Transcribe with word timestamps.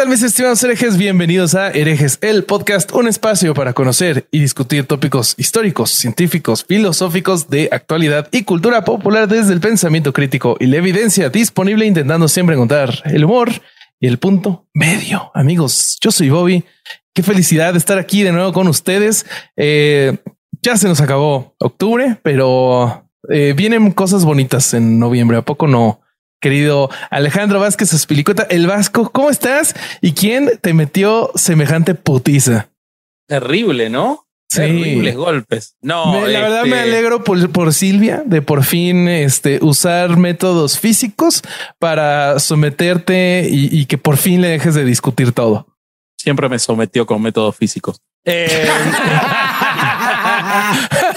tal 0.00 0.08
mis 0.08 0.22
estimados 0.22 0.64
herejes? 0.64 0.96
Bienvenidos 0.96 1.54
a 1.54 1.68
Herejes, 1.72 2.16
el 2.22 2.44
podcast, 2.44 2.90
un 2.94 3.06
espacio 3.06 3.52
para 3.52 3.74
conocer 3.74 4.26
y 4.30 4.40
discutir 4.40 4.86
tópicos 4.86 5.34
históricos, 5.36 5.90
científicos, 5.90 6.64
filosóficos 6.64 7.50
de 7.50 7.68
actualidad 7.70 8.26
y 8.32 8.44
cultura 8.44 8.82
popular 8.82 9.28
desde 9.28 9.52
el 9.52 9.60
pensamiento 9.60 10.14
crítico 10.14 10.56
y 10.58 10.68
la 10.68 10.78
evidencia 10.78 11.28
disponible 11.28 11.84
intentando 11.84 12.28
siempre 12.28 12.54
encontrar 12.54 13.02
el 13.04 13.26
humor 13.26 13.50
y 14.00 14.06
el 14.06 14.18
punto 14.18 14.64
medio. 14.72 15.30
Amigos, 15.34 15.98
yo 16.00 16.10
soy 16.10 16.30
Bobby. 16.30 16.64
Qué 17.12 17.22
felicidad 17.22 17.76
estar 17.76 17.98
aquí 17.98 18.22
de 18.22 18.32
nuevo 18.32 18.54
con 18.54 18.68
ustedes. 18.68 19.26
Eh, 19.58 20.16
ya 20.62 20.78
se 20.78 20.88
nos 20.88 21.02
acabó 21.02 21.54
octubre, 21.58 22.16
pero 22.22 23.06
eh, 23.28 23.52
vienen 23.54 23.90
cosas 23.90 24.24
bonitas 24.24 24.72
en 24.72 24.98
noviembre. 24.98 25.36
¿A 25.36 25.42
poco 25.42 25.66
no? 25.66 26.00
Querido 26.40 26.90
Alejandro 27.10 27.60
Vázquez 27.60 27.92
Espilicota, 27.92 28.46
el 28.50 28.66
Vasco, 28.66 29.10
¿cómo 29.10 29.30
estás? 29.30 29.74
¿Y 30.00 30.12
quién 30.12 30.58
te 30.60 30.74
metió 30.74 31.30
semejante 31.34 31.94
putiza? 31.94 32.68
Terrible, 33.28 33.90
¿no? 33.90 34.26
Sí. 34.48 34.58
Terribles 34.62 35.14
golpes. 35.16 35.76
No, 35.80 36.20
Me- 36.20 36.28
la 36.28 36.40
verdad 36.40 36.64
este, 36.64 36.70
me 36.70 36.80
alegro 36.80 37.22
por, 37.22 37.50
por 37.50 37.72
Silvia 37.72 38.22
de 38.26 38.42
por 38.42 38.64
fin 38.64 39.06
este, 39.06 39.60
usar 39.62 40.16
métodos 40.16 40.78
físicos 40.78 41.42
para 41.78 42.40
someterte 42.40 43.46
y, 43.48 43.68
y 43.78 43.86
que 43.86 43.98
por 43.98 44.16
fin 44.16 44.40
le 44.40 44.48
dejes 44.48 44.74
de 44.74 44.84
discutir 44.84 45.32
todo. 45.32 45.66
Siempre 46.18 46.48
me 46.48 46.58
sometió 46.58 47.06
con 47.06 47.22
métodos 47.22 47.56
físicos. 47.56 48.00
Eh, 48.24 48.68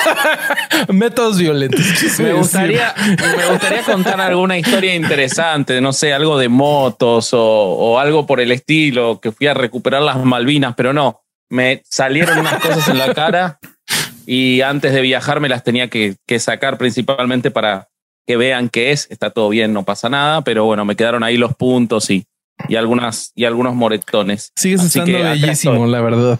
métodos 0.93 1.37
violentos. 1.37 1.81
me 2.19 2.33
gustaría, 2.33 2.93
me 3.07 3.49
gustaría 3.49 3.83
contar 3.83 4.19
alguna 4.21 4.57
historia 4.57 4.95
interesante, 4.95 5.79
no 5.81 5.93
sé, 5.93 6.13
algo 6.13 6.37
de 6.37 6.49
motos 6.49 7.33
o, 7.33 7.41
o 7.41 7.99
algo 7.99 8.25
por 8.25 8.39
el 8.39 8.51
estilo, 8.51 9.19
que 9.21 9.31
fui 9.31 9.47
a 9.47 9.53
recuperar 9.53 10.01
las 10.01 10.23
Malvinas, 10.23 10.73
pero 10.75 10.93
no, 10.93 11.21
me 11.49 11.81
salieron 11.87 12.39
unas 12.39 12.59
cosas 12.61 12.87
en 12.87 12.97
la 12.97 13.13
cara 13.13 13.59
y 14.25 14.61
antes 14.61 14.93
de 14.93 15.01
viajar 15.01 15.39
me 15.39 15.49
las 15.49 15.63
tenía 15.63 15.89
que, 15.89 16.15
que 16.25 16.39
sacar 16.39 16.77
principalmente 16.77 17.51
para 17.51 17.89
que 18.25 18.37
vean 18.37 18.69
qué 18.69 18.91
es. 18.91 19.07
Está 19.09 19.29
todo 19.29 19.49
bien, 19.49 19.73
no 19.73 19.83
pasa 19.83 20.09
nada, 20.09 20.41
pero 20.41 20.65
bueno, 20.65 20.85
me 20.85 20.95
quedaron 20.95 21.23
ahí 21.23 21.37
los 21.37 21.55
puntos 21.55 22.09
y, 22.09 22.25
y, 22.67 22.75
algunas, 22.75 23.31
y 23.35 23.45
algunos 23.45 23.75
moretones. 23.75 24.51
Sigues 24.55 24.81
Así 24.81 24.99
estando 24.99 25.23
bellísimo, 25.23 25.85
la 25.85 26.01
verdd 26.01 26.39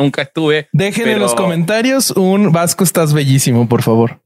nunca 0.00 0.22
estuve. 0.22 0.68
Dejen 0.72 1.08
en 1.08 1.18
los 1.20 1.34
comentarios 1.34 2.10
un 2.12 2.52
Vasco, 2.52 2.84
estás 2.84 3.12
bellísimo, 3.12 3.68
por 3.68 3.82
favor. 3.82 4.20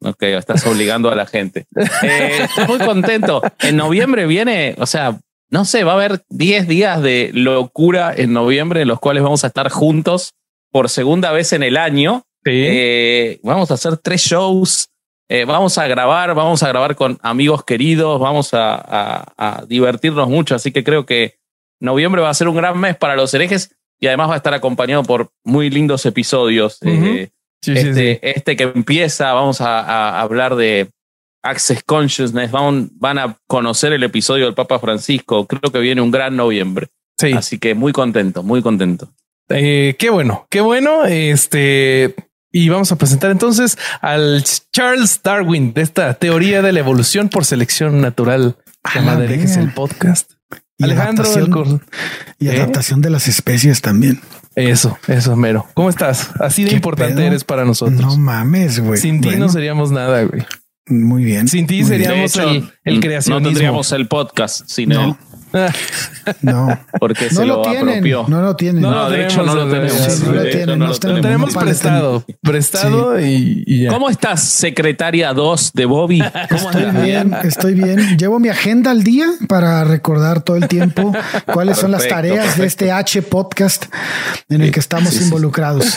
Ok, 0.00 0.22
estás 0.24 0.64
obligando 0.66 1.10
a 1.10 1.14
la 1.16 1.26
gente. 1.26 1.66
Eh, 2.02 2.42
estoy 2.44 2.66
muy 2.66 2.78
contento. 2.78 3.42
En 3.60 3.76
noviembre 3.76 4.26
viene, 4.26 4.74
o 4.78 4.86
sea, 4.86 5.18
no 5.50 5.64
sé, 5.64 5.82
va 5.84 5.92
a 5.92 5.94
haber 5.96 6.22
10 6.28 6.68
días 6.68 7.02
de 7.02 7.30
locura 7.34 8.12
en 8.16 8.32
noviembre 8.32 8.82
en 8.82 8.88
los 8.88 9.00
cuales 9.00 9.22
vamos 9.22 9.42
a 9.44 9.48
estar 9.48 9.68
juntos 9.70 10.34
por 10.70 10.88
segunda 10.88 11.32
vez 11.32 11.52
en 11.52 11.62
el 11.62 11.76
año. 11.76 12.22
Sí. 12.44 12.52
Eh, 12.54 13.40
vamos 13.42 13.70
a 13.70 13.74
hacer 13.74 13.96
tres 13.96 14.20
shows. 14.22 14.88
eh, 15.30 15.44
vamos 15.44 15.76
a 15.78 15.86
grabar, 15.88 16.34
vamos 16.34 16.62
a 16.62 16.68
grabar 16.68 16.94
con 16.96 17.18
amigos 17.22 17.64
queridos, 17.64 18.18
vamos 18.20 18.54
a, 18.54 18.74
a- 18.76 19.32
a 19.36 19.64
divertirnos 19.66 20.28
mucho. 20.28 20.54
Así 20.54 20.70
que 20.72 20.84
creo 20.84 21.04
que 21.06 21.38
noviembre 21.80 22.22
va 22.22 22.30
a 22.30 22.34
ser 22.34 22.48
un 22.48 22.56
gran 22.56 22.78
mes 22.78 22.96
para 22.96 23.16
los 23.16 23.34
herejes 23.34 23.74
y 24.00 24.06
además 24.06 24.30
va 24.30 24.34
a 24.34 24.36
estar 24.38 24.54
acompañado 24.54 25.02
por 25.02 25.30
muy 25.44 25.70
lindos 25.70 26.04
episodios. 26.06 26.78
Eh, 26.82 27.30
sí, 27.62 27.72
este, 27.72 27.94
sí. 28.14 28.18
este 28.22 28.56
que 28.56 28.64
empieza, 28.64 29.32
vamos 29.32 29.60
a, 29.60 29.80
a 29.80 30.20
hablar 30.20 30.56
de 30.56 30.90
Access 31.42 31.82
Consciousness, 31.84 32.50
van, 32.50 32.90
van 32.94 33.18
a 33.18 33.36
conocer 33.46 33.92
el 33.92 34.02
episodio 34.02 34.44
del 34.46 34.54
Papa 34.54 34.78
Francisco, 34.78 35.46
creo 35.46 35.70
que 35.72 35.78
viene 35.78 36.00
un 36.00 36.10
gran 36.10 36.36
noviembre, 36.36 36.88
Sí. 37.18 37.32
así 37.32 37.58
que 37.58 37.74
muy 37.74 37.92
contento, 37.92 38.42
muy 38.42 38.62
contento. 38.62 39.08
Eh, 39.48 39.96
qué 39.98 40.10
bueno, 40.10 40.46
qué 40.50 40.60
bueno. 40.60 41.04
Este, 41.06 42.14
y 42.52 42.68
vamos 42.68 42.92
a 42.92 42.96
presentar 42.96 43.30
entonces 43.30 43.78
al 44.00 44.44
Charles 44.72 45.20
Darwin 45.22 45.72
de 45.72 45.82
esta 45.82 46.14
teoría 46.14 46.60
de 46.62 46.72
la 46.72 46.80
evolución 46.80 47.28
por 47.28 47.44
selección 47.44 48.00
natural 48.00 48.56
A 48.84 48.94
llamada 48.94 49.20
verga. 49.20 49.60
el 49.60 49.72
podcast. 49.72 50.32
Y 50.78 50.84
Alejandro 50.84 51.24
del 51.24 51.42
adaptación, 51.44 51.78
Cor- 51.78 51.80
y 52.38 52.48
¿Eh? 52.48 52.56
adaptación 52.56 53.00
de 53.02 53.10
las 53.10 53.26
especies 53.28 53.80
también. 53.80 54.20
Eso, 54.54 54.96
eso, 55.08 55.36
mero. 55.36 55.66
¿Cómo 55.74 55.88
estás? 55.90 56.30
Así 56.40 56.64
de 56.64 56.70
¿Qué 56.70 56.76
importante 56.76 57.14
pedo? 57.16 57.26
eres 57.26 57.44
para 57.44 57.64
nosotros. 57.64 58.00
No 58.00 58.16
mames, 58.16 58.80
güey. 58.80 59.00
Sin 59.00 59.20
ti 59.20 59.28
Bueno, 59.28 59.46
no 59.46 59.52
seríamos 59.52 59.90
nada, 59.90 60.22
güey. 60.22 60.44
Muy 60.86 61.24
bien. 61.24 61.48
Sin 61.48 61.66
ti 61.66 61.74
bien. 61.76 61.86
Seríamos 61.86 62.36
el- 62.36 62.72
el 62.84 63.00
no 63.28 63.42
tendríamos 63.42 63.92
el 63.92 64.08
podcast 64.08 64.62
sin 64.66 64.92
él, 64.92 65.14
No, 66.42 66.78
porque 67.00 67.24
No 67.30 67.40
se 67.40 67.46
lo 67.46 67.56
lo, 67.56 67.62
tienen. 67.62 67.88
apropió. 67.88 68.24
No 68.28 68.42
lo 68.42 68.56
tienen. 68.56 68.82
No, 68.82 68.90
No, 68.90 68.96
lo 69.04 69.10
de 69.10 69.24
hecho 69.24 69.42
no 69.42 69.54
lo 69.54 69.68
tenemos, 69.68 69.92
sí, 69.92 70.22
no 70.26 70.32
lo 70.32 70.42
De 70.42 70.50
tienen, 70.50 70.66
tenemos. 70.78 71.00
tenemos 71.00 71.54
prestado, 71.56 72.24
prestado 72.42 73.20
y, 73.20 73.64
y 73.66 73.84
ya. 73.84 73.90
¿Cómo 73.90 74.10
estás, 74.10 74.42
secretaria 74.42 75.32
2 75.32 75.72
de 75.72 75.84
Bobby? 75.86 76.18
¿Cómo 76.50 76.70
Estoy 76.70 76.82
andas? 76.84 77.02
bien, 77.04 77.34
estoy 77.44 77.74
bien. 77.74 78.18
Llevo 78.18 78.38
mi 78.38 78.48
agenda 78.48 78.90
al 78.90 79.02
día 79.02 79.26
para 79.48 79.84
recordar 79.84 80.42
todo 80.42 80.56
el 80.56 80.68
tiempo 80.68 81.12
cuáles 81.52 81.78
son 81.78 81.90
las 81.92 82.02
Perfecto, 82.02 82.14
tareas 82.16 82.36
de 82.56 82.62
perfecto. 82.62 82.64
este 82.84 82.92
H 82.92 83.22
podcast 83.22 83.84
en 84.48 84.60
el 84.62 84.70
que 84.70 84.80
estamos 84.80 85.10
sí, 85.10 85.18
sí. 85.18 85.24
involucrados. 85.24 85.96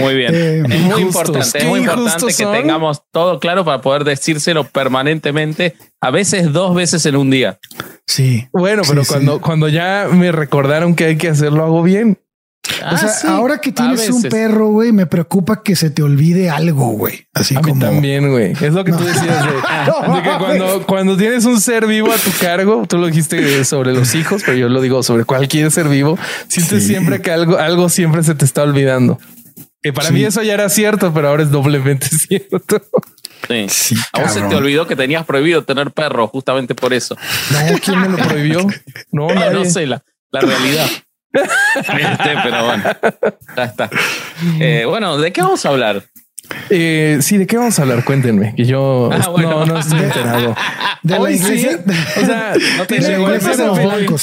Muy 0.00 0.14
bien. 0.14 0.34
Eh, 0.34 0.62
es 0.68 0.80
muy 0.80 1.02
injustos, 1.02 1.04
importante, 1.26 1.58
es 1.58 1.64
muy 1.66 1.80
importante 1.80 2.26
que 2.26 2.32
son. 2.32 2.52
tengamos 2.52 3.02
todo 3.12 3.38
claro 3.38 3.64
para 3.64 3.80
poder 3.80 4.04
decírselo 4.04 4.64
permanentemente, 4.64 5.76
a 6.04 6.10
veces 6.10 6.52
dos 6.52 6.74
veces 6.74 7.06
en 7.06 7.16
un 7.16 7.30
día. 7.30 7.58
Sí. 8.06 8.46
Bueno, 8.52 8.82
pero 8.86 9.04
sí. 9.04 9.08
cuando, 9.10 9.40
cuando 9.40 9.68
ya 9.68 10.08
me 10.12 10.32
recordaron 10.32 10.94
que 10.94 11.06
hay 11.06 11.16
que 11.16 11.28
hacerlo, 11.28 11.64
hago 11.64 11.82
bien. 11.82 12.18
O 12.92 12.96
sea, 12.96 13.08
Ah, 13.08 13.12
sí, 13.12 13.26
ahora 13.26 13.58
que 13.58 13.70
a 13.70 13.74
tienes 13.74 14.08
un 14.10 14.22
perro, 14.22 14.68
güey, 14.68 14.92
me 14.92 15.06
preocupa 15.06 15.62
que 15.62 15.76
se 15.76 15.90
te 15.90 16.02
olvide 16.02 16.48
algo, 16.50 16.88
güey. 16.92 17.26
Así 17.34 17.54
A 17.54 17.60
mí 17.60 17.70
como 17.70 17.80
también, 17.80 18.30
güey. 18.30 18.52
Es 18.52 18.72
lo 18.72 18.84
que 18.84 18.92
tú 18.92 19.04
decías 19.04 19.46
de, 19.46 19.52
de 20.14 20.22
que 20.22 20.30
cuando, 20.38 20.86
cuando 20.86 21.16
tienes 21.16 21.44
un 21.44 21.60
ser 21.60 21.86
vivo 21.86 22.10
a 22.12 22.16
tu 22.16 22.30
cargo, 22.40 22.84
tú 22.86 22.98
lo 22.98 23.06
dijiste 23.06 23.64
sobre 23.64 23.92
los 23.92 24.14
hijos, 24.14 24.42
pero 24.44 24.56
yo 24.56 24.68
lo 24.68 24.80
digo 24.80 25.02
sobre 25.02 25.24
cualquier 25.24 25.70
ser 25.70 25.88
vivo. 25.88 26.18
Sientes 26.48 26.82
Sí. 26.82 26.88
siempre 26.88 27.20
que 27.22 27.30
algo, 27.30 27.58
algo 27.58 27.88
siempre 27.88 28.22
se 28.22 28.34
te 28.34 28.44
está 28.44 28.62
olvidando. 28.62 29.18
Que 29.84 29.92
para 29.92 30.08
Sí. 30.08 30.14
mí 30.14 30.24
eso 30.24 30.42
ya 30.42 30.54
era 30.54 30.68
cierto, 30.70 31.12
pero 31.12 31.28
ahora 31.28 31.42
es 31.42 31.50
doblemente 31.50 32.06
cierto. 32.08 32.82
Sí. 33.46 33.66
Sí, 33.68 33.94
A 34.14 34.22
vos 34.22 34.32
se 34.32 34.40
te 34.40 34.54
olvidó 34.56 34.86
que 34.86 34.96
tenías 34.96 35.26
prohibido 35.26 35.62
tener 35.64 35.90
perro 35.90 36.26
justamente 36.28 36.74
por 36.74 36.94
eso. 36.94 37.14
No, 37.50 37.78
¿quién 37.78 38.00
me 38.00 38.08
lo 38.08 38.16
prohibió? 38.16 38.66
No, 39.12 39.28
no 39.52 39.64
sé 39.66 39.86
la, 39.86 40.02
la 40.32 40.40
realidad. 40.40 40.86
Este, 41.34 42.30
pero 42.44 42.64
bueno, 42.64 42.84
ya 43.56 43.64
está. 43.64 43.90
Eh, 44.60 44.84
bueno, 44.86 45.18
¿de 45.18 45.32
qué 45.32 45.42
vamos 45.42 45.66
a 45.66 45.70
hablar? 45.70 46.04
Eh, 46.70 47.18
sí, 47.20 47.36
¿de 47.38 47.46
qué 47.46 47.56
vamos 47.56 47.78
a 47.78 47.82
hablar? 47.82 48.04
Cuéntenme, 48.04 48.54
que 48.54 48.64
yo 48.64 49.10
Ah, 49.12 49.28
bueno. 49.30 49.50
no, 49.50 49.66
no 49.66 49.78
estoy 49.78 50.00
enterado. 50.00 50.54
de 51.02 51.14
la 51.14 51.20
Hoy 51.20 51.38
sí. 51.38 51.44
iglesia. 51.52 51.80
O 52.22 52.26
sea, 52.26 52.52
No 52.78 52.86
te 52.86 52.96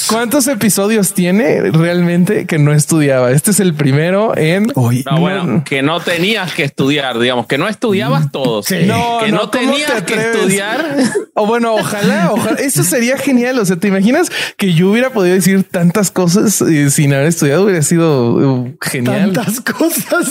¿cuántos, 0.08 0.44
de 0.44 0.52
los 0.52 0.56
episodios 0.56 1.14
tiene 1.14 1.60
realmente 1.70 2.46
que 2.46 2.58
no 2.58 2.72
estudiaba? 2.72 3.30
Este 3.30 3.50
es 3.52 3.60
el 3.60 3.74
primero 3.74 4.36
en. 4.36 4.66
No, 4.74 5.20
bueno, 5.20 5.62
que 5.64 5.82
no 5.82 6.00
tenías 6.00 6.52
que 6.52 6.64
estudiar, 6.64 7.18
digamos, 7.18 7.46
que 7.46 7.58
no 7.58 7.68
estudiabas 7.68 8.30
todos. 8.30 8.66
Sí. 8.66 8.84
No, 8.86 9.18
que 9.24 9.30
no, 9.30 9.36
no, 9.44 9.50
¿cómo 9.50 9.50
tenías 9.50 9.92
te 10.04 10.04
que 10.04 10.20
estudiar. 10.20 10.96
O 11.34 11.46
bueno, 11.46 11.74
ojalá, 11.74 12.30
ojalá. 12.30 12.58
Eso 12.60 12.84
sería 12.84 13.16
genial. 13.16 13.58
O 13.58 13.64
sea, 13.64 13.76
¿te 13.76 13.88
imaginas 13.88 14.30
que 14.58 14.74
yo 14.74 14.90
hubiera 14.90 15.10
podido 15.10 15.34
decir 15.34 15.64
tantas 15.64 16.10
cosas 16.10 16.60
eh, 16.60 16.90
sin 16.90 17.14
haber 17.14 17.28
estudiado? 17.28 17.64
Hubiera 17.64 17.80
sido 17.80 18.34
uh, 18.34 18.76
genial. 18.82 19.32
tantas 19.32 19.62
cosas. 19.62 20.30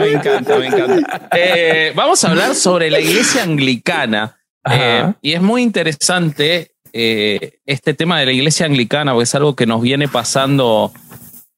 me 0.00 0.12
encanta, 0.12 0.58
me 0.58 0.66
encanta. 0.66 1.13
Eh, 1.32 1.92
vamos 1.94 2.24
a 2.24 2.30
hablar 2.30 2.54
sobre 2.54 2.90
la 2.90 3.00
iglesia 3.00 3.42
anglicana. 3.42 4.38
Eh, 4.70 5.12
y 5.20 5.32
es 5.32 5.42
muy 5.42 5.62
interesante 5.62 6.72
eh, 6.92 7.58
este 7.66 7.94
tema 7.94 8.18
de 8.18 8.26
la 8.26 8.32
iglesia 8.32 8.66
anglicana, 8.66 9.12
porque 9.12 9.24
es 9.24 9.34
algo 9.34 9.54
que 9.54 9.66
nos 9.66 9.82
viene 9.82 10.08
pasando 10.08 10.92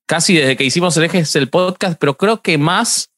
casi 0.06 0.37
desde 0.37 0.56
que 0.56 0.64
hicimos 0.64 0.97
el 0.97 1.05
eje 1.05 1.23
el 1.35 1.49
podcast, 1.49 1.99
pero 1.99 2.17
creo 2.17 2.41
que 2.41 2.58
más 2.58 3.11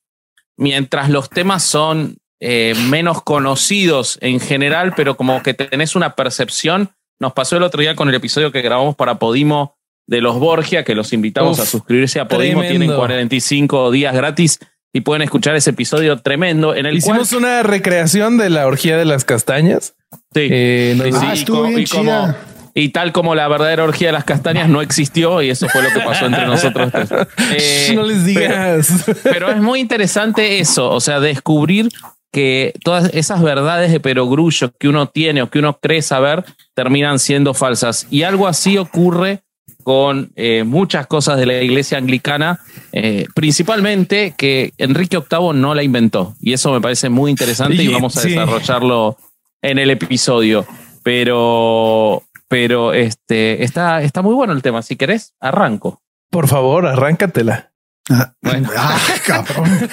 mientras 0.57 1.09
los 1.11 1.31
temas 1.31 1.63
son 1.63 2.19
menos 2.41 3.23
conocidos 3.23 4.19
en 4.21 4.39
general, 4.39 4.93
pero 4.97 5.17
como 5.17 5.43
que 5.43 5.55
tenés 5.55 5.97
una 5.97 6.15
percepción. 6.15 6.91
Nos 7.21 7.33
pasó 7.33 7.57
el 7.57 7.65
otro 7.65 7.81
día 7.81 7.97
con 7.97 8.09
el 8.09 8.15
episodio 8.15 8.53
que 8.53 8.63
grabamos 8.63 8.95
para 8.95 9.19
Podimo 9.19 9.77
de 10.07 10.21
los 10.21 10.39
Borgia, 10.39 10.85
que 10.85 10.95
los 10.95 11.13
invitamos 11.13 11.59
Uf, 11.59 11.65
a 11.65 11.67
suscribirse 11.67 12.21
a 12.21 12.29
Podimo, 12.29 12.61
tremendo. 12.61 12.85
tienen 12.85 12.97
45 12.97 13.91
días 13.91 14.15
gratis 14.15 14.59
y 14.93 15.01
pueden 15.03 15.23
escuchar 15.23 15.55
ese 15.57 15.71
episodio 15.71 16.19
tremendo 16.19 16.75
en 16.75 16.87
el 16.87 16.97
Hicimos 16.97 17.29
cual 17.31 17.43
una 17.43 17.63
recreación 17.63 18.39
de 18.39 18.51
la 18.51 18.67
orgía 18.67 18.97
de 18.97 19.05
las 19.05 19.25
castañas. 19.25 19.95
Sí. 20.35 20.49
Eh, 20.51 20.99
sí, 21.03 21.11
Ah, 21.15 21.31
y 21.35 21.39
estuvo 21.39 21.63
co- 21.63 21.69
bien 21.69 21.81
y 21.81 21.87
como- 21.87 22.03
chida. 22.11 22.37
y 22.75 22.89
tal 22.91 23.13
como 23.13 23.35
la 23.35 23.49
verdadera 23.49 23.85
orgía 23.85 24.09
de 24.09 24.13
las 24.13 24.25
castañas 24.25 24.69
no 24.69 24.81
existió 24.81 25.43
y 25.43 25.51
eso 25.51 25.69
fue 25.69 25.83
lo 25.83 25.91
que 25.91 26.01
pasó 26.01 26.27
entre 26.27 26.47
nosotros 26.47 26.91
tres. 26.93 27.09
Eh, 27.59 27.93
no 27.95 28.03
les 28.05 28.25
digas. 28.25 29.05
pero 29.25 29.51
es 29.51 29.61
muy 29.61 29.81
interesante 29.81 30.61
eso, 30.61 30.91
o 30.91 31.01
sea, 31.01 31.21
descubrir 31.21 31.89
que 32.33 32.75
todas 32.85 33.11
esas 33.15 33.43
verdades 33.43 33.91
de 33.91 34.01
perogrullo 34.01 34.71
que 34.79 34.89
uno 34.89 35.07
tiene 35.09 35.43
o 35.43 35.51
que 35.51 35.59
uno 35.59 35.79
cree 35.81 36.03
saber 36.03 36.45
terminan 36.75 37.19
siendo 37.19 37.55
falsas. 37.55 38.07
Y 38.11 38.23
algo 38.23 38.47
así 38.47 38.77
ocurre 38.79 39.41
con 39.89 40.31
eh, 40.37 40.65
muchas 40.65 41.07
cosas 41.07 41.39
de 41.39 41.47
la 41.47 41.63
iglesia 41.63 41.97
anglicana, 41.97 42.61
eh, 42.93 43.25
principalmente 43.35 44.35
que 44.37 44.75
Enrique 44.77 45.17
VIII 45.17 45.55
no 45.55 45.75
la 45.75 45.83
inventó. 45.83 46.35
Y 46.43 46.53
eso 46.53 46.71
me 46.75 46.81
parece 46.83 47.09
muy 47.09 47.31
interesante 47.31 47.83
y 47.83 47.89
vamos 47.89 48.15
a 48.19 48.21
desarrollarlo 48.21 49.17
en 49.63 49.79
el 49.79 49.89
episodio. 49.89 50.67
Pero, 51.03 52.23
pero 52.49 52.93
este, 52.93 53.65
está, 53.65 54.03
está 54.03 54.21
muy 54.21 54.35
bueno 54.35 54.53
el 54.53 54.61
tema. 54.61 54.83
Si 54.83 54.97
querés, 54.97 55.33
arranco. 55.41 56.03
Por 56.31 56.49
favor, 56.49 56.85
arráncatela. 56.85 57.71
Ah, 58.11 58.35
bueno. 58.43 58.69
Ah, 58.77 59.01
cabrón. 59.25 59.89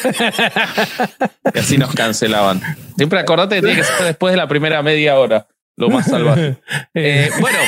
y 1.55 1.57
así 1.57 1.77
nos 1.77 1.95
cancelaban. 1.95 2.59
Siempre 2.97 3.17
acordate 3.17 3.55
que 3.55 3.61
tiene 3.61 3.77
que 3.77 3.85
ser 3.85 4.07
después 4.07 4.33
de 4.33 4.37
la 4.37 4.49
primera 4.49 4.83
media 4.83 5.17
hora, 5.17 5.47
lo 5.77 5.87
más 5.87 6.05
salvaje. 6.05 6.57
Eh, 6.93 7.29
bueno, 7.39 7.59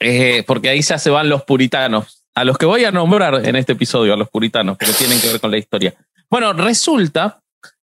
eh, 0.00 0.44
porque 0.46 0.68
ahí 0.68 0.82
ya 0.82 0.98
se 0.98 1.10
van 1.10 1.28
los 1.28 1.44
puritanos, 1.44 2.24
a 2.34 2.44
los 2.44 2.58
que 2.58 2.66
voy 2.66 2.84
a 2.84 2.90
nombrar 2.90 3.46
en 3.46 3.56
este 3.56 3.72
episodio, 3.72 4.14
a 4.14 4.16
los 4.16 4.28
puritanos, 4.28 4.76
porque 4.76 4.94
tienen 4.94 5.20
que 5.20 5.28
ver 5.28 5.40
con 5.40 5.50
la 5.50 5.58
historia. 5.58 5.94
Bueno, 6.28 6.52
resulta 6.52 7.42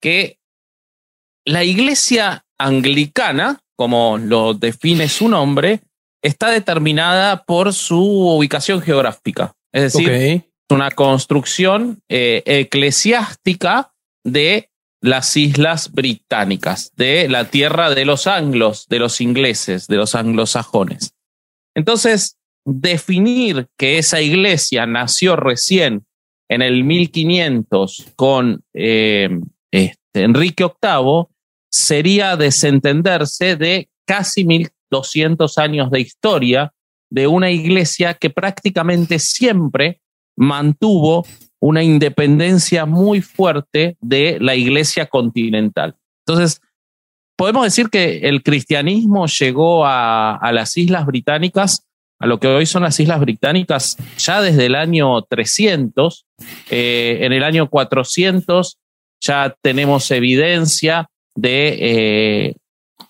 que 0.02 0.40
la 1.46 1.64
iglesia 1.64 2.46
anglicana, 2.58 3.60
como 3.76 4.18
lo 4.18 4.54
define 4.54 5.10
su 5.10 5.28
nombre, 5.28 5.82
está 6.22 6.52
determinada 6.52 7.44
por 7.44 7.74
su 7.74 8.02
ubicación 8.02 8.82
geográfica. 8.82 9.56
Es 9.72 9.94
decir, 9.94 10.12
es 10.12 10.44
una 10.70 10.92
construcción 10.92 12.02
eh, 12.10 12.44
eclesiástica 12.46 13.94
de 14.24 14.70
las 15.02 15.38
islas 15.38 15.92
británicas, 15.94 16.92
de 16.96 17.30
la 17.30 17.46
tierra 17.46 17.92
de 17.92 18.06
los 18.06 18.28
anglos, 18.28 18.88
de 18.90 19.00
los 19.00 19.22
ingleses, 19.22 19.88
de 19.88 19.96
los 19.96 20.16
anglosajones. 20.16 21.14
Entonces, 21.78 22.38
definir 22.66 23.68
que 23.78 24.00
esa 24.00 24.20
iglesia 24.20 24.88
nació 24.88 25.36
recién 25.36 26.08
en 26.50 26.64
el 26.64 26.84
1500 26.84 28.14
con 28.16 28.64
eh, 28.74 29.30
este, 29.70 30.24
Enrique 30.24 30.64
VIII 30.64 31.28
sería 31.70 32.36
desentenderse 32.36 33.58
de 33.58 33.90
casi 34.08 34.44
1200 34.44 35.56
años 35.60 35.92
de 35.92 36.00
historia 36.00 36.74
de 37.12 37.28
una 37.28 37.52
iglesia 37.52 38.16
que 38.16 38.32
prácticamente 38.32 39.20
siempre 39.20 40.02
mantuvo 40.36 41.28
una 41.60 41.84
independencia 41.84 42.88
muy 42.88 43.22
fuerte 43.22 43.98
de 44.02 44.40
la 44.42 44.56
iglesia 44.56 45.06
continental. 45.06 45.96
Entonces, 46.26 46.60
podemos 47.38 47.64
decir 47.64 47.90
que 47.90 48.20
el 48.24 48.44
cristianismo 48.44 49.28
llegó 49.28 49.86
a, 49.86 50.50
las 50.52 50.76
Islas 50.76 51.06
Británicas, 51.06 51.86
a 52.20 52.26
lo 52.26 52.40
que 52.40 52.48
hoy 52.48 52.66
son 52.66 52.84
las 52.84 53.00
Islas 53.00 53.22
Británicas, 53.22 53.96
ya 54.18 54.42
desde 54.42 54.66
el 54.66 54.76
año 54.76 55.22
300. 55.22 56.26
Eh, 56.70 57.20
en 57.22 57.32
el 57.32 57.44
año 57.44 57.70
400 57.70 58.78
ya 59.22 59.56
tenemos 59.62 60.10
evidencia 60.12 61.10
de 61.36 61.78
eh, 61.80 62.56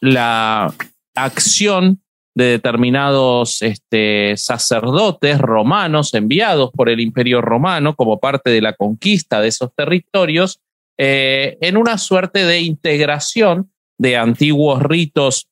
la 0.01 0.73
acción 1.15 2.01
de 2.35 2.45
determinados 2.45 3.61
este, 3.63 4.35
sacerdotes 4.37 5.39
romanos 5.39 6.13
enviados 6.13 6.69
por 6.71 6.89
el 6.89 6.99
imperio 6.99 7.41
romano 7.41 7.95
como 7.95 8.19
parte 8.19 8.51
de 8.51 8.61
la 8.61 8.73
conquista 8.73 9.41
de 9.41 9.47
esos 9.47 9.73
territorios, 9.73 10.59
eh, 10.99 11.57
en 11.61 11.77
una 11.77 11.97
suerte 11.97 12.45
de 12.45 12.59
integración 12.61 13.71
de 13.97 14.17
antiguos 14.17 14.81
ritos. 14.81 15.47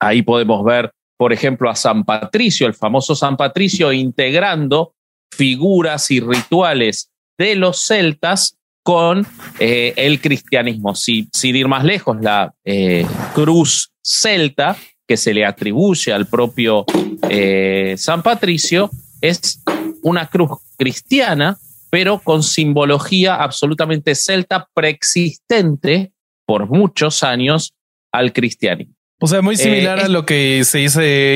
Ahí 0.00 0.22
podemos 0.22 0.64
ver, 0.64 0.90
por 1.16 1.32
ejemplo, 1.32 1.70
a 1.70 1.74
San 1.74 2.04
Patricio, 2.04 2.66
el 2.66 2.74
famoso 2.74 3.14
San 3.14 3.36
Patricio, 3.36 3.92
integrando 3.92 4.94
figuras 5.30 6.10
y 6.10 6.20
rituales 6.20 7.10
de 7.38 7.54
los 7.54 7.84
celtas 7.84 8.56
con 8.82 9.26
eh, 9.58 9.94
el 9.96 10.20
cristianismo. 10.20 10.94
sin 10.94 11.28
ir 11.42 11.68
más 11.68 11.84
lejos, 11.84 12.18
la 12.20 12.54
eh, 12.64 13.06
cruz 13.34 13.90
celta 14.02 14.76
que 15.08 15.16
se 15.16 15.34
le 15.34 15.44
atribuye 15.44 16.12
al 16.12 16.26
propio 16.26 16.84
eh, 17.28 17.94
San 17.96 18.22
Patricio 18.22 18.90
es 19.20 19.62
una 20.02 20.28
cruz 20.28 20.50
cristiana, 20.76 21.58
pero 21.90 22.20
con 22.20 22.42
simbología 22.42 23.36
absolutamente 23.36 24.14
celta 24.14 24.68
preexistente 24.72 26.12
por 26.46 26.68
muchos 26.68 27.22
años 27.22 27.74
al 28.12 28.32
cristianismo. 28.32 28.94
O 29.20 29.26
sea, 29.26 29.42
muy 29.42 29.56
similar 29.56 29.98
eh, 29.98 30.02
a 30.02 30.08
lo 30.08 30.26
que 30.26 30.62
se 30.64 30.80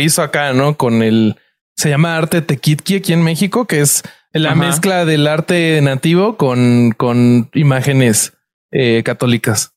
hizo, 0.02 0.22
acá, 0.22 0.52
¿no? 0.52 0.76
Con 0.76 1.02
el, 1.02 1.36
se 1.76 1.88
llama 1.88 2.16
arte 2.16 2.42
tequitqui 2.42 2.96
aquí 2.96 3.12
en 3.12 3.22
México, 3.22 3.66
que 3.66 3.80
es 3.80 4.02
la 4.32 4.54
mezcla 4.54 5.04
del 5.04 5.26
arte 5.26 5.80
nativo 5.82 6.36
con, 6.36 6.92
con 6.96 7.50
imágenes 7.54 8.34
eh, 8.70 9.02
católicas. 9.02 9.74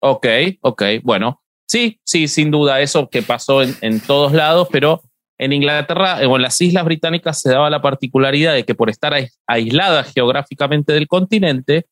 Ok, 0.00 0.26
ok, 0.60 0.82
bueno, 1.02 1.42
sí, 1.66 2.00
sí, 2.04 2.28
sin 2.28 2.50
duda, 2.50 2.80
eso 2.80 3.08
que 3.08 3.22
pasó 3.22 3.62
en, 3.62 4.00
todos 4.00 4.32
lados, 4.32 4.68
pero 4.70 5.02
en 5.38 5.52
Inglaterra 5.52 6.18
o 6.28 6.36
en 6.36 6.42
las 6.42 6.60
Islas 6.60 6.84
Británicas 6.84 7.40
se 7.40 7.50
daba 7.50 7.70
la 7.70 7.80
particularidad 7.80 8.54
de 8.54 8.64
que 8.64 8.74
por 8.74 8.90
estar 8.90 9.14
aisladas 9.46 10.12
geográficamente 10.12 10.92
del 10.92 11.08
continente, 11.08 11.86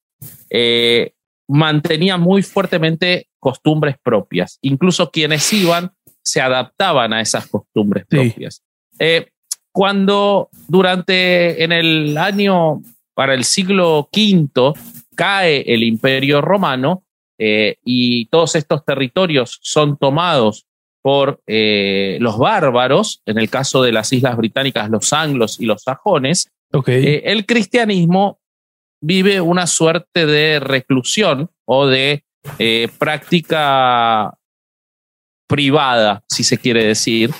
eh, 0.50 1.14
mantenía 1.48 2.16
muy 2.16 2.42
fuertemente 2.42 3.28
costumbres 3.38 3.96
propias. 4.02 4.58
Incluso 4.62 5.10
quienes 5.10 5.52
iban 5.52 5.92
se 6.22 6.40
adaptaban 6.40 7.12
a 7.12 7.20
esas 7.20 7.46
costumbres 7.46 8.06
propias. 8.06 8.62
Eh, 8.98 9.28
cuando 9.72 10.48
durante 10.68 11.62
en 11.62 11.72
el 11.72 12.16
año 12.16 12.80
para 13.14 13.34
el 13.34 13.44
siglo 13.44 14.08
V 14.14 14.72
cae 15.14 15.62
el 15.66 15.82
imperio 15.82 16.40
romano 16.40 17.04
eh, 17.38 17.76
y 17.84 18.26
todos 18.26 18.54
estos 18.54 18.84
territorios 18.84 19.58
son 19.62 19.98
tomados 19.98 20.66
por 21.02 21.42
eh, 21.46 22.16
los 22.20 22.38
bárbaros, 22.38 23.20
en 23.26 23.38
el 23.38 23.50
caso 23.50 23.82
de 23.82 23.92
las 23.92 24.10
islas 24.12 24.36
británicas, 24.38 24.88
los 24.88 25.12
anglos 25.12 25.60
y 25.60 25.66
los 25.66 25.82
sajones, 25.82 26.50
el 26.86 27.46
cristianismo 27.46 28.38
vive 29.04 29.40
una 29.42 29.66
suerte 29.66 30.24
de 30.24 30.60
reclusión 30.60 31.50
o 31.66 31.86
de 31.86 32.24
eh, 32.58 32.88
práctica 32.98 34.32
privada, 35.46 36.24
si 36.28 36.42
se 36.42 36.56
quiere 36.56 36.84
decir. 36.84 37.30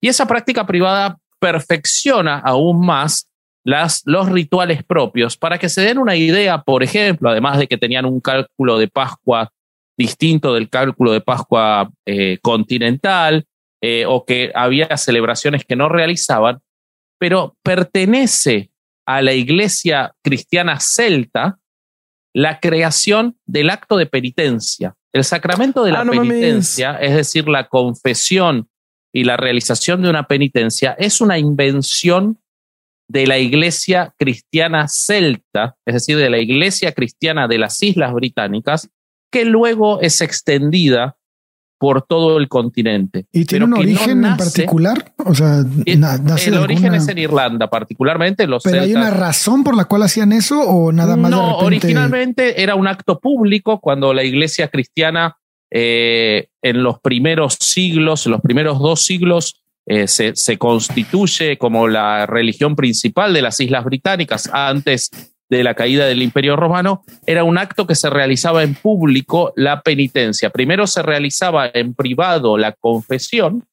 Y 0.00 0.08
esa 0.08 0.26
práctica 0.26 0.66
privada 0.66 1.18
perfecciona 1.38 2.38
aún 2.38 2.84
más 2.84 3.28
las, 3.64 4.00
los 4.06 4.30
rituales 4.30 4.82
propios 4.82 5.36
para 5.36 5.58
que 5.58 5.68
se 5.68 5.82
den 5.82 5.98
una 5.98 6.16
idea, 6.16 6.62
por 6.62 6.82
ejemplo, 6.82 7.28
además 7.28 7.58
de 7.58 7.66
que 7.66 7.76
tenían 7.76 8.06
un 8.06 8.20
cálculo 8.20 8.78
de 8.78 8.88
Pascua 8.88 9.52
distinto 9.98 10.54
del 10.54 10.70
cálculo 10.70 11.12
de 11.12 11.20
Pascua 11.20 11.90
eh, 12.06 12.38
continental 12.40 13.44
eh, 13.82 14.06
o 14.06 14.24
que 14.24 14.50
había 14.54 14.96
celebraciones 14.96 15.66
que 15.66 15.76
no 15.76 15.90
realizaban, 15.90 16.60
pero 17.18 17.56
pertenece 17.62 18.70
a 19.06 19.22
la 19.22 19.32
iglesia 19.32 20.14
cristiana 20.22 20.78
celta 20.80 21.58
la 22.34 22.60
creación 22.60 23.36
del 23.46 23.70
acto 23.70 23.96
de 23.96 24.06
penitencia. 24.06 24.94
El 25.12 25.24
sacramento 25.24 25.84
de 25.84 25.92
la 25.92 26.02
ah, 26.02 26.06
penitencia, 26.06 26.96
es 26.96 27.14
decir, 27.14 27.48
la 27.48 27.68
confesión 27.68 28.68
y 29.12 29.24
la 29.24 29.36
realización 29.36 30.02
de 30.02 30.10
una 30.10 30.28
penitencia, 30.28 30.94
es 30.98 31.20
una 31.20 31.38
invención 31.38 32.38
de 33.08 33.26
la 33.26 33.38
iglesia 33.38 34.14
cristiana 34.16 34.86
celta, 34.86 35.76
es 35.84 35.94
decir, 35.94 36.16
de 36.16 36.30
la 36.30 36.38
iglesia 36.38 36.92
cristiana 36.92 37.48
de 37.48 37.58
las 37.58 37.82
Islas 37.82 38.12
Británicas, 38.12 38.88
que 39.32 39.44
luego 39.44 40.00
es 40.00 40.20
extendida 40.20 41.16
por 41.80 42.02
todo 42.02 42.36
el 42.36 42.46
continente. 42.48 43.24
¿Y 43.32 43.46
tiene 43.46 43.64
un 43.64 43.72
origen 43.72 44.22
en 44.22 44.36
particular? 44.36 45.14
O 45.24 45.34
sea, 45.34 45.64
el 45.86 46.58
origen 46.58 46.94
es 46.94 47.08
en 47.08 47.16
Irlanda, 47.16 47.70
particularmente 47.70 48.46
los 48.46 48.62
¿Pero 48.62 48.82
hay 48.82 48.92
una 48.92 49.08
razón 49.08 49.64
por 49.64 49.74
la 49.74 49.86
cual 49.86 50.02
hacían 50.02 50.32
eso 50.32 50.60
o 50.60 50.92
nada 50.92 51.16
más? 51.16 51.30
No, 51.30 51.56
originalmente 51.56 52.62
era 52.62 52.74
un 52.74 52.86
acto 52.86 53.18
público 53.18 53.80
cuando 53.80 54.12
la 54.12 54.22
iglesia 54.24 54.68
cristiana 54.68 55.38
eh, 55.70 56.48
en 56.60 56.82
los 56.82 57.00
primeros 57.00 57.56
siglos, 57.58 58.26
en 58.26 58.32
los 58.32 58.42
primeros 58.42 58.78
dos 58.78 59.02
siglos, 59.02 59.62
eh, 59.86 60.06
se, 60.06 60.36
se, 60.36 60.58
constituye 60.58 61.56
como 61.56 61.88
la 61.88 62.26
religión 62.26 62.76
principal 62.76 63.32
de 63.32 63.40
las 63.40 63.58
Islas 63.58 63.86
Británicas. 63.86 64.50
Antes 64.52 65.10
de 65.50 65.64
la 65.64 65.74
caída 65.74 66.06
del 66.06 66.22
Imperio 66.22 66.56
Romano, 66.56 67.02
era 67.26 67.44
un 67.44 67.58
acto 67.58 67.86
que 67.86 67.94
se 67.94 68.08
realizaba 68.08 68.62
en 68.62 68.74
público 68.74 69.52
la 69.56 69.82
penitencia. 69.82 70.50
Primero 70.50 70.86
se 70.86 71.02
realizaba 71.02 71.70
en 71.74 71.94
privado 71.94 72.56
la 72.56 72.72
confesión 72.72 73.66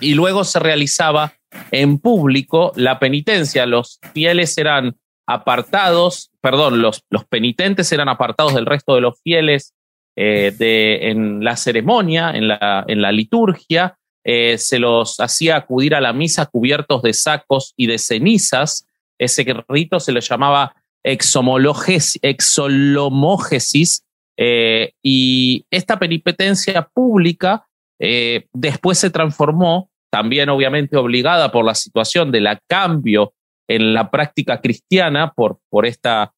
y 0.00 0.14
luego 0.14 0.44
se 0.44 0.58
realizaba 0.58 1.34
en 1.70 1.98
público 1.98 2.72
la 2.74 2.98
penitencia. 2.98 3.66
Los 3.66 4.00
fieles 4.14 4.56
eran 4.58 4.96
apartados, 5.26 6.30
perdón, 6.40 6.82
los, 6.82 7.04
los 7.10 7.24
penitentes 7.26 7.92
eran 7.92 8.08
apartados 8.08 8.54
del 8.54 8.66
resto 8.66 8.94
de 8.94 9.02
los 9.02 9.20
fieles 9.22 9.74
eh, 10.16 10.52
de, 10.58 11.10
en 11.10 11.44
la 11.44 11.56
ceremonia, 11.56 12.30
en 12.30 12.48
la, 12.48 12.84
en 12.88 13.00
la 13.00 13.12
liturgia, 13.12 13.96
eh, 14.24 14.56
se 14.58 14.78
los 14.78 15.18
hacía 15.18 15.56
acudir 15.56 15.94
a 15.94 16.00
la 16.00 16.12
misa 16.12 16.46
cubiertos 16.46 17.02
de 17.02 17.12
sacos 17.12 17.74
y 17.76 17.86
de 17.86 17.98
cenizas. 17.98 18.86
Ese 19.22 19.44
rito 19.68 20.00
se 20.00 20.12
le 20.12 20.20
llamaba 20.20 20.74
exolomógesis. 21.04 24.04
Eh, 24.36 24.92
y 25.02 25.64
esta 25.70 25.98
peripetencia 25.98 26.88
pública 26.92 27.66
eh, 28.00 28.46
después 28.52 28.98
se 28.98 29.10
transformó, 29.10 29.90
también 30.10 30.48
obviamente 30.48 30.96
obligada 30.96 31.52
por 31.52 31.64
la 31.64 31.74
situación 31.74 32.32
del 32.32 32.48
cambio 32.66 33.34
en 33.68 33.94
la 33.94 34.10
práctica 34.10 34.60
cristiana 34.60 35.32
por, 35.32 35.60
por 35.70 35.86
esta 35.86 36.32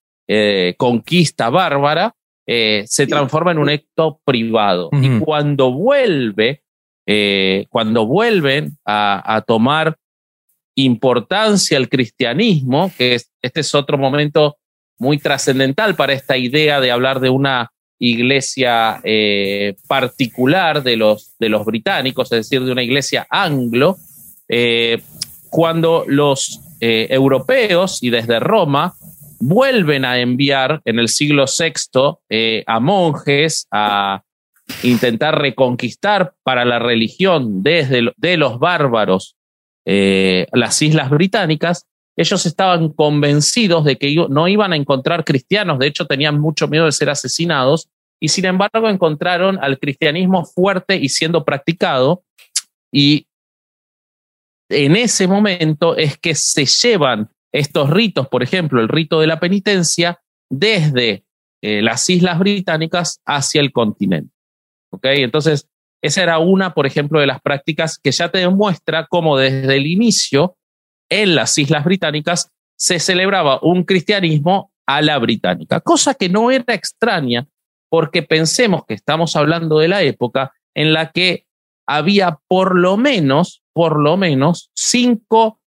conquista 0.78 1.50
bárbara, 1.50 2.14
se 2.46 3.06
transforma 3.06 3.52
en 3.52 3.58
un 3.58 3.68
acto 3.68 4.22
privado. 4.24 4.88
Y 4.92 5.20
cuando 5.20 5.70
vuelve 5.70 6.64
eh, 7.06 7.66
cuando 7.68 8.06
vuelven 8.06 8.78
a, 8.86 9.44
tomar 9.46 9.96
importancia 10.76 11.76
el 11.76 11.88
cristianismo, 11.88 12.92
que 12.96 13.20
este 13.42 13.60
es 13.60 13.74
otro 13.74 13.98
momento 13.98 14.56
muy 14.98 15.18
trascendental 15.18 15.94
para 15.94 16.12
esta 16.12 16.36
idea 16.36 16.80
de 16.80 16.90
hablar 16.90 17.20
de 17.20 17.30
una 17.30 17.70
iglesia 17.98 19.00
eh, 19.04 19.76
particular 19.86 20.82
de 20.82 20.96
los, 20.96 21.34
de 21.38 21.48
los 21.48 21.64
británicos, 21.64 22.32
es 22.32 22.48
decir, 22.48 22.64
de 22.64 22.72
una 22.72 22.82
iglesia 22.82 23.26
anglo, 23.30 23.96
eh, 24.48 25.00
cuando 25.50 26.04
los 26.06 26.60
europeos 26.80 28.02
y 28.02 28.10
desde 28.10 28.40
Roma 28.40 28.92
vuelven 29.40 30.04
a 30.04 30.18
enviar 30.18 30.82
en 30.84 30.98
el 30.98 31.08
siglo 31.08 31.46
VI 31.46 32.64
a 32.66 32.80
monjes, 32.80 33.66
a, 33.70 34.22
intentar 34.82 35.40
reconquistar 35.40 36.34
para 36.42 36.64
la 36.64 36.78
religión 36.78 37.62
desde 37.62 38.12
de 38.16 38.36
los 38.36 38.58
bárbaros 38.58 39.36
eh, 39.86 40.46
las 40.52 40.80
islas 40.82 41.10
británicas, 41.10 41.86
ellos 42.16 42.46
estaban 42.46 42.90
convencidos 42.90 43.84
de 43.84 43.96
que 43.96 44.14
no 44.28 44.48
iban 44.48 44.72
a 44.72 44.76
encontrar 44.76 45.24
cristianos, 45.24 45.78
de 45.78 45.88
hecho 45.88 46.06
tenían 46.06 46.40
mucho 46.40 46.68
miedo 46.68 46.84
de 46.84 46.92
ser 46.92 47.10
asesinados, 47.10 47.88
y 48.20 48.28
sin 48.28 48.44
embargo 48.44 48.88
encontraron 48.88 49.58
al 49.62 49.78
cristianismo 49.78 50.44
fuerte 50.44 50.96
y 50.96 51.08
siendo 51.08 51.44
practicado, 51.44 52.22
y 52.92 53.26
en 54.70 54.96
ese 54.96 55.26
momento 55.26 55.96
es 55.96 56.16
que 56.18 56.34
se 56.34 56.64
llevan 56.66 57.30
estos 57.52 57.90
ritos, 57.90 58.28
por 58.28 58.42
ejemplo, 58.42 58.80
el 58.80 58.88
rito 58.88 59.20
de 59.20 59.26
la 59.26 59.40
penitencia, 59.40 60.20
desde 60.50 61.24
eh, 61.62 61.82
las 61.82 62.08
islas 62.10 62.38
británicas 62.38 63.20
hacia 63.24 63.60
el 63.60 63.72
continente. 63.72 64.34
Entonces, 65.02 65.68
esa 66.04 66.22
era 66.22 66.38
una, 66.38 66.74
por 66.74 66.84
ejemplo, 66.86 67.18
de 67.18 67.26
las 67.26 67.40
prácticas 67.40 67.98
que 67.98 68.12
ya 68.12 68.28
te 68.28 68.36
demuestra 68.36 69.06
cómo 69.06 69.38
desde 69.38 69.74
el 69.74 69.86
inicio 69.86 70.54
en 71.08 71.34
las 71.34 71.56
Islas 71.56 71.82
Británicas 71.82 72.50
se 72.76 72.98
celebraba 72.98 73.58
un 73.62 73.84
cristianismo 73.84 74.70
a 74.86 75.00
la 75.00 75.16
británica, 75.18 75.80
cosa 75.80 76.12
que 76.12 76.28
no 76.28 76.50
era 76.50 76.74
extraña 76.74 77.48
porque 77.88 78.22
pensemos 78.22 78.84
que 78.84 78.92
estamos 78.92 79.34
hablando 79.34 79.78
de 79.78 79.88
la 79.88 80.02
época 80.02 80.52
en 80.74 80.92
la 80.92 81.10
que 81.10 81.46
había 81.86 82.38
por 82.48 82.78
lo 82.78 82.98
menos, 82.98 83.62
por 83.72 83.98
lo 83.98 84.18
menos 84.18 84.70
cinco 84.74 85.62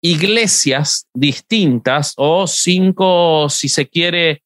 iglesias 0.00 1.08
distintas 1.12 2.14
o 2.18 2.46
cinco, 2.46 3.48
si 3.48 3.68
se 3.68 3.88
quiere, 3.88 4.44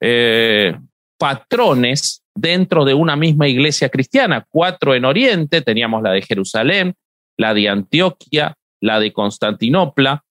eh, 0.00 0.74
patrones 1.18 2.22
dentro 2.36 2.84
de 2.84 2.94
una 2.94 3.16
misma 3.16 3.48
iglesia 3.48 3.88
cristiana, 3.88 4.46
cuatro 4.48 4.94
en 4.94 5.04
Oriente, 5.04 5.62
teníamos 5.62 6.02
la 6.02 6.12
de 6.12 6.22
Jerusalén, 6.22 6.94
la 7.36 7.54
de 7.54 7.68
Antioquia, 7.68 8.54
la 8.80 9.00
de 9.00 9.12
Constantinopla 9.12 10.22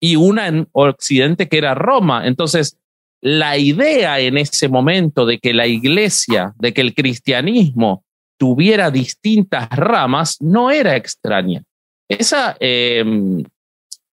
y 0.00 0.16
una 0.16 0.48
en 0.48 0.68
Occidente 0.72 1.48
que 1.48 1.58
era 1.58 1.74
Roma. 1.74 2.26
Entonces, 2.26 2.78
la 3.20 3.56
idea 3.56 4.20
en 4.20 4.36
ese 4.36 4.68
momento 4.68 5.24
de 5.24 5.38
que 5.38 5.54
la 5.54 5.66
iglesia, 5.66 6.52
de 6.58 6.74
que 6.74 6.82
el 6.82 6.94
cristianismo 6.94 8.04
tuviera 8.38 8.90
distintas 8.90 9.68
ramas, 9.70 10.36
no 10.40 10.70
era 10.70 10.96
extraña. 10.96 11.62
Esa, 12.08 12.56
em, 12.60 13.42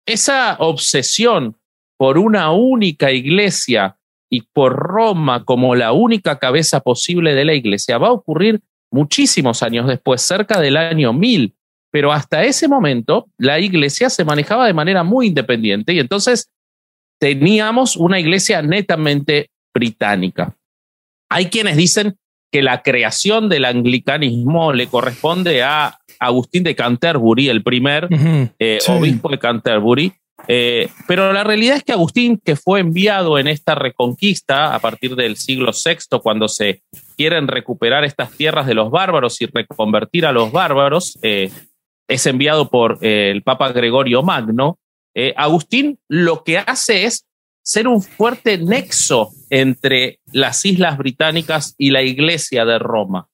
esa 0.04 0.56
obsesión 0.58 1.56
por 1.96 2.18
una 2.18 2.50
única 2.50 3.12
iglesia 3.12 3.96
y 4.30 4.42
por 4.42 4.74
Roma 4.74 5.44
como 5.44 5.74
la 5.74 5.92
única 5.92 6.38
cabeza 6.38 6.80
posible 6.80 7.34
de 7.34 7.44
la 7.44 7.54
iglesia 7.54 7.98
va 7.98 8.08
a 8.08 8.12
ocurrir 8.12 8.60
muchísimos 8.90 9.62
años 9.62 9.86
después, 9.86 10.22
cerca 10.22 10.60
del 10.60 10.76
año 10.76 11.12
1000. 11.12 11.54
Pero 11.92 12.12
hasta 12.12 12.44
ese 12.44 12.68
momento 12.68 13.26
la 13.38 13.58
iglesia 13.58 14.10
se 14.10 14.24
manejaba 14.24 14.66
de 14.66 14.74
manera 14.74 15.02
muy 15.02 15.28
independiente 15.28 15.92
y 15.92 16.00
entonces 16.00 16.50
teníamos 17.18 17.96
una 17.96 18.20
iglesia 18.20 18.60
netamente 18.62 19.50
británica. 19.74 20.56
Hay 21.30 21.46
quienes 21.46 21.76
dicen 21.76 22.16
que 22.52 22.62
la 22.62 22.82
creación 22.82 23.48
del 23.48 23.64
anglicanismo 23.64 24.72
le 24.72 24.86
corresponde 24.86 25.62
a 25.62 25.98
Agustín 26.18 26.64
de 26.64 26.74
Canterbury, 26.74 27.48
el 27.48 27.62
primer 27.62 28.08
eh, 28.58 28.78
obispo 28.88 29.28
de 29.28 29.38
Canterbury, 29.38 30.12
eh, 30.48 30.90
pero 31.06 31.32
la 31.32 31.44
realidad 31.44 31.76
es 31.76 31.82
que 31.82 31.92
Agustín, 31.92 32.40
que 32.42 32.56
fue 32.56 32.80
enviado 32.80 33.38
en 33.38 33.48
esta 33.48 33.74
reconquista 33.74 34.74
a 34.74 34.78
partir 34.78 35.16
del 35.16 35.36
siglo 35.36 35.72
VI, 35.72 36.18
cuando 36.22 36.48
se 36.48 36.82
quieren 37.16 37.48
recuperar 37.48 38.04
estas 38.04 38.30
tierras 38.32 38.66
de 38.66 38.74
los 38.74 38.90
bárbaros 38.90 39.40
y 39.40 39.46
reconvertir 39.46 40.26
a 40.26 40.32
los 40.32 40.52
bárbaros, 40.52 41.18
eh, 41.22 41.50
es 42.08 42.26
enviado 42.26 42.70
por 42.70 42.98
eh, 43.00 43.30
el 43.30 43.42
Papa 43.42 43.72
Gregorio 43.72 44.22
Magno. 44.22 44.78
Agustín 45.34 45.98
lo 46.08 46.44
que 46.44 46.58
hace 46.58 47.04
es 47.04 47.24
ser 47.62 47.88
un 47.88 48.02
fuerte 48.02 48.58
nexo 48.58 49.30
entre 49.48 50.20
las 50.30 50.62
islas 50.66 50.98
británicas 50.98 51.74
y 51.78 51.88
la 51.88 52.02
iglesia 52.02 52.66
de 52.66 52.78
Roma, 52.78 53.26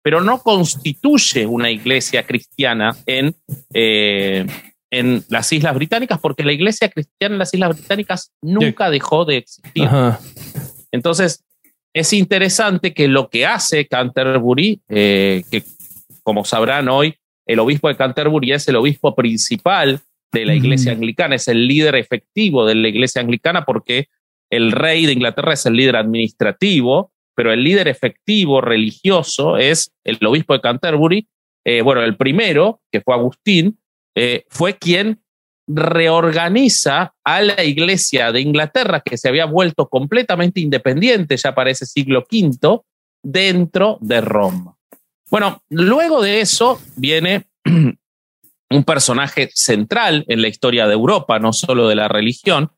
pero 0.00 0.20
no 0.20 0.38
constituye 0.38 1.44
una 1.44 1.72
iglesia 1.72 2.24
cristiana 2.24 2.96
en 3.06 3.34
en 4.98 5.24
las 5.28 5.52
Islas 5.52 5.74
Británicas, 5.74 6.20
porque 6.20 6.44
la 6.44 6.52
iglesia 6.52 6.88
cristiana 6.88 7.34
en 7.34 7.38
las 7.40 7.52
Islas 7.52 7.76
Británicas 7.76 8.32
nunca 8.40 8.90
dejó 8.90 9.24
de 9.24 9.38
existir. 9.38 9.88
Entonces, 10.92 11.44
es 11.92 12.12
interesante 12.12 12.94
que 12.94 13.08
lo 13.08 13.28
que 13.28 13.44
hace 13.44 13.86
Canterbury, 13.86 14.80
eh, 14.88 15.42
que 15.50 15.64
como 16.22 16.44
sabrán 16.44 16.88
hoy, 16.88 17.16
el 17.46 17.58
obispo 17.58 17.88
de 17.88 17.96
Canterbury 17.96 18.52
es 18.52 18.68
el 18.68 18.76
obispo 18.76 19.14
principal 19.14 20.00
de 20.32 20.46
la 20.46 20.54
iglesia 20.54 20.92
anglicana, 20.92 21.34
es 21.34 21.48
el 21.48 21.66
líder 21.66 21.96
efectivo 21.96 22.64
de 22.64 22.74
la 22.74 22.88
iglesia 22.88 23.20
anglicana 23.20 23.64
porque 23.64 24.08
el 24.50 24.72
rey 24.72 25.06
de 25.06 25.12
Inglaterra 25.12 25.52
es 25.52 25.66
el 25.66 25.74
líder 25.74 25.96
administrativo, 25.96 27.12
pero 27.36 27.52
el 27.52 27.62
líder 27.62 27.88
efectivo 27.88 28.60
religioso 28.60 29.56
es 29.56 29.92
el 30.04 30.18
obispo 30.24 30.54
de 30.54 30.60
Canterbury, 30.60 31.28
eh, 31.64 31.82
bueno, 31.82 32.02
el 32.02 32.16
primero, 32.16 32.80
que 32.92 33.00
fue 33.00 33.14
Agustín, 33.14 33.78
eh, 34.14 34.44
fue 34.48 34.76
quien 34.76 35.20
reorganiza 35.66 37.14
a 37.24 37.42
la 37.42 37.64
iglesia 37.64 38.32
de 38.32 38.40
Inglaterra, 38.40 39.00
que 39.00 39.16
se 39.16 39.28
había 39.28 39.46
vuelto 39.46 39.88
completamente 39.88 40.60
independiente 40.60 41.36
ya 41.36 41.54
para 41.54 41.70
ese 41.70 41.86
siglo 41.86 42.26
V, 42.30 42.80
dentro 43.22 43.98
de 44.00 44.20
Roma. 44.20 44.76
Bueno, 45.30 45.62
luego 45.70 46.22
de 46.22 46.40
eso 46.40 46.80
viene 46.96 47.46
un 47.64 48.84
personaje 48.84 49.50
central 49.54 50.24
en 50.28 50.42
la 50.42 50.48
historia 50.48 50.86
de 50.86 50.92
Europa, 50.92 51.38
no 51.38 51.52
solo 51.52 51.88
de 51.88 51.94
la 51.94 52.08
religión, 52.08 52.70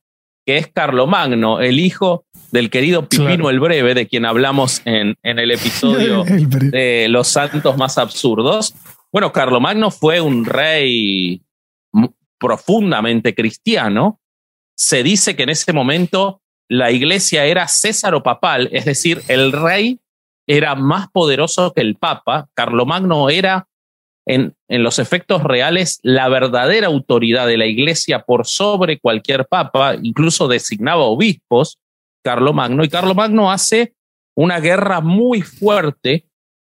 que 0.47 0.59
es 0.59 0.69
Carlomagno, 0.69 1.61
el 1.61 1.81
hijo 1.81 2.25
del 2.53 2.71
querido 2.71 3.09
Pipino 3.09 3.51
el 3.51 3.59
Breve, 3.59 3.95
de 3.95 4.07
quien 4.07 4.25
hablamos 4.25 4.81
en, 4.85 5.17
en 5.25 5.39
el 5.41 5.51
episodio 5.53 6.25
de 6.25 7.09
Los 7.11 7.29
Santos 7.29 7.77
Más 7.77 7.99
Absurdos. 7.99 8.75
Bueno, 9.17 9.33
Carlomagno 9.33 9.91
fue 9.91 10.21
un 10.21 10.45
rey 10.45 11.41
profundamente 12.39 13.35
cristiano. 13.35 14.21
Se 14.77 15.03
dice 15.03 15.35
que 15.35 15.45
en 15.45 15.49
ese 15.49 15.73
momento 15.73 16.43
la 16.69 16.91
iglesia 16.91 17.47
era 17.47 17.67
césaro-papal, 17.67 18.69
es 18.73 18.85
decir, 18.85 19.23
el 19.29 19.53
rey 19.53 20.01
era 20.47 20.75
más 20.75 21.09
poderoso 21.09 21.73
que 21.73 21.81
el 21.81 21.97
papa. 21.97 22.51
Carlomagno 22.53 23.31
era, 23.31 23.69
en, 24.27 24.55
en 24.69 24.83
los 24.83 24.99
efectos 24.99 25.43
reales, 25.43 25.99
la 26.03 26.29
verdadera 26.29 26.89
autoridad 26.89 27.47
de 27.47 27.57
la 27.57 27.65
iglesia 27.65 28.23
por 28.23 28.47
sobre 28.47 29.01
cualquier 29.01 29.47
papa, 29.47 29.95
incluso 29.95 30.47
designaba 30.47 31.05
obispos, 31.05 31.79
Carlomagno, 32.23 32.85
y 32.85 32.91
Carlomagno 32.91 33.51
hace 33.51 33.95
una 34.37 34.61
guerra 34.61 35.01
muy 35.01 35.41
fuerte 35.41 36.27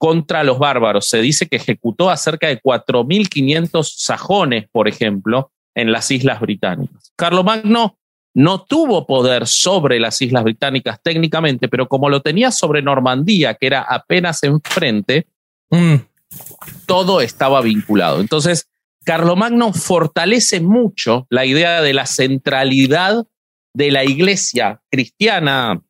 contra 0.00 0.42
los 0.44 0.58
bárbaros. 0.58 1.06
Se 1.10 1.20
dice 1.20 1.46
que 1.46 1.56
ejecutó 1.56 2.08
a 2.08 2.16
cerca 2.16 2.48
de 2.48 2.58
4.500 2.58 3.84
sajones, 3.84 4.66
por 4.72 4.88
ejemplo, 4.88 5.52
en 5.74 5.92
las 5.92 6.10
Islas 6.10 6.40
Británicas. 6.40 7.12
Carlomagno 7.16 7.98
no 8.32 8.62
tuvo 8.62 9.06
poder 9.06 9.46
sobre 9.46 10.00
las 10.00 10.22
Islas 10.22 10.42
Británicas 10.44 11.00
técnicamente, 11.02 11.68
pero 11.68 11.86
como 11.86 12.08
lo 12.08 12.22
tenía 12.22 12.50
sobre 12.50 12.80
Normandía, 12.80 13.52
que 13.56 13.66
era 13.66 13.82
apenas 13.82 14.42
enfrente, 14.42 15.26
mm. 15.68 15.96
todo 16.86 17.20
estaba 17.20 17.60
vinculado. 17.60 18.22
Entonces, 18.22 18.70
Carlomagno 19.04 19.74
fortalece 19.74 20.62
mucho 20.62 21.26
la 21.28 21.44
idea 21.44 21.82
de 21.82 21.92
la 21.92 22.06
centralidad 22.06 23.26
de 23.74 23.90
la 23.90 24.04
iglesia 24.06 24.80
cristiana 24.90 25.82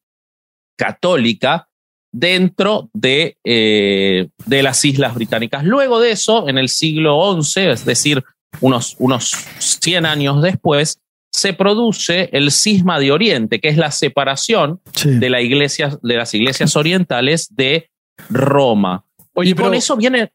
católica 0.76 1.69
dentro 2.12 2.90
de, 2.93 3.37
eh, 3.45 4.29
de 4.47 4.62
las 4.62 4.85
islas 4.85 5.14
británicas. 5.14 5.64
Luego 5.64 6.00
de 6.00 6.12
eso, 6.12 6.49
en 6.49 6.59
el 6.59 6.69
siglo 6.69 7.40
XI, 7.43 7.61
es 7.71 7.85
decir, 7.85 8.25
unos, 8.61 8.97
unos 8.99 9.31
100 9.59 10.07
años 10.07 10.43
después, 10.43 11.00
se 11.33 11.52
produce 11.52 12.29
el 12.33 12.50
cisma 12.50 12.99
de 12.99 13.12
Oriente, 13.12 13.61
que 13.61 13.69
es 13.69 13.76
la 13.76 13.93
separación 13.93 14.81
de, 15.05 15.31
la 15.31 15.40
iglesia, 15.40 15.97
de 16.02 16.17
las 16.17 16.35
iglesias 16.35 16.75
orientales 16.75 17.55
de 17.55 17.88
Roma. 18.29 19.05
Oye, 19.35 19.50
y 19.50 19.55
con 19.55 19.75
eso 19.75 19.97
viene 19.97 20.33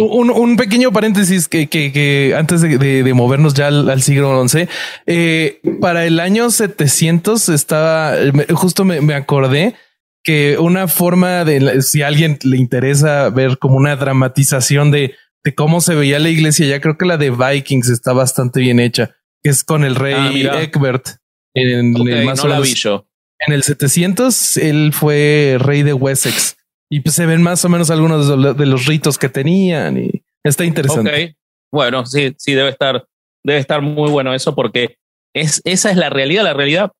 un, 0.00 0.56
pequeño 0.56 0.92
paréntesis 0.92 1.48
que, 1.48 1.68
que, 1.68 2.34
antes 2.36 2.60
de, 2.62 3.14
movernos 3.14 3.54
ya 3.54 3.68
al, 3.68 4.02
siglo 4.02 4.46
XI, 4.46 4.68
eh, 5.06 5.60
para 5.80 6.06
el 6.06 6.20
año 6.20 6.50
700 6.50 7.48
estaba, 7.48 8.14
justo 8.54 8.84
me, 8.84 9.14
acordé 9.14 9.74
que 10.22 10.58
una 10.58 10.88
forma 10.88 11.44
de, 11.44 11.82
si 11.82 12.02
a 12.02 12.06
alguien 12.06 12.38
le 12.44 12.56
interesa 12.56 13.28
ver 13.30 13.58
como 13.58 13.76
una 13.76 13.96
dramatización 13.96 14.90
de, 14.90 15.14
de 15.44 15.54
cómo 15.54 15.80
se 15.80 15.94
veía 15.94 16.18
la 16.18 16.28
iglesia, 16.28 16.66
ya 16.66 16.80
creo 16.80 16.96
que 16.96 17.06
la 17.06 17.16
de 17.16 17.30
Vikings 17.30 17.88
está 17.90 18.12
bastante 18.12 18.60
bien 18.60 18.78
hecha, 18.78 19.16
que 19.42 19.50
es 19.50 19.64
con 19.64 19.84
el 19.84 19.96
rey 19.96 20.46
ah, 20.46 20.62
Egbert. 20.62 21.08
En, 21.54 21.94
el 21.96 22.24
más 22.24 22.42
En 22.44 23.52
el 23.52 23.62
700, 23.62 24.56
él 24.56 24.92
fue 24.94 25.56
rey 25.58 25.82
de 25.82 25.92
Wessex. 25.92 26.56
Y 26.90 27.00
pues 27.00 27.14
se 27.14 27.26
ven 27.26 27.42
más 27.42 27.64
o 27.64 27.68
menos 27.68 27.90
algunos 27.90 28.56
de 28.56 28.66
los 28.66 28.86
ritos 28.86 29.18
que 29.18 29.28
tenían 29.28 29.96
y 29.98 30.24
está 30.44 30.64
interesante. 30.64 31.36
Bueno, 31.72 32.04
sí, 32.04 32.34
sí, 32.36 32.52
debe 32.52 32.68
estar, 32.68 33.06
debe 33.42 33.58
estar 33.58 33.80
muy 33.80 34.10
bueno 34.10 34.34
eso 34.34 34.54
porque 34.54 34.98
es, 35.34 35.62
esa 35.64 35.90
es 35.90 35.96
la 35.96 36.10
realidad. 36.10 36.44
La 36.44 36.52
realidad 36.52 36.92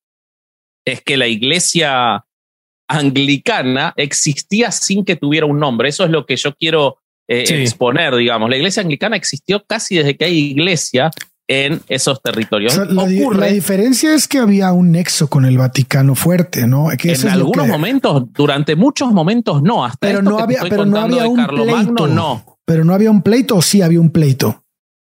es 0.85 1.01
que 1.01 1.15
la 1.15 1.27
iglesia 1.27 2.25
anglicana 2.93 3.93
existía 3.95 4.71
sin 4.71 5.05
que 5.05 5.15
tuviera 5.15 5.45
un 5.45 5.59
nombre. 5.59 5.89
Eso 5.89 6.03
es 6.03 6.11
lo 6.11 6.25
que 6.25 6.35
yo 6.35 6.53
quiero 6.55 6.97
eh, 7.27 7.45
exponer, 7.49 8.15
digamos. 8.15 8.49
La 8.49 8.57
iglesia 8.57 8.81
anglicana 8.81 9.15
existió 9.15 9.63
casi 9.65 9.95
desde 9.95 10.17
que 10.17 10.25
hay 10.25 10.37
iglesia 10.37 11.11
en 11.47 11.81
esos 11.87 12.21
territorios. 12.21 12.77
la, 12.89 13.05
diferencia 13.47 14.13
es 14.13 14.27
que 14.27 14.39
había 14.39 14.71
un 14.71 14.91
nexo 14.91 15.27
con 15.27 15.45
el 15.45 15.57
Vaticano 15.57 16.15
fuerte, 16.15 16.67
¿no? 16.67 16.89
en 16.91 17.29
algunos 17.29 17.67
momentos, 17.67 18.23
durante 18.31 18.75
muchos 18.75 19.11
momentos 19.11 19.61
no, 19.61 19.83
hasta 19.83 19.97
pero 19.99 20.21
no 20.21 20.39
había, 20.39 20.61
pero 20.69 20.85
no 20.85 20.99
había 20.99 21.27
un 21.27 21.45
pleito, 21.45 22.07
no. 22.07 22.59
Pero 22.65 22.85
no 22.85 22.93
había 22.93 23.11
un 23.11 23.21
pleito 23.21 23.57
o 23.57 23.61
sí 23.61 23.81
había 23.81 23.99
un 23.99 24.09
pleito. 24.09 24.63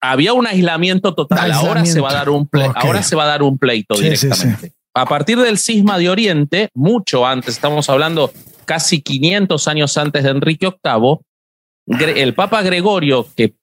Había 0.00 0.32
un 0.32 0.46
aislamiento 0.46 1.14
total. 1.14 1.50
Ahora 1.50 1.84
se 1.84 2.00
va 2.00 2.10
a 2.10 2.14
dar 2.14 2.28
un 2.28 2.46
pleito. 2.46 2.72
Ahora 2.76 3.02
se 3.02 3.16
va 3.16 3.24
a 3.24 3.26
dar 3.26 3.42
un 3.42 3.58
pleito 3.58 3.96
directamente. 3.96 4.74
A 4.98 5.06
partir 5.06 5.38
del 5.38 5.58
cisma 5.58 5.96
de 5.96 6.10
Oriente, 6.10 6.70
mucho 6.74 7.24
antes, 7.24 7.54
estamos 7.54 7.88
hablando 7.88 8.32
casi 8.64 9.00
500 9.00 9.68
años 9.68 9.96
antes 9.96 10.24
de 10.24 10.30
Enrique 10.30 10.74
VIII, 10.82 12.20
el 12.20 12.34
Papa 12.34 12.62
Gregorio, 12.62 13.24
que 13.36 13.54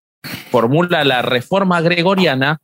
formula 0.50 1.04
la 1.04 1.22
reforma 1.24 1.82
gregoriana, 1.82 2.62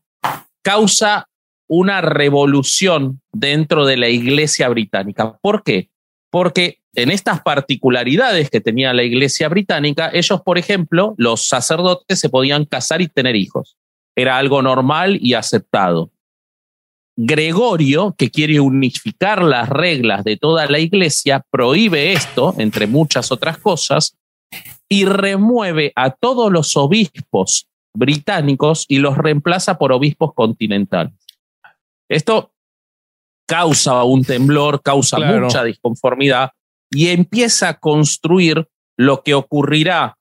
causa 0.62 1.28
una 1.68 2.00
revolución 2.00 3.20
dentro 3.34 3.86
de 3.86 3.98
la 3.98 4.08
iglesia 4.08 4.70
británica. 4.70 5.38
¿Por 5.42 5.64
qué? 5.64 5.90
Porque 6.30 6.80
en 6.96 7.12
estas 7.12 7.42
particularidades 7.42 8.50
que 8.50 8.62
tenía 8.62 8.94
la 8.94 9.04
iglesia 9.04 9.50
británica, 9.50 10.12
ellos, 10.14 10.44
por 10.44 10.58
ejemplo, 10.58 11.14
los 11.18 11.46
sacerdotes 11.46 12.22
se 12.22 12.30
podían 12.30 12.64
casar 12.64 13.02
y 13.02 13.10
tener 13.10 13.36
hijos. 13.36 13.76
Era 14.16 14.38
algo 14.38 14.62
normal 14.62 15.18
y 15.22 15.34
aceptado. 15.34 16.10
Gregorio, 17.18 18.16
que 18.18 18.32
quiere 18.32 18.60
unificar 18.60 19.44
las 19.44 19.70
reglas 19.70 20.24
de 20.24 20.38
toda 20.38 20.66
la 20.68 20.80
iglesia, 20.80 21.44
prohíbe 21.52 22.14
esto, 22.14 22.56
entre 22.58 22.88
muchas 22.88 23.32
otras 23.32 23.58
cosas, 23.58 24.18
y 24.90 25.06
remueve 25.06 25.94
a 25.96 26.12
todos 26.12 26.52
los 26.52 26.76
obispos 26.76 27.68
británicos 27.94 28.86
y 28.88 28.98
los 28.98 29.18
reemplaza 29.18 29.78
por 29.78 29.92
obispos 29.92 30.34
continentales. 30.34 31.14
Esto 32.10 32.52
causa 33.48 34.04
un 34.04 34.24
temblor, 34.24 34.82
causa 34.82 35.20
mucha 35.20 35.64
disconformidad 35.64 36.52
y 36.90 37.10
empieza 37.10 37.70
a 37.70 37.80
construir 37.80 38.68
lo 38.98 39.24
que 39.24 39.34
ocurrirá 39.34 40.18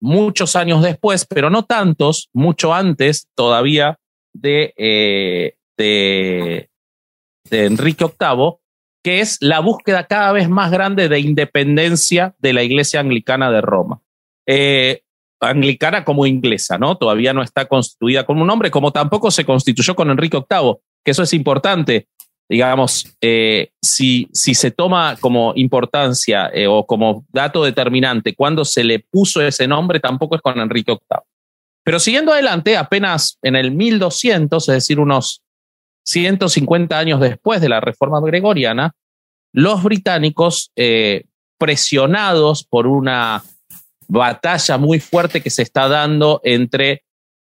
muchos 0.00 0.56
años 0.56 0.82
después, 0.82 1.26
pero 1.26 1.50
no 1.50 1.64
tantos, 1.64 2.28
mucho 2.34 2.74
antes 2.74 3.28
todavía 3.34 3.98
de, 4.34 4.74
eh, 4.76 5.54
de, 5.76 6.70
Enrique 7.50 8.04
VIII, 8.04 8.54
que 9.02 9.20
es 9.20 9.38
la 9.40 9.60
búsqueda 9.60 10.06
cada 10.06 10.32
vez 10.32 10.48
más 10.48 10.70
grande 10.70 11.08
de 11.08 11.20
independencia 11.20 12.34
de 12.38 12.52
la 12.52 12.62
Iglesia 12.62 13.00
Anglicana 13.00 13.50
de 13.50 13.60
Roma. 13.60 14.00
Eh, 14.46 15.02
anglicana 15.40 16.04
como 16.04 16.26
inglesa, 16.26 16.78
¿no? 16.78 16.96
Todavía 16.96 17.32
no 17.32 17.42
está 17.42 17.66
constituida 17.66 18.24
como 18.24 18.42
un 18.42 18.46
nombre, 18.46 18.70
como 18.70 18.92
tampoco 18.92 19.30
se 19.30 19.44
constituyó 19.44 19.94
con 19.94 20.10
Enrique 20.10 20.38
VIII, 20.38 20.76
que 21.04 21.10
eso 21.10 21.22
es 21.22 21.32
importante. 21.34 22.08
Digamos, 22.48 23.06
eh, 23.20 23.70
si, 23.80 24.28
si 24.32 24.54
se 24.54 24.70
toma 24.70 25.16
como 25.20 25.52
importancia 25.56 26.50
eh, 26.52 26.66
o 26.66 26.86
como 26.86 27.24
dato 27.30 27.64
determinante 27.64 28.34
cuando 28.34 28.64
se 28.64 28.84
le 28.84 29.00
puso 29.00 29.40
ese 29.40 29.66
nombre, 29.66 30.00
tampoco 30.00 30.36
es 30.36 30.42
con 30.42 30.58
Enrique 30.58 30.92
VIII. 30.92 31.20
Pero 31.84 31.98
siguiendo 31.98 32.32
adelante, 32.32 32.76
apenas 32.76 33.38
en 33.42 33.56
el 33.56 33.70
1200, 33.70 34.68
es 34.68 34.74
decir, 34.74 34.98
unos 34.98 35.43
150 36.04 36.98
años 36.98 37.20
después 37.20 37.60
de 37.60 37.68
la 37.68 37.80
reforma 37.80 38.20
gregoriana, 38.20 38.92
los 39.52 39.82
británicos, 39.82 40.72
presionados 41.58 42.64
por 42.64 42.86
una 42.86 43.42
batalla 44.08 44.78
muy 44.78 45.00
fuerte 45.00 45.40
que 45.40 45.50
se 45.50 45.62
está 45.62 45.88
dando 45.88 46.40
entre 46.44 47.04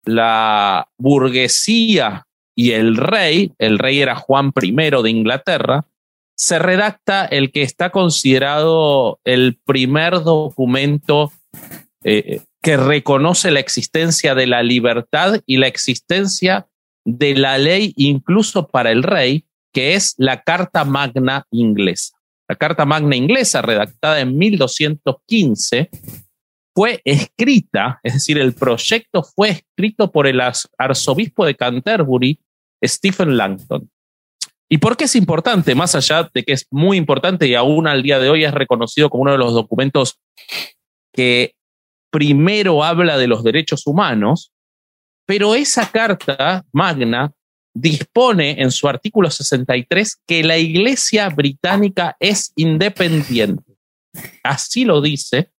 la 0.05 0.89
burguesía 0.99 2.27
y 2.55 2.73
el 2.73 2.97
rey, 2.97 3.53
el 3.59 3.79
rey 3.79 4.01
era 4.01 4.15
Juan 4.15 4.53
I 4.61 4.73
de 4.73 5.11
Inglaterra, 5.11 5.87
se 6.37 6.59
redacta 6.59 7.25
el 7.25 7.53
que 7.53 7.63
está 7.63 7.91
considerado 7.91 9.21
el 9.25 9.59
primer 9.65 10.23
documento 10.23 11.33
eh, 12.03 12.43
que 12.63 12.77
reconoce 12.77 13.51
la 13.51 13.61
existencia 13.61 14.35
de 14.35 14.47
la 14.47 14.63
libertad 14.63 15.41
y 15.47 15.59
la 15.59 15.69
existencia 15.69 16.67
de 17.05 17.35
la 17.35 17.59
ley 17.59 17.93
incluso 17.97 18.69
para 18.69 18.90
el 18.90 19.03
rey, 19.03 19.45
que 19.73 19.95
es 19.95 20.14
la 20.19 20.43
Carta 20.43 20.85
Magna 20.85 21.47
inglesa. 21.51 22.17
La 22.49 22.57
Carta 22.57 22.85
Magna 22.85 23.17
inglesa, 23.17 23.62
redactada 23.62 24.21
en 24.21 24.37
1215, 24.37 25.90
fue 26.75 27.01
escrita, 27.05 28.01
es 28.03 28.14
decir, 28.14 28.38
el 28.38 28.53
proyecto 28.53 29.23
fue 29.23 29.51
escrito 29.51 30.11
por 30.11 30.27
el 30.27 30.40
arzobispo 30.77 31.47
de 31.47 31.55
Canterbury, 31.55 32.40
Stephen 32.85 33.37
Langton. 33.37 33.88
¿Y 34.69 34.79
por 34.79 34.97
qué 34.97 35.05
es 35.05 35.14
importante? 35.14 35.75
Más 35.75 35.95
allá 35.95 36.29
de 36.35 36.43
que 36.43 36.53
es 36.53 36.67
muy 36.71 36.97
importante 36.97 37.47
y 37.47 37.55
aún 37.55 37.87
al 37.87 38.03
día 38.03 38.19
de 38.19 38.29
hoy 38.29 38.45
es 38.45 38.53
reconocido 38.53 39.09
como 39.09 39.23
uno 39.23 39.33
de 39.33 39.38
los 39.38 39.53
documentos 39.53 40.19
que 41.12 41.55
primero 42.11 42.83
habla 42.83 43.19
de 43.19 43.29
los 43.29 43.45
derechos 43.45 43.87
humanos, 43.87 44.53
pero 45.27 45.55
esa 45.55 45.91
carta 45.91 46.65
magna 46.73 47.33
dispone 47.75 48.63
en 48.63 48.71
su 48.71 48.89
artículo 48.89 49.31
63 49.31 50.21
que 50.27 50.45
la 50.45 50.59
Iglesia 50.59 51.29
británica 51.29 52.17
es 52.21 52.53
independiente. 52.57 53.75
Así 54.43 54.85
lo 54.85 55.01
dice 55.01 55.51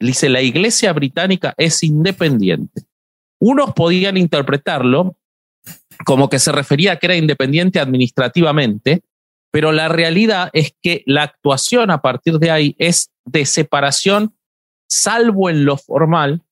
Dice, 0.00 0.28
la 0.28 0.42
iglesia 0.42 0.92
británica 0.92 1.54
es 1.56 1.82
independiente. 1.84 2.82
Unos 3.38 3.72
podían 3.72 4.16
interpretarlo 4.16 5.16
como 6.04 6.28
que 6.28 6.40
se 6.40 6.50
refería 6.50 6.92
a 6.92 6.96
que 6.96 7.06
era 7.06 7.16
independiente 7.16 7.78
administrativamente, 7.78 9.02
pero 9.52 9.70
la 9.70 9.86
realidad 9.86 10.50
es 10.52 10.74
que 10.82 11.04
la 11.06 11.22
actuación 11.22 11.92
a 11.92 12.02
partir 12.02 12.38
de 12.38 12.50
ahí 12.50 12.74
es 12.78 13.10
de 13.24 13.46
separación, 13.46 14.34
salvo 14.88 15.48
en 15.48 15.64
lo 15.64 15.76
formal, 15.76 16.42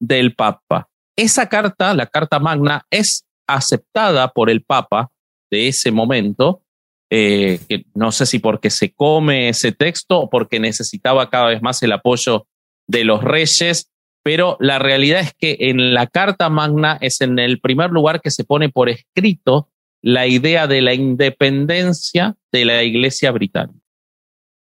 del 0.00 0.34
Papa. 0.34 0.88
Esa 1.16 1.48
carta, 1.48 1.94
la 1.94 2.06
Carta 2.06 2.38
Magna, 2.38 2.84
es 2.90 3.24
aceptada 3.46 4.28
por 4.28 4.50
el 4.50 4.62
Papa 4.62 5.10
de 5.50 5.68
ese 5.68 5.90
momento 5.90 6.62
eh, 7.10 7.60
no 7.94 8.10
sé 8.10 8.26
si 8.26 8.40
porque 8.40 8.70
se 8.70 8.92
come 8.92 9.48
ese 9.48 9.72
texto 9.72 10.18
o 10.20 10.30
porque 10.30 10.58
necesitaba 10.58 11.30
cada 11.30 11.48
vez 11.48 11.62
más 11.62 11.82
el 11.82 11.92
apoyo 11.92 12.46
de 12.88 13.04
los 13.04 13.22
reyes, 13.22 13.90
pero 14.24 14.56
la 14.58 14.78
realidad 14.78 15.20
es 15.20 15.32
que 15.38 15.56
en 15.60 15.94
la 15.94 16.08
Carta 16.08 16.48
Magna 16.48 16.98
es 17.00 17.20
en 17.20 17.38
el 17.38 17.60
primer 17.60 17.90
lugar 17.90 18.20
que 18.20 18.30
se 18.30 18.44
pone 18.44 18.70
por 18.70 18.88
escrito 18.88 19.68
la 20.02 20.26
idea 20.26 20.66
de 20.66 20.82
la 20.82 20.94
independencia 20.94 22.36
de 22.52 22.64
la 22.64 22.82
Iglesia 22.82 23.30
británica. 23.30 23.78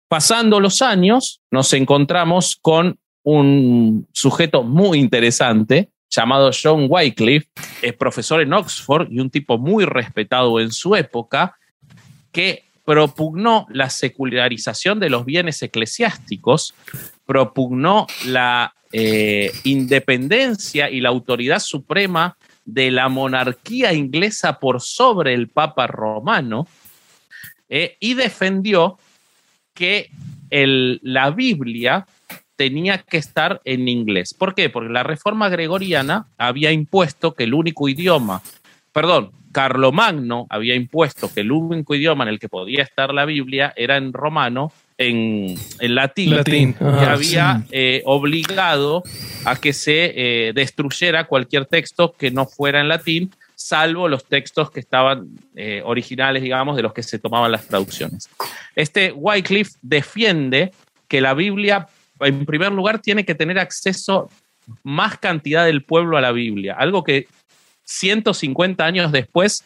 Pasando 0.09 0.59
los 0.59 0.81
años, 0.81 1.41
nos 1.49 1.73
encontramos 1.73 2.57
con 2.61 2.99
un 3.23 4.07
sujeto 4.11 4.63
muy 4.63 4.99
interesante 4.99 5.91
llamado 6.15 6.51
John 6.51 6.87
Wycliffe, 6.89 7.47
es 7.81 7.93
profesor 7.93 8.41
en 8.41 8.53
Oxford 8.53 9.11
y 9.11 9.19
un 9.19 9.29
tipo 9.29 9.57
muy 9.57 9.85
respetado 9.85 10.59
en 10.59 10.71
su 10.71 10.95
época, 10.95 11.57
que 12.31 12.63
propugnó 12.85 13.65
la 13.69 13.89
secularización 13.89 14.99
de 14.99 15.09
los 15.09 15.25
bienes 15.25 15.61
eclesiásticos, 15.61 16.73
propugnó 17.25 18.07
la 18.25 18.73
eh, 18.91 19.51
independencia 19.63 20.89
y 20.89 20.99
la 20.99 21.09
autoridad 21.09 21.59
suprema 21.59 22.37
de 22.65 22.91
la 22.91 23.09
monarquía 23.09 23.93
inglesa 23.93 24.59
por 24.59 24.81
sobre 24.81 25.33
el 25.33 25.47
Papa 25.49 25.87
romano 25.87 26.67
eh, 27.69 27.97
y 27.99 28.13
defendió 28.13 28.99
que 29.73 30.11
la 31.01 31.31
Biblia 31.31 32.05
tenía 32.55 32.99
que 32.99 33.17
estar 33.17 33.61
en 33.65 33.87
inglés. 33.87 34.33
¿Por 34.33 34.55
qué? 34.55 34.69
Porque 34.69 34.93
la 34.93 35.03
reforma 35.03 35.49
gregoriana 35.49 36.27
había 36.37 36.71
impuesto 36.71 37.33
que 37.33 37.43
el 37.43 37.53
único 37.53 37.89
idioma, 37.89 38.41
perdón, 38.91 39.31
Carlomagno 39.51 40.47
había 40.49 40.75
impuesto 40.75 41.31
que 41.31 41.41
el 41.41 41.51
único 41.51 41.95
idioma 41.95 42.23
en 42.23 42.29
el 42.31 42.39
que 42.39 42.49
podía 42.49 42.83
estar 42.83 43.13
la 43.13 43.25
Biblia 43.25 43.73
era 43.75 43.97
en 43.97 44.11
romano 44.11 44.71
en, 44.97 45.55
latín, 45.95 46.75
y 46.79 47.03
había 47.03 47.63
eh, 47.71 48.01
obligado 48.05 49.03
a 49.45 49.55
que 49.55 49.73
se 49.73 50.13
eh, 50.15 50.53
destruyera 50.53 51.25
cualquier 51.25 51.65
texto 51.65 52.13
que 52.13 52.31
no 52.31 52.45
fuera 52.45 52.79
en 52.79 52.87
latín, 52.87 53.31
salvo 53.55 54.07
los 54.07 54.25
textos 54.25 54.71
que 54.71 54.79
estaban 54.79 55.27
eh, 55.55 55.81
originales, 55.85 56.43
digamos, 56.43 56.75
de 56.75 56.83
los 56.83 56.93
que 56.93 57.03
se 57.03 57.19
tomaban 57.19 57.51
las 57.51 57.67
traducciones. 57.67 58.29
Este 58.75 59.11
Wycliffe 59.11 59.73
defiende 59.81 60.71
que 61.07 61.21
la 61.21 61.33
Biblia, 61.33 61.87
en 62.25 62.45
primer 62.45 62.71
lugar, 62.71 62.99
tiene 62.99 63.25
que 63.25 63.35
tener 63.35 63.59
acceso 63.59 64.29
más 64.83 65.17
cantidad 65.17 65.65
del 65.65 65.83
pueblo 65.83 66.17
a 66.17 66.21
la 66.21 66.31
Biblia, 66.31 66.75
algo 66.77 67.03
que 67.03 67.27
150 67.83 68.85
años 68.85 69.11
después 69.11 69.63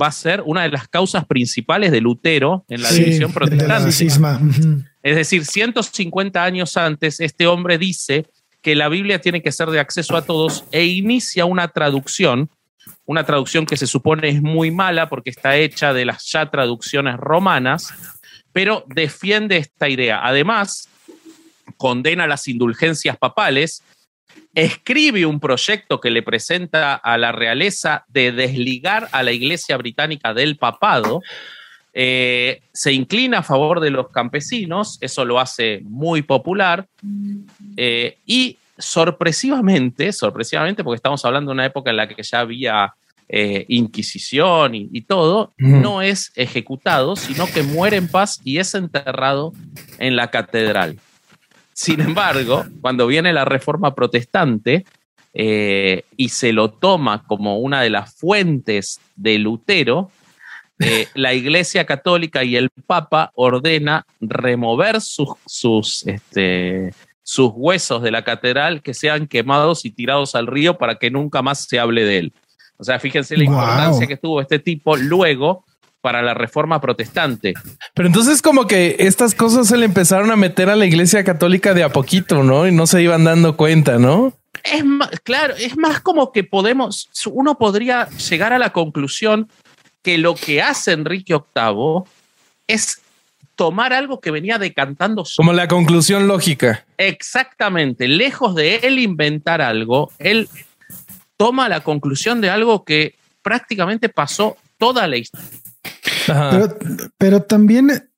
va 0.00 0.08
a 0.08 0.12
ser 0.12 0.42
una 0.44 0.62
de 0.62 0.68
las 0.68 0.88
causas 0.88 1.24
principales 1.24 1.90
de 1.90 2.00
Lutero 2.00 2.64
en 2.68 2.82
la 2.82 2.90
división 2.90 3.32
protestante. 3.32 3.90
Es 5.02 5.16
decir, 5.16 5.44
150 5.44 6.42
años 6.42 6.76
antes, 6.76 7.20
este 7.20 7.46
hombre 7.46 7.78
dice 7.78 8.26
que 8.60 8.74
la 8.74 8.88
Biblia 8.88 9.20
tiene 9.20 9.42
que 9.42 9.52
ser 9.52 9.68
de 9.70 9.80
acceso 9.80 10.16
a 10.16 10.22
todos 10.22 10.64
e 10.72 10.84
inicia 10.84 11.44
una 11.44 11.68
traducción, 11.68 12.50
una 13.04 13.24
traducción 13.24 13.64
que 13.64 13.76
se 13.76 13.86
supone 13.86 14.28
es 14.28 14.42
muy 14.42 14.70
mala 14.70 15.08
porque 15.08 15.30
está 15.30 15.56
hecha 15.56 15.92
de 15.92 16.04
las 16.04 16.24
ya 16.26 16.50
traducciones 16.50 17.16
romanas, 17.16 17.94
pero 18.52 18.84
defiende 18.88 19.56
esta 19.56 19.88
idea. 19.88 20.20
Además, 20.26 20.88
condena 21.76 22.26
las 22.26 22.48
indulgencias 22.48 23.16
papales 23.16 23.82
escribe 24.54 25.26
un 25.26 25.40
proyecto 25.40 26.00
que 26.00 26.10
le 26.10 26.22
presenta 26.22 26.94
a 26.94 27.18
la 27.18 27.32
realeza 27.32 28.04
de 28.08 28.32
desligar 28.32 29.08
a 29.12 29.22
la 29.22 29.32
iglesia 29.32 29.76
británica 29.76 30.34
del 30.34 30.56
papado, 30.56 31.22
eh, 31.92 32.62
se 32.72 32.92
inclina 32.92 33.38
a 33.38 33.42
favor 33.42 33.80
de 33.80 33.90
los 33.90 34.08
campesinos, 34.10 34.98
eso 35.00 35.24
lo 35.24 35.40
hace 35.40 35.80
muy 35.84 36.22
popular, 36.22 36.86
eh, 37.76 38.18
y 38.26 38.58
sorpresivamente, 38.78 40.12
sorpresivamente, 40.12 40.84
porque 40.84 40.96
estamos 40.96 41.24
hablando 41.24 41.50
de 41.50 41.54
una 41.54 41.66
época 41.66 41.90
en 41.90 41.96
la 41.96 42.08
que 42.08 42.22
ya 42.22 42.40
había 42.40 42.94
eh, 43.28 43.64
Inquisición 43.68 44.74
y, 44.74 45.00
todo, 45.00 45.52
no 45.56 46.00
es 46.00 46.30
ejecutado, 46.36 47.16
sino 47.16 47.46
que 47.46 47.62
muere 47.62 47.96
en 47.96 48.08
paz 48.08 48.40
y 48.44 48.58
es 48.58 48.74
enterrado 48.74 49.52
en 49.98 50.14
la 50.14 50.30
catedral. 50.30 50.98
Sin 51.76 52.00
embargo, 52.00 52.64
cuando 52.80 53.06
viene 53.06 53.34
la 53.34 53.44
reforma 53.44 53.94
protestante 53.94 54.86
eh, 55.34 56.04
y 56.16 56.30
se 56.30 56.54
lo 56.54 56.70
toma 56.70 57.24
como 57.26 57.58
una 57.58 57.82
de 57.82 57.90
las 57.90 58.14
fuentes 58.14 58.98
de 59.14 59.38
Lutero, 59.38 60.10
eh, 60.78 61.06
la 61.14 61.34
Iglesia 61.34 61.84
Católica 61.84 62.44
y 62.44 62.56
el 62.56 62.70
Papa 62.70 63.30
ordena 63.34 64.06
remover 64.22 65.02
sus, 65.02 65.28
sus, 65.44 66.06
este, 66.06 66.94
sus 67.22 67.50
huesos 67.54 68.00
de 68.00 68.10
la 68.10 68.24
catedral 68.24 68.80
que 68.80 68.94
sean 68.94 69.26
quemados 69.26 69.84
y 69.84 69.90
tirados 69.90 70.34
al 70.34 70.46
río 70.46 70.78
para 70.78 70.94
que 70.94 71.10
nunca 71.10 71.42
más 71.42 71.66
se 71.68 71.78
hable 71.78 72.04
de 72.04 72.18
él. 72.20 72.32
O 72.78 72.84
sea, 72.84 72.98
fíjense 72.98 73.36
la 73.36 73.44
importancia 73.44 74.06
que 74.06 74.16
tuvo 74.16 74.40
este 74.40 74.58
tipo 74.58 74.96
luego 74.96 75.65
para 76.06 76.22
la 76.22 76.34
reforma 76.34 76.80
protestante. 76.80 77.54
Pero 77.92 78.06
entonces 78.06 78.40
como 78.40 78.68
que 78.68 78.94
estas 79.00 79.34
cosas 79.34 79.66
se 79.66 79.76
le 79.76 79.86
empezaron 79.86 80.30
a 80.30 80.36
meter 80.36 80.70
a 80.70 80.76
la 80.76 80.86
iglesia 80.86 81.24
católica 81.24 81.74
de 81.74 81.82
a 81.82 81.88
poquito, 81.88 82.44
¿no? 82.44 82.68
Y 82.68 82.70
no 82.70 82.86
se 82.86 83.02
iban 83.02 83.24
dando 83.24 83.56
cuenta, 83.56 83.98
¿no? 83.98 84.32
Es 84.62 84.84
más, 84.84 85.10
claro, 85.24 85.56
es 85.56 85.76
más 85.76 86.00
como 86.00 86.30
que 86.30 86.44
podemos, 86.44 87.10
uno 87.32 87.58
podría 87.58 88.08
llegar 88.30 88.52
a 88.52 88.60
la 88.60 88.70
conclusión 88.70 89.48
que 90.00 90.16
lo 90.16 90.36
que 90.36 90.62
hace 90.62 90.92
Enrique 90.92 91.34
VIII 91.34 92.04
es 92.68 93.00
tomar 93.56 93.92
algo 93.92 94.20
que 94.20 94.30
venía 94.30 94.58
decantando. 94.58 95.24
Como 95.36 95.52
la 95.52 95.66
conclusión 95.66 96.28
lógica. 96.28 96.86
Exactamente. 96.98 98.06
Lejos 98.06 98.54
de 98.54 98.76
él 98.76 99.00
inventar 99.00 99.60
algo, 99.60 100.12
él 100.20 100.48
toma 101.36 101.68
la 101.68 101.80
conclusión 101.80 102.40
de 102.40 102.50
algo 102.50 102.84
que 102.84 103.16
prácticamente 103.42 104.08
pasó 104.08 104.56
toda 104.78 105.08
la 105.08 105.16
historia 105.16 105.65
pero, 106.26 106.78
pero 107.18 107.42
también, 107.42 108.10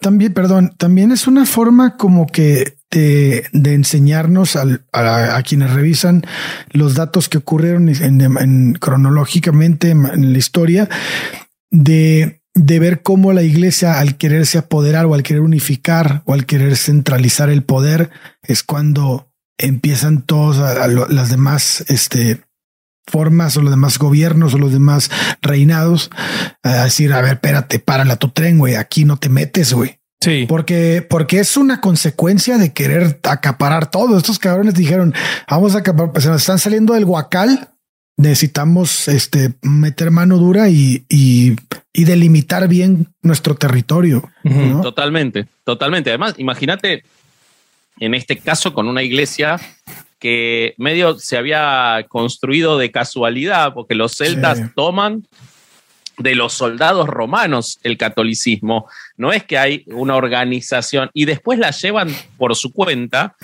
también, 0.00 0.34
perdón, 0.34 0.74
también 0.76 1.12
es 1.12 1.26
una 1.26 1.46
forma 1.46 1.96
como 1.96 2.26
que 2.26 2.76
de, 2.90 3.48
enseñarnos 3.52 4.56
a, 4.56 5.42
quienes 5.42 5.72
revisan 5.72 6.22
los 6.70 6.94
datos 6.94 7.28
que 7.28 7.38
ocurrieron 7.38 7.88
en, 7.88 8.74
cronológicamente 8.74 9.90
en 9.90 10.32
la 10.32 10.38
historia 10.38 10.88
de, 11.70 12.42
de 12.54 12.78
ver 12.78 13.02
cómo 13.02 13.32
la 13.32 13.42
iglesia 13.42 13.98
al 13.98 14.16
quererse 14.16 14.58
apoderar 14.58 15.06
o 15.06 15.14
al 15.14 15.22
querer 15.22 15.42
unificar 15.42 16.22
o 16.26 16.34
al 16.34 16.44
querer 16.44 16.76
centralizar 16.76 17.48
el 17.48 17.62
poder 17.62 18.10
es 18.42 18.62
cuando 18.62 19.32
empiezan 19.58 20.22
todos 20.22 20.56
las 20.58 21.30
demás 21.30 21.84
este, 21.88 22.42
formas 23.12 23.56
o 23.56 23.62
los 23.62 23.70
demás 23.70 23.98
gobiernos 23.98 24.54
o 24.54 24.58
los 24.58 24.72
demás 24.72 25.10
reinados 25.42 26.10
a 26.62 26.84
decir, 26.84 27.12
a 27.12 27.20
ver, 27.20 27.34
espérate, 27.34 27.78
para 27.78 28.16
tu 28.16 28.30
tren, 28.30 28.58
güey, 28.58 28.74
aquí 28.74 29.04
no 29.04 29.18
te 29.18 29.28
metes, 29.28 29.74
güey. 29.74 29.98
Sí. 30.20 30.46
Porque, 30.48 31.04
porque 31.08 31.40
es 31.40 31.56
una 31.56 31.80
consecuencia 31.80 32.56
de 32.56 32.72
querer 32.72 33.20
acaparar 33.24 33.90
todo. 33.90 34.16
Estos 34.16 34.38
cabrones 34.38 34.74
dijeron, 34.74 35.14
vamos 35.50 35.74
a 35.74 35.78
acaparar, 35.78 36.12
pues 36.12 36.24
se 36.24 36.30
nos 36.30 36.40
están 36.40 36.58
saliendo 36.58 36.94
del 36.94 37.04
guacal. 37.04 37.68
Necesitamos 38.16 39.08
este 39.08 39.54
meter 39.62 40.10
mano 40.10 40.38
dura 40.38 40.68
y, 40.68 41.04
y, 41.08 41.56
delimitar 41.92 42.68
bien 42.68 43.08
nuestro 43.22 43.56
territorio. 43.56 44.30
Totalmente, 44.82 45.48
totalmente. 45.64 46.10
Además, 46.10 46.34
imagínate 46.36 47.02
en 47.98 48.14
este 48.14 48.38
caso 48.38 48.72
con 48.72 48.86
una 48.86 49.02
iglesia 49.02 49.58
que 50.22 50.74
medio 50.78 51.18
se 51.18 51.36
había 51.36 52.06
construido 52.08 52.78
de 52.78 52.92
casualidad, 52.92 53.74
porque 53.74 53.96
los 53.96 54.12
celtas 54.12 54.72
toman 54.76 55.26
de 56.16 56.36
los 56.36 56.52
soldados 56.52 57.08
romanos 57.08 57.80
el 57.82 57.98
catolicismo. 57.98 58.86
No 59.16 59.32
es 59.32 59.42
que 59.42 59.58
hay 59.58 59.82
una 59.88 60.14
organización 60.14 61.10
y 61.12 61.24
después 61.24 61.58
la 61.58 61.72
llevan 61.72 62.14
por 62.38 62.54
su 62.54 62.72
cuenta 62.72 63.34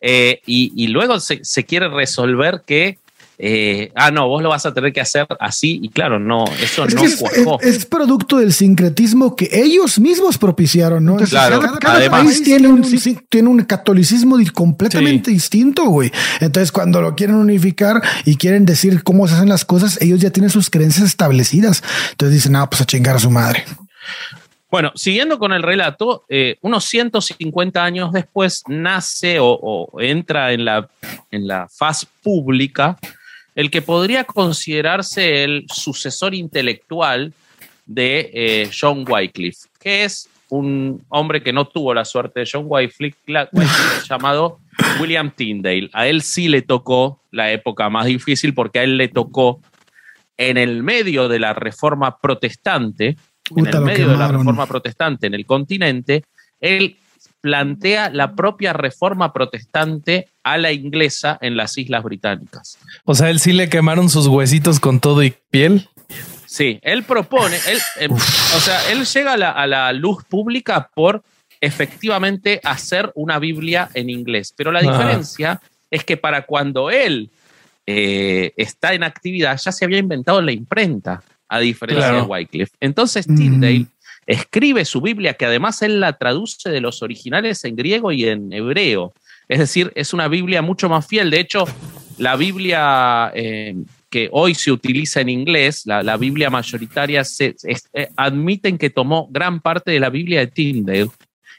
eh, 0.00 0.40
y, 0.46 0.86
luego 0.86 1.18
se, 1.18 1.44
se, 1.44 1.64
quiere 1.64 1.88
resolver 1.88 2.62
que 2.64 2.98
eh, 3.40 3.92
ah, 3.94 4.10
no, 4.10 4.26
vos 4.26 4.42
lo 4.42 4.48
vas 4.48 4.66
a 4.66 4.74
tener 4.74 4.92
que 4.92 5.00
hacer 5.00 5.24
así 5.38 5.78
y 5.80 5.90
claro, 5.90 6.18
no, 6.18 6.44
eso 6.60 6.84
no 6.86 7.04
es, 7.04 7.22
Es, 7.60 7.86
producto 7.86 8.38
del 8.38 8.52
sincretismo 8.52 9.36
que 9.36 9.48
ellos 9.52 10.00
mismos 10.00 10.38
propiciaron, 10.38 11.04
¿no? 11.04 11.16
claro, 11.18 11.60
cada, 11.80 12.10
país 12.10 12.42
tiene 12.42 12.66
un, 12.66 12.82
tiene 13.28 13.48
un 13.48 13.62
catolicismo 13.62 14.36
completamente 14.52 15.30
distinto, 15.30 15.84
güey. 15.84 16.10
Entonces, 16.40 16.72
cuando 16.72 17.00
lo 17.00 17.14
quieren 17.14 17.36
unificar 17.36 18.02
y 18.24 18.34
quieren 18.36 18.64
decir 18.64 19.04
cómo 19.04 19.28
se 19.28 19.34
hacen 19.34 19.48
las 19.48 19.64
cosas, 19.64 20.02
ellos 20.02 20.20
ya 20.20 20.30
tienen 20.30 20.50
sus 20.50 20.68
creencias 20.68 21.06
establecidas. 21.06 21.84
Entonces 22.10 22.34
dicen, 22.34 22.56
ah, 22.56 22.68
pues 22.68 22.80
a 22.80 22.86
chingar 22.86 23.14
a 23.14 23.20
su 23.20 23.30
madre. 23.30 23.64
Bueno, 24.68 24.90
siguiendo 24.96 25.38
con 25.38 25.52
el 25.52 25.62
relato, 25.62 26.24
eh, 26.28 26.56
unos 26.60 26.84
150 26.86 27.82
años 27.82 28.12
después 28.12 28.64
nace 28.66 29.38
o, 29.38 29.46
o, 29.48 30.00
entra 30.00 30.52
en 30.52 30.64
la, 30.64 30.88
en 31.30 31.46
la 31.46 31.68
faz 31.68 32.04
pública 32.22 32.98
el 33.58 33.72
que 33.72 33.82
podría 33.82 34.22
considerarse 34.22 35.42
el 35.42 35.66
sucesor 35.68 36.32
intelectual 36.32 37.32
de 37.86 38.30
eh, 38.32 38.70
John 38.70 39.04
Wycliffe, 39.08 39.66
que 39.80 40.04
es 40.04 40.28
un 40.48 41.04
hombre 41.08 41.42
que 41.42 41.52
no 41.52 41.66
tuvo 41.66 41.92
la 41.92 42.04
suerte 42.04 42.38
de 42.38 42.48
John 42.50 42.66
Wycliffe, 42.68 43.18
llamado 44.08 44.60
William 45.00 45.32
Tyndale. 45.32 45.90
A 45.92 46.06
él 46.06 46.22
sí 46.22 46.46
le 46.46 46.62
tocó 46.62 47.20
la 47.32 47.50
época 47.50 47.90
más 47.90 48.06
difícil 48.06 48.54
porque 48.54 48.78
a 48.78 48.84
él 48.84 48.96
le 48.96 49.08
tocó 49.08 49.60
en 50.36 50.56
el 50.56 50.84
medio 50.84 51.28
de 51.28 51.40
la 51.40 51.52
reforma 51.52 52.16
protestante, 52.20 53.16
en 53.56 53.66
el 53.66 53.80
medio 53.80 54.08
de 54.10 54.16
la 54.18 54.28
reforma 54.28 54.66
protestante 54.66 55.26
en 55.26 55.34
el 55.34 55.46
continente, 55.46 56.22
él 56.60 56.96
plantea 57.40 58.08
la 58.10 58.36
propia 58.36 58.72
reforma 58.72 59.32
protestante 59.32 60.28
a 60.52 60.58
la 60.58 60.72
inglesa 60.72 61.38
en 61.40 61.56
las 61.56 61.76
Islas 61.78 62.02
Británicas. 62.02 62.78
O 63.04 63.14
sea, 63.14 63.30
él 63.30 63.40
sí 63.40 63.52
le 63.52 63.68
quemaron 63.68 64.08
sus 64.08 64.26
huesitos 64.26 64.80
con 64.80 65.00
todo 65.00 65.22
y 65.22 65.34
piel. 65.50 65.88
Sí, 66.46 66.78
él 66.82 67.02
propone, 67.02 67.56
él, 67.68 67.78
eh, 68.00 68.08
o 68.10 68.60
sea, 68.60 68.90
él 68.90 69.04
llega 69.04 69.34
a 69.34 69.66
la, 69.66 69.92
luz 69.92 70.24
pública 70.24 70.90
por 70.94 71.22
efectivamente 71.60 72.60
hacer 72.64 73.12
una 73.14 73.38
Biblia 73.38 73.90
en 73.92 74.08
inglés, 74.08 74.54
pero 74.56 74.72
la 74.72 74.80
diferencia 74.80 75.60
es 75.90 76.04
que 76.04 76.16
para 76.16 76.46
cuando 76.46 76.90
él 76.90 77.30
eh, 77.86 78.52
está 78.56 78.94
en 78.94 79.02
actividad 79.02 79.58
ya 79.62 79.72
se 79.72 79.84
había 79.84 79.98
inventado 79.98 80.40
la 80.40 80.52
imprenta, 80.52 81.22
a 81.48 81.58
diferencia 81.60 82.12
de 82.12 82.22
Wycliffe. 82.22 82.76
Entonces 82.80 83.26
Tyndale 83.26 83.86
escribe 84.26 84.84
su 84.84 85.00
Biblia, 85.00 85.34
que 85.34 85.46
además 85.46 85.80
él 85.82 86.00
la 86.00 86.12
traduce 86.12 86.68
de 86.68 86.80
los 86.80 87.02
originales 87.02 87.64
en 87.64 87.76
griego 87.76 88.12
y 88.12 88.26
en 88.26 88.52
hebreo. 88.52 89.14
Es 89.48 89.58
decir, 89.58 89.92
es 89.94 90.12
una 90.12 90.28
Biblia 90.28 90.62
mucho 90.62 90.88
más 90.88 91.06
fiel. 91.06 91.30
De 91.30 91.40
hecho, 91.40 91.64
la 92.18 92.36
Biblia 92.36 93.32
eh, 93.34 93.74
que 94.10 94.28
hoy 94.32 94.54
se 94.54 94.72
utiliza 94.72 95.20
en 95.20 95.28
inglés, 95.28 95.82
la, 95.86 96.16
Biblia 96.16 96.50
mayoritaria, 96.50 97.24
se, 97.24 97.56
eh, 97.92 98.08
admiten 98.16 98.78
que 98.78 98.90
tomó 98.90 99.28
gran 99.30 99.60
parte 99.60 99.90
de 99.90 100.00
la 100.00 100.10
Biblia 100.10 100.40
de 100.40 100.46
Tyndale. 100.48 101.10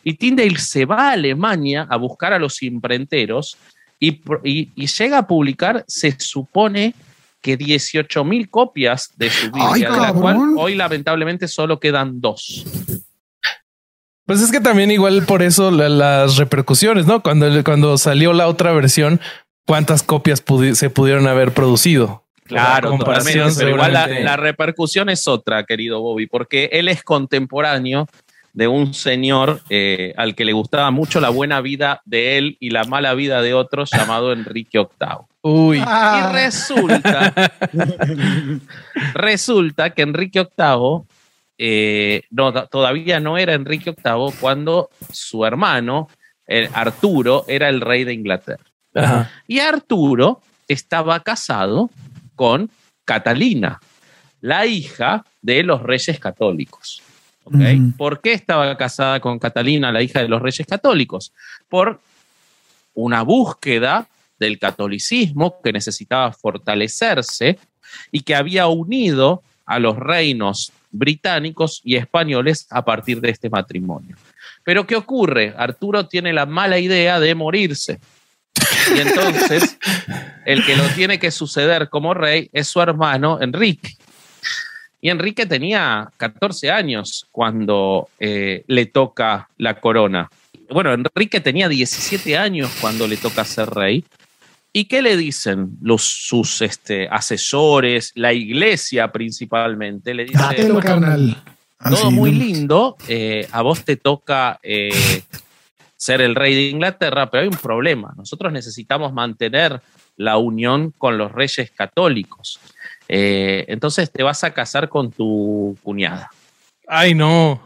Y 0.03 0.13
Tyndale 0.13 0.57
se 0.59 0.85
va 0.85 1.09
a 1.09 1.11
Alemania 1.13 1.87
a 1.89 1.97
buscar 1.97 2.33
a 2.33 2.39
los 2.39 2.61
imprenteros 2.63 3.57
y, 3.99 4.21
y 4.43 4.87
llega 4.87 5.17
a 5.17 5.27
publicar, 5.27 5.83
se 5.87 6.15
supone, 6.19 6.93
que 7.41 7.57
18 7.57 8.23
mil 8.23 8.49
copias 8.49 9.11
de 9.15 9.29
su 9.29 9.51
Biblia, 9.51 9.91
de 9.91 9.99
la 9.99 10.13
cual 10.13 10.37
hoy 10.57 10.75
lamentablemente 10.75 11.47
solo 11.47 11.79
quedan 11.79 12.19
dos. 12.19 12.65
Pues 14.29 14.41
es 14.43 14.51
que 14.51 14.61
también 14.61 14.91
igual 14.91 15.23
por 15.25 15.41
eso 15.41 15.71
las 15.71 16.37
repercusiones, 16.37 17.07
¿no? 17.07 17.23
Cuando, 17.23 17.47
cuando 17.63 17.97
salió 17.97 18.31
la 18.31 18.47
otra 18.47 18.71
versión, 18.73 19.19
¿cuántas 19.65 20.03
copias 20.03 20.43
se 20.73 20.89
pudieron 20.91 21.27
haber 21.27 21.51
producido? 21.51 22.25
Claro, 22.43 22.95
pero 23.03 23.69
igual 23.69 23.91
la, 23.91 24.05
la, 24.05 24.37
repercusión 24.37 25.09
es 25.09 25.27
otra, 25.27 25.63
querido 25.63 26.01
Bobby, 26.01 26.27
porque 26.27 26.69
él 26.73 26.89
es 26.89 27.01
contemporáneo 27.01 28.05
de 28.53 28.67
un 28.67 28.93
señor 28.93 29.61
eh, 29.71 30.13
al 30.15 30.35
que 30.35 30.45
le 30.45 30.53
gustaba 30.53 30.91
mucho 30.91 31.19
la 31.19 31.29
buena 31.29 31.59
vida 31.61 32.03
de 32.05 32.37
él 32.37 32.57
y 32.59 32.69
la 32.69 32.83
mala 32.83 33.15
vida 33.15 33.41
de 33.41 33.55
otros, 33.55 33.89
llamado 33.97 34.31
Enrique 34.31 34.77
VIII. 34.77 35.25
Uy. 35.41 35.79
Y 35.79 36.33
resulta, 36.33 37.33
resulta 39.15 39.89
que 39.89 40.03
Enrique 40.03 40.47
VIII 40.55 41.18
eh, 41.59 42.23
no, 42.31 42.53
todavía 42.67 43.19
no 43.19 43.37
era 43.37 43.53
Enrique 43.53 43.91
VIII 43.91 44.33
cuando 44.39 44.89
su 45.11 45.45
hermano, 45.45 46.07
Arturo, 46.73 47.45
era 47.47 47.69
el 47.69 47.81
rey 47.81 48.05
de 48.05 48.13
Inglaterra. 48.13 48.63
Y 49.45 49.59
Arturo 49.59 50.41
estaba 50.67 51.19
casado 51.19 51.91
con 52.35 52.71
Catalina, 53.05 53.79
la 54.41 54.65
hija 54.65 55.25
de 55.41 55.63
los 55.63 55.83
reyes 55.83 56.19
católicos. 56.19 57.03
¿Por 57.97 58.21
qué 58.21 58.33
estaba 58.33 58.77
casada 58.77 59.19
con 59.19 59.39
Catalina, 59.39 59.91
la 59.91 60.01
hija 60.01 60.21
de 60.21 60.27
los 60.27 60.41
reyes 60.41 60.67
católicos? 60.67 61.33
Por 61.67 61.99
una 62.93 63.23
búsqueda 63.23 64.07
del 64.39 64.59
catolicismo 64.59 65.61
que 65.61 65.73
necesitaba 65.73 66.31
fortalecerse 66.31 67.59
y 68.11 68.21
que 68.21 68.35
había 68.35 68.67
unido 68.67 69.41
a 69.65 69.79
los 69.79 69.97
reinos 69.97 70.71
británicos 70.91 71.81
y 71.83 71.95
españoles 71.95 72.67
a 72.69 72.83
partir 72.83 73.21
de 73.21 73.29
este 73.29 73.49
matrimonio. 73.49 74.15
Pero 74.63 74.85
¿qué 74.85 74.95
ocurre? 74.95 75.53
Arturo 75.57 76.07
tiene 76.07 76.33
la 76.33 76.45
mala 76.45 76.79
idea 76.79 77.19
de 77.19 77.35
morirse. 77.35 77.99
Y 78.95 78.99
entonces 78.99 79.77
el 80.45 80.65
que 80.65 80.75
lo 80.75 80.87
tiene 80.89 81.19
que 81.19 81.31
suceder 81.31 81.89
como 81.89 82.13
rey 82.13 82.49
es 82.53 82.67
su 82.67 82.81
hermano 82.81 83.39
Enrique. 83.41 83.95
Y 85.01 85.09
Enrique 85.09 85.45
tenía 85.45 86.11
14 86.17 86.71
años 86.71 87.27
cuando 87.31 88.09
eh, 88.19 88.63
le 88.67 88.85
toca 88.87 89.49
la 89.57 89.79
corona. 89.79 90.29
Bueno, 90.69 90.93
Enrique 90.93 91.39
tenía 91.39 91.69
17 91.69 92.37
años 92.37 92.69
cuando 92.81 93.07
le 93.07 93.17
toca 93.17 93.45
ser 93.45 93.69
rey. 93.69 94.03
¿Y 94.71 94.85
qué 94.85 95.01
le 95.01 95.17
dicen 95.17 95.77
los, 95.81 96.03
sus 96.03 96.61
este, 96.61 97.07
asesores, 97.09 98.11
la 98.15 98.33
iglesia 98.33 99.11
principalmente? 99.11 100.13
Le 100.13 100.25
dicen, 100.25 100.41
todo 101.83 102.11
muy 102.11 102.31
lindo, 102.31 102.97
eh, 103.07 103.47
a 103.51 103.61
vos 103.61 103.83
te 103.83 103.95
toca 103.95 104.59
eh, 104.61 105.23
ser 105.97 106.21
el 106.21 106.35
rey 106.35 106.53
de 106.53 106.69
Inglaterra, 106.69 107.29
pero 107.31 107.43
hay 107.43 107.47
un 107.47 107.57
problema. 107.57 108.13
Nosotros 108.17 108.51
necesitamos 108.51 109.13
mantener 109.13 109.81
la 110.17 110.37
unión 110.37 110.93
con 110.97 111.17
los 111.17 111.31
reyes 111.31 111.71
católicos. 111.71 112.59
Eh, 113.07 113.65
entonces 113.69 114.11
te 114.11 114.21
vas 114.21 114.43
a 114.43 114.53
casar 114.53 114.89
con 114.89 115.11
tu 115.11 115.77
cuñada. 115.81 116.29
Ay, 116.87 117.15
no. 117.15 117.61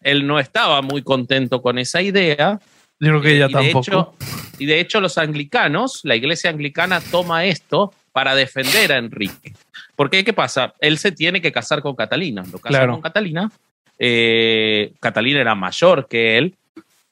Él 0.00 0.26
no 0.26 0.38
estaba 0.38 0.82
muy 0.82 1.02
contento 1.02 1.62
con 1.62 1.78
esa 1.78 2.02
idea. 2.02 2.60
Yo 3.00 3.08
creo 3.08 3.20
que 3.20 3.36
ella 3.36 3.48
tampoco. 3.48 4.16
y 4.58 4.66
de 4.66 4.80
hecho 4.80 5.00
los 5.00 5.18
anglicanos, 5.18 6.00
la 6.04 6.16
iglesia 6.16 6.50
anglicana 6.50 7.00
toma 7.00 7.44
esto 7.44 7.92
para 8.12 8.34
defender 8.34 8.92
a 8.92 8.98
Enrique. 8.98 9.54
Porque, 9.96 10.24
¿qué 10.24 10.32
pasa? 10.32 10.74
Él 10.80 10.98
se 10.98 11.12
tiene 11.12 11.40
que 11.40 11.52
casar 11.52 11.82
con 11.82 11.94
Catalina. 11.94 12.44
Lo 12.50 12.58
casa 12.58 12.86
con 12.86 13.00
Catalina. 13.00 13.50
Eh, 13.98 14.92
Catalina 15.00 15.40
era 15.40 15.54
mayor 15.54 16.06
que 16.08 16.38
él. 16.38 16.54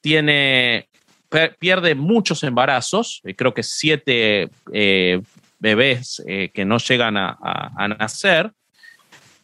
Tiene, 0.01 0.89
pierde 1.59 1.95
muchos 1.95 2.43
embarazos. 2.43 3.21
Eh, 3.25 3.35
creo 3.35 3.55
que 3.55 3.63
siete 3.63 4.49
bebés 5.63 6.21
eh, 6.27 6.51
que 6.53 6.65
no 6.65 6.79
llegan 6.79 7.17
a, 7.17 7.89
nacer. 7.99 8.51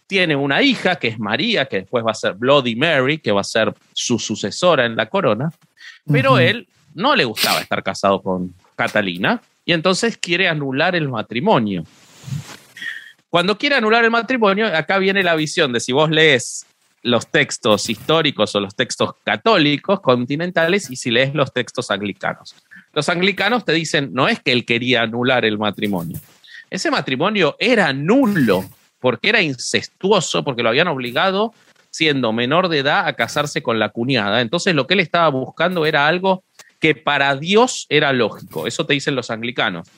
Tiene 0.06 0.34
una 0.34 0.62
hija 0.62 0.96
que 0.96 1.08
es 1.08 1.18
María, 1.18 1.66
que 1.66 1.80
después 1.80 2.04
va 2.04 2.10
a 2.10 2.14
ser 2.14 2.34
Bloody 2.34 2.74
Mary, 2.74 3.18
que 3.18 3.30
va 3.30 3.42
a 3.42 3.44
ser 3.44 3.72
su 3.92 4.18
sucesora 4.18 4.84
en 4.84 4.96
la 4.96 5.06
corona. 5.06 5.50
Pero 6.10 6.38
él 6.38 6.68
no 6.94 7.14
le 7.14 7.24
gustaba 7.24 7.60
estar 7.60 7.82
casado 7.82 8.22
con 8.22 8.54
Catalina 8.76 9.42
y 9.64 9.72
entonces 9.72 10.16
quiere 10.16 10.48
anular 10.48 10.96
el 10.96 11.08
matrimonio. 11.08 11.84
Cuando 13.30 13.58
quiere 13.58 13.76
anular 13.76 14.04
el 14.04 14.10
matrimonio, 14.10 14.66
acá 14.66 14.98
viene 14.98 15.22
la 15.22 15.34
visión 15.34 15.72
de 15.72 15.80
si 15.80 15.92
vos 15.92 16.10
lees 16.10 16.66
los 17.02 17.26
textos 17.28 17.88
históricos 17.88 18.54
o 18.54 18.60
los 18.60 18.74
textos 18.74 19.12
católicos 19.22 20.00
continentales 20.00 20.90
y 20.90 20.96
si 20.96 21.10
lees 21.10 21.34
los 21.34 21.52
textos 21.52 21.90
anglicanos. 21.90 22.54
Los 22.92 23.08
anglicanos 23.08 23.64
te 23.64 23.72
dicen, 23.72 24.10
no 24.12 24.28
es 24.28 24.40
que 24.40 24.52
él 24.52 24.64
quería 24.64 25.02
anular 25.02 25.44
el 25.44 25.58
matrimonio. 25.58 26.18
Ese 26.70 26.90
matrimonio 26.90 27.56
era 27.58 27.92
nulo 27.92 28.64
porque 29.00 29.28
era 29.28 29.40
incestuoso, 29.40 30.42
porque 30.42 30.62
lo 30.62 30.70
habían 30.70 30.88
obligado, 30.88 31.54
siendo 31.98 32.32
menor 32.32 32.68
de 32.68 32.78
edad, 32.78 33.08
a 33.08 33.14
casarse 33.14 33.60
con 33.60 33.80
la 33.80 33.88
cuñada. 33.88 34.40
Entonces 34.40 34.72
lo 34.72 34.86
que 34.86 34.94
él 34.94 35.00
estaba 35.00 35.28
buscando 35.30 35.84
era 35.84 36.06
algo 36.06 36.44
que 36.78 36.94
para 36.94 37.34
Dios 37.34 37.86
era 37.88 38.12
lógico. 38.12 38.68
Eso 38.68 38.86
te 38.86 38.94
dicen 38.94 39.16
los 39.16 39.32
anglicanos. 39.32 39.88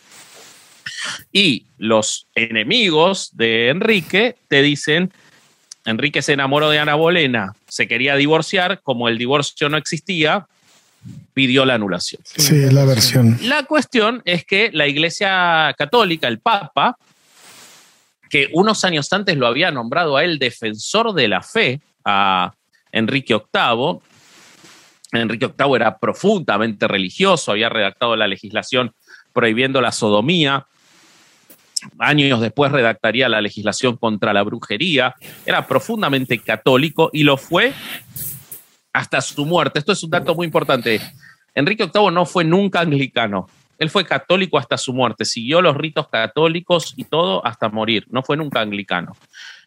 Y 1.31 1.67
los 1.77 2.27
enemigos 2.35 3.37
de 3.37 3.69
Enrique 3.69 4.37
te 4.49 4.63
dicen, 4.63 5.13
Enrique 5.85 6.23
se 6.23 6.33
enamoró 6.33 6.71
de 6.71 6.79
Ana 6.79 6.95
Bolena, 6.95 7.53
se 7.69 7.87
quería 7.87 8.17
divorciar, 8.17 8.81
como 8.83 9.09
el 9.09 9.19
divorcio 9.19 9.69
no 9.69 9.77
existía, 9.77 10.47
pidió 11.35 11.67
la 11.67 11.75
anulación. 11.75 12.23
Sí, 12.25 12.71
la 12.71 12.87
versión. 12.87 13.39
La 13.43 13.65
cuestión 13.65 14.23
es 14.25 14.47
que 14.47 14.71
la 14.73 14.87
Iglesia 14.87 15.75
Católica, 15.77 16.29
el 16.29 16.41
Papa, 16.41 16.97
que 18.31 18.49
unos 18.55 18.85
años 18.85 19.13
antes 19.13 19.37
lo 19.37 19.47
había 19.47 19.71
nombrado 19.71 20.17
a 20.17 20.25
él 20.25 20.39
defensor 20.39 21.13
de 21.13 21.29
la 21.29 21.43
fe, 21.43 21.81
a 22.05 22.53
Enrique 22.93 23.35
VIII, 23.35 23.99
Enrique 25.13 25.47
VIII 25.47 25.77
era 25.77 25.99
profundamente 25.99 26.87
religioso, 26.87 27.53
había 27.53 27.69
redactado 27.69 28.17
la 28.17 28.29
legislación 28.29 28.93
prohibiendo 29.33 29.81
la 29.81 29.93
sodomía, 29.93 30.67
años 31.99 32.41
después 32.41 32.73
redactaría 32.73 33.29
la 33.29 33.41
legislación 33.41 33.97
contra 33.97 34.33
la 34.33 34.43
brujería, 34.43 35.15
era 35.47 35.67
profundamente 35.67 36.39
católico 36.39 37.11
y 37.13 37.23
lo 37.23 37.37
fue 37.37 37.73
hasta 38.93 39.21
su 39.21 39.47
muerte. 39.47 39.79
Esto 39.79 39.93
es 39.93 40.03
un 40.03 40.11
dato 40.11 40.35
muy 40.35 40.47
importante. 40.47 41.01
Enrique 41.55 41.91
VIII 41.93 42.11
no 42.13 42.27
fue 42.27 42.45
nunca 42.45 42.81
anglicano. 42.81 43.49
Él 43.79 43.89
fue 43.89 44.05
católico 44.05 44.59
hasta 44.59 44.77
su 44.77 44.93
muerte, 44.93 45.25
siguió 45.25 45.63
los 45.63 45.75
ritos 45.75 46.09
católicos 46.09 46.93
y 46.97 47.05
todo 47.05 47.45
hasta 47.47 47.71
morir. 47.71 48.07
No 48.11 48.23
fue 48.23 48.37
nunca 48.37 48.61
anglicano. 48.61 49.17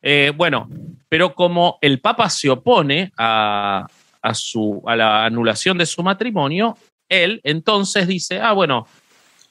Eh, 0.04 0.34
bueno, 0.36 0.70
pero 1.08 1.34
como 1.34 1.80
el 1.82 2.02
Papa 2.02 2.30
se 2.30 2.50
opone 2.50 3.12
a, 3.18 3.88
su, 4.34 4.84
a 4.86 4.96
la 4.96 5.26
anulación 5.26 5.78
de 5.78 5.86
su 5.86 6.04
matrimonio, 6.04 6.78
él 7.08 7.40
entonces 7.44 8.08
dice, 8.08 8.42
ah, 8.42 8.52
bueno, 8.52 8.86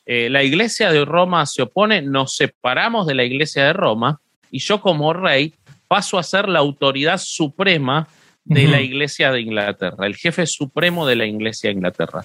eh, 0.05 0.29
la 0.31 0.43
iglesia 0.43 0.93
de 0.93 1.05
Roma 1.05 1.47
se 1.47 1.62
opone, 1.62 2.03
nos 2.03 2.37
separamos 2.37 3.07
de 3.07 3.15
la 3.15 3.25
iglesia 3.25 3.65
de 3.65 3.73
Roma 3.73 4.21
y 4.51 4.59
yo 4.59 4.81
como 4.81 5.12
rey 5.12 5.55
paso 5.88 6.19
a 6.19 6.23
ser 6.23 6.49
la 6.49 6.59
autoridad 6.59 7.19
suprema 7.19 8.07
de 8.45 8.67
la 8.67 8.81
Iglesia 8.81 9.31
de 9.31 9.41
Inglaterra, 9.41 10.07
el 10.07 10.17
jefe 10.17 10.47
supremo 10.47 11.07
de 11.07 11.17
la 11.17 11.27
Iglesia 11.27 11.69
de 11.69 11.75
Inglaterra. 11.75 12.25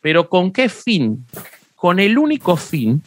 Pero 0.00 0.28
¿con 0.28 0.52
qué 0.52 0.68
fin? 0.68 1.26
Con 1.74 2.00
el 2.00 2.18
único 2.18 2.56
fin, 2.56 3.02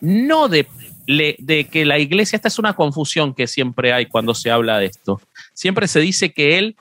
no 0.00 0.48
de, 0.48 0.66
de 1.08 1.68
que 1.70 1.84
la 1.86 1.98
Iglesia, 1.98 2.36
esta 2.36 2.48
es 2.48 2.58
una 2.58 2.74
confusión 2.74 3.34
que 3.34 3.46
siempre 3.46 3.92
hay 3.92 4.06
cuando 4.06 4.34
se 4.34 4.50
habla 4.50 4.78
de 4.78 4.86
esto, 4.86 5.20
siempre 5.54 5.88
se 5.88 6.00
dice 6.00 6.32
que 6.32 6.58
él 6.58 6.76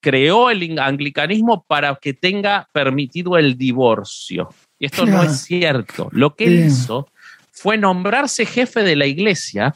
creó 0.00 0.50
el 0.50 0.78
anglicanismo 0.78 1.64
para 1.66 1.94
que 1.96 2.14
tenga 2.14 2.68
permitido 2.72 3.36
el 3.38 3.56
divorcio. 3.56 4.48
Y 4.78 4.86
esto 4.86 5.06
no 5.06 5.22
es 5.22 5.40
cierto. 5.40 6.08
Lo 6.12 6.34
que 6.34 6.46
él 6.46 6.66
hizo 6.66 7.08
fue 7.52 7.76
nombrarse 7.76 8.46
jefe 8.46 8.82
de 8.82 8.96
la 8.96 9.06
iglesia 9.06 9.74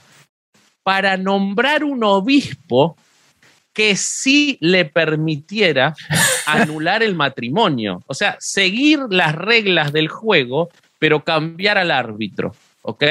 para 0.83 1.17
nombrar 1.17 1.85
un 1.85 2.03
obispo 2.05 2.97
que 3.73 3.97
sí 3.97 4.59
le 4.61 4.85
permitiera 4.85 5.95
anular 6.47 7.03
el 7.03 7.15
matrimonio. 7.15 8.03
O 8.07 8.15
sea, 8.15 8.37
seguir 8.41 9.01
las 9.11 9.35
reglas 9.35 9.93
del 9.93 10.09
juego, 10.09 10.69
pero 10.99 11.25
cambiar 11.25 11.79
al 11.79 11.91
árbitro. 11.91 12.55
¿Ok? 12.83 13.05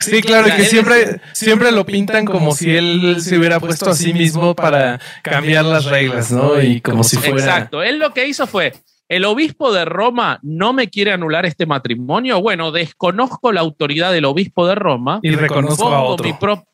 Sí, 0.00 0.20
claro, 0.20 0.48
que 0.54 0.64
siempre, 0.64 1.20
siempre 1.32 1.70
lo 1.70 1.86
pintan 1.86 2.24
como 2.24 2.52
si 2.52 2.70
él 2.70 3.16
se 3.20 3.38
hubiera 3.38 3.60
puesto 3.60 3.90
a 3.90 3.94
sí 3.94 4.12
mismo 4.12 4.54
para 4.54 5.00
cambiar 5.22 5.64
las 5.64 5.84
reglas, 5.84 6.32
¿no? 6.32 6.60
Y 6.60 6.80
como 6.80 7.04
si 7.04 7.16
fuera. 7.16 7.34
Exacto. 7.36 7.82
Él 7.82 7.98
lo 7.98 8.12
que 8.12 8.26
hizo 8.26 8.46
fue: 8.46 8.72
el 9.08 9.24
obispo 9.24 9.72
de 9.72 9.84
Roma 9.84 10.40
no 10.42 10.72
me 10.72 10.88
quiere 10.88 11.12
anular 11.12 11.44
este 11.44 11.66
matrimonio. 11.66 12.40
Bueno, 12.40 12.72
desconozco 12.72 13.52
la 13.52 13.60
autoridad 13.60 14.10
del 14.10 14.24
obispo 14.24 14.66
de 14.66 14.74
Roma. 14.74 15.20
Y 15.22 15.32
reconozco 15.32 15.88
a 15.88 16.02
otro. 16.02 16.26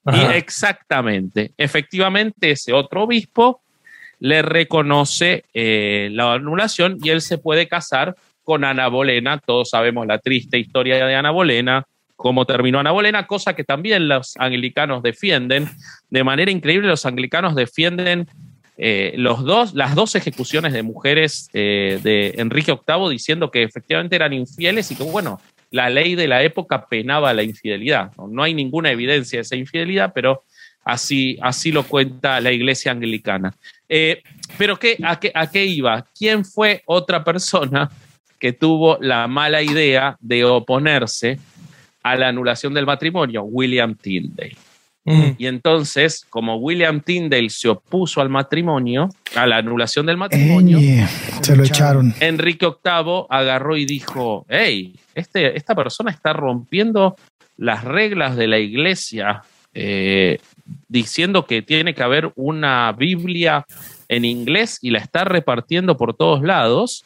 y 0.07 0.21
exactamente. 0.35 1.53
Efectivamente, 1.59 2.53
ese 2.53 2.73
otro 2.73 3.03
obispo 3.03 3.63
le 4.21 4.43
reconoce 4.43 5.45
eh, 5.53 6.11
la 6.13 6.35
anulación 6.35 6.99
y 7.03 7.11
él 7.11 7.23
se 7.23 7.39
puede 7.39 7.69
casar 7.69 8.15
con 8.43 8.65
Ana 8.65 8.89
Bolena. 8.89 9.39
Todos 9.39 9.71
sabemos 9.71 10.07
la 10.07 10.19
triste 10.19 10.59
historia 10.59 11.05
de 11.05 11.15
Ana 11.15 11.31
Bolena, 11.31 11.87
cómo 12.19 12.47
terminó 12.47 12.81
Ana 12.81 12.91
Bolena, 12.91 13.29
cosa 13.29 13.55
que 13.55 13.63
también 13.63 14.09
los 14.09 14.37
anglicanos 14.39 15.05
defienden. 15.05 15.71
De 16.11 16.25
manera 16.25 16.51
increíble, 16.51 16.89
los 16.89 17.07
anglicanos 17.07 17.55
defienden 17.55 18.27
eh, 18.77 19.15
los 19.17 19.45
dos, 19.45 19.73
las 19.75 19.95
dos 19.95 20.17
ejecuciones 20.17 20.73
de 20.73 20.83
mujeres 20.83 21.49
eh, 21.53 22.01
de 22.03 22.35
Enrique 22.39 22.73
VIII 22.73 23.09
diciendo 23.09 23.53
que 23.53 23.63
efectivamente 23.63 24.17
eran 24.17 24.33
infieles 24.33 24.91
y 24.91 24.97
que, 24.97 25.05
bueno, 25.05 25.41
la 25.71 25.91
ley 25.91 26.17
de 26.17 26.27
la 26.27 26.43
época 26.43 26.87
penaba 26.89 27.33
la 27.33 27.45
infidelidad. 27.45 28.11
No, 28.17 28.43
hay 28.43 28.53
ninguna 28.53 28.91
evidencia 28.91 29.39
de 29.39 29.43
esa 29.43 29.55
infidelidad, 29.55 30.11
pero 30.13 30.43
así, 30.85 31.39
así 31.41 31.71
lo 31.71 31.85
cuenta 31.85 32.41
la 32.41 32.51
iglesia 32.51 32.91
anglicana. 32.91 33.55
Eh, 33.89 34.23
pero 34.59 34.77
¿qué, 34.77 34.99
a, 35.05 35.21
qué, 35.21 35.31
¿a 35.33 35.49
qué 35.49 35.67
iba? 35.67 36.05
¿Quién 36.19 36.45
fue 36.45 36.83
otra 36.85 37.23
persona 37.23 37.89
que 38.41 38.53
tuvo 38.53 38.99
la 39.01 39.29
mala 39.29 39.63
idea 39.63 40.17
de 40.19 40.45
oponerse 40.45 41.39
a 42.03 42.17
la 42.17 42.29
anulación 42.29 42.75
del 42.75 42.87
matrimonio? 42.87 43.43
William 43.43 43.95
Tyndale. 43.95 44.57
Mm. 45.05 45.31
Y 45.39 45.47
entonces, 45.47 46.27
como 46.29 46.57
William 46.57 47.01
Tyndale 47.01 47.49
se 47.49 47.69
opuso 47.69 48.21
al 48.21 48.29
matrimonio, 48.29 49.09
a 49.35 49.47
la 49.47 49.57
anulación 49.57 50.05
del 50.05 50.19
matrimonio, 50.19 50.79
se 51.41 51.57
lo 51.57 51.65
echaron. 51.65 52.15
Enrique 52.21 52.67
VIII 52.67 53.25
agarró 53.31 53.77
y 53.77 53.87
dijo, 53.87 54.45
hey, 54.49 54.95
este, 55.15 55.57
esta 55.57 55.75
persona 55.75 56.11
está 56.11 56.35
rompiendo 56.35 57.17
las 57.57 57.85
reglas 57.85 58.37
de 58.37 58.49
la 58.49 58.59
iglesia, 58.59 59.43
eh, 59.73 60.41
diciendo 60.89 61.47
que 61.47 61.63
tiene 61.63 61.95
que 61.95 62.03
haber 62.03 62.31
una 62.37 62.93
Biblia 62.93 63.65
en 64.09 64.25
inglés 64.25 64.79
y 64.83 64.91
la 64.91 64.99
está 64.99 65.25
repartiendo 65.25 65.97
por 65.97 66.15
todos 66.15 66.43
lados. 66.43 67.05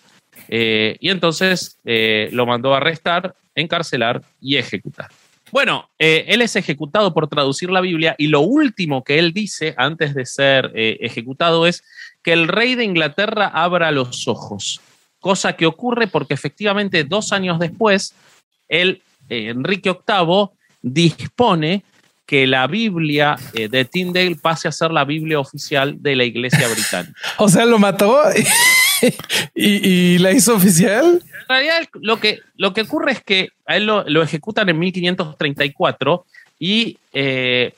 Eh, 0.49 0.97
y 0.99 1.11
entonces 1.11 1.79
eh, 1.85 2.31
lo 2.33 2.47
mandó 2.47 2.75
a 2.75 2.79
arrestar, 2.79 3.35
encarcelar 3.55 4.23
y 4.41 4.57
ejecutar. 4.57 5.11
Bueno, 5.53 5.91
eh, 5.99 6.25
él 6.29 6.41
es 6.41 6.57
ejecutado 6.57 7.13
por 7.13 7.29
traducir 7.29 7.71
la 7.71 7.83
Biblia 7.83 8.15
y 8.17 8.29
lo 8.29 8.41
último 8.41 9.05
que 9.05 9.19
él 9.19 9.35
dice 9.35 9.75
antes 9.77 10.15
de 10.15 10.25
ser 10.25 10.73
eh, 10.75 10.97
ejecutado 11.01 11.67
es 11.67 11.85
que 12.23 12.33
el 12.33 12.49
rey 12.49 12.75
de 12.75 12.85
Inglaterra 12.85 13.49
abra 13.49 13.93
los 13.93 14.27
ojos, 14.27 14.81
cosa 15.21 15.55
que 15.55 15.67
ocurre 15.67 16.07
porque 16.07 16.33
efectivamente 16.33 17.05
dos 17.05 17.33
años 17.33 17.59
después, 17.59 18.15
él, 18.69 19.03
eh, 19.29 19.51
Enrique 19.51 19.91
VIII 19.91 20.49
dispone 20.81 21.85
que 22.25 22.47
la 22.47 22.67
Biblia 22.67 23.37
de 23.53 23.85
Tyndale 23.85 24.37
pase 24.37 24.69
a 24.69 24.73
ser 24.73 24.91
la 24.91 25.05
Biblia 25.05 25.39
oficial 25.39 26.01
de 26.01 26.17
la 26.17 26.25
Iglesia 26.25 26.67
británica. 26.67 27.13
o 27.37 27.49
sea, 27.49 27.67
lo 27.67 27.79
mató 27.79 28.17
y 29.55 30.19
la 30.19 30.33
hizo 30.33 30.55
oficial 30.55 31.23
realidad 31.53 31.89
lo 31.95 32.19
que, 32.19 32.41
lo 32.57 32.73
que 32.73 32.83
ocurre 32.83 33.13
es 33.13 33.23
que 33.23 33.49
a 33.67 33.77
él 33.77 33.87
lo, 33.87 34.23
ejecutan 34.23 34.69
en 34.69 34.79
1534 34.79 36.25
y 36.59 36.99
eh, 37.13 37.73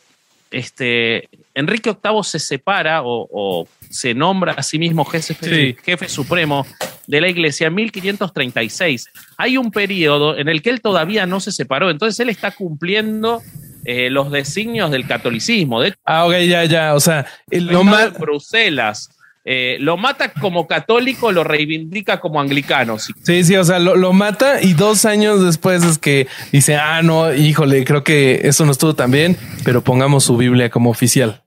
este, 0.51 1.29
Enrique 1.55 1.91
VIII 1.91 2.23
se 2.23 2.39
separa 2.39 3.03
o, 3.05 3.69
se 3.91 4.13
nombra 4.13 4.53
a 4.53 4.63
sí 4.63 4.79
mismo 4.79 5.05
jefe, 5.05 5.77
jefe 5.85 6.09
supremo 6.09 6.67
de 7.07 7.21
la 7.21 7.29
iglesia 7.29 7.69
en 7.69 7.75
1536. 7.75 9.09
Hay 9.37 9.57
un 9.57 9.71
periodo 9.71 10.37
en 10.37 10.49
el 10.49 10.63
que 10.63 10.71
él 10.71 10.81
todavía 10.81 11.27
no 11.27 11.39
se 11.39 11.53
separó, 11.53 11.91
entonces 11.91 12.19
él 12.19 12.29
está 12.29 12.51
cumpliendo 12.51 13.41
eh, 13.85 14.11
los 14.11 14.33
designios 14.33 14.91
del 14.91 15.07
catolicismo. 15.07 15.81
De 15.81 15.95
ah, 16.05 16.27
ok, 16.27 16.35
ya, 16.41 16.65
ya. 16.65 16.95
O 16.95 17.01
sea, 17.01 17.27
lo 17.51 17.85
más. 17.85 18.19
Bruselas. 18.19 19.11
Eh, 19.47 19.77
lo 19.81 19.99
mata 19.99 20.33
como 20.33 20.67
católico, 20.67 21.31
lo 21.31 21.45
reivindica 21.45 22.19
como 22.19 22.41
anglicano. 22.41 22.99
Sí, 22.99 23.45
sí, 23.45 23.57
o 23.57 23.65
sea, 23.65 23.79
lo, 23.79 24.13
mata 24.15 24.63
y 24.63 24.73
dos 24.73 25.05
años 25.05 25.45
después 25.45 25.85
es 25.85 25.99
que 25.99 26.27
dice, 26.51 26.77
ah, 26.77 27.03
no, 27.03 27.35
híjole, 27.35 27.85
creo 27.85 28.03
que 28.03 28.41
eso 28.45 28.65
no 28.65 28.73
estuvo 28.73 28.95
tan 28.95 29.11
bien, 29.11 29.37
pero 29.63 29.83
pongamos 29.83 30.25
su 30.25 30.37
Biblia 30.39 30.71
como 30.71 30.89
oficial. 30.89 31.43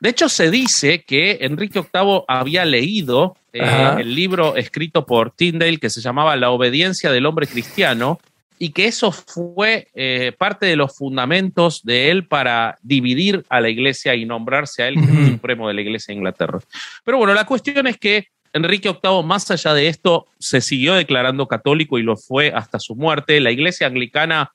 De 0.00 0.08
hecho, 0.08 0.28
se 0.28 0.50
dice 0.50 1.04
que 1.04 1.38
Enrique 1.42 1.80
VIII 1.80 2.22
había 2.28 2.64
leído 2.64 3.36
eh, 3.52 3.96
el 3.98 4.14
libro 4.14 4.56
escrito 4.56 5.04
por 5.04 5.30
Tyndale 5.30 5.78
que 5.78 5.90
se 5.90 6.00
llamaba 6.00 6.36
La 6.36 6.50
obediencia 6.50 7.10
del 7.10 7.26
hombre 7.26 7.46
cristiano 7.46 8.20
y 8.58 8.70
que 8.70 8.86
eso 8.86 9.10
fue 9.10 9.88
eh, 9.94 10.32
parte 10.38 10.66
de 10.66 10.76
los 10.76 10.96
fundamentos 10.96 11.82
de 11.82 12.10
él 12.10 12.26
para 12.26 12.78
dividir 12.82 13.44
a 13.48 13.60
la 13.60 13.68
iglesia 13.68 14.14
y 14.14 14.24
nombrarse 14.24 14.82
a 14.82 14.88
él 14.88 14.94
como 14.94 15.26
supremo 15.26 15.68
de 15.68 15.74
la 15.74 15.80
iglesia 15.80 16.12
de 16.12 16.18
Inglaterra. 16.18 16.60
Pero 17.04 17.18
bueno, 17.18 17.34
la 17.34 17.46
cuestión 17.46 17.86
es 17.86 17.98
que 17.98 18.28
Enrique 18.52 18.88
VIII, 18.90 19.24
más 19.24 19.50
allá 19.50 19.74
de 19.74 19.88
esto, 19.88 20.26
se 20.38 20.60
siguió 20.60 20.94
declarando 20.94 21.48
católico 21.48 21.98
y 21.98 22.02
lo 22.02 22.16
fue 22.16 22.52
hasta 22.54 22.78
su 22.78 22.94
muerte. 22.94 23.40
La 23.40 23.50
iglesia 23.50 23.88
anglicana 23.88 24.52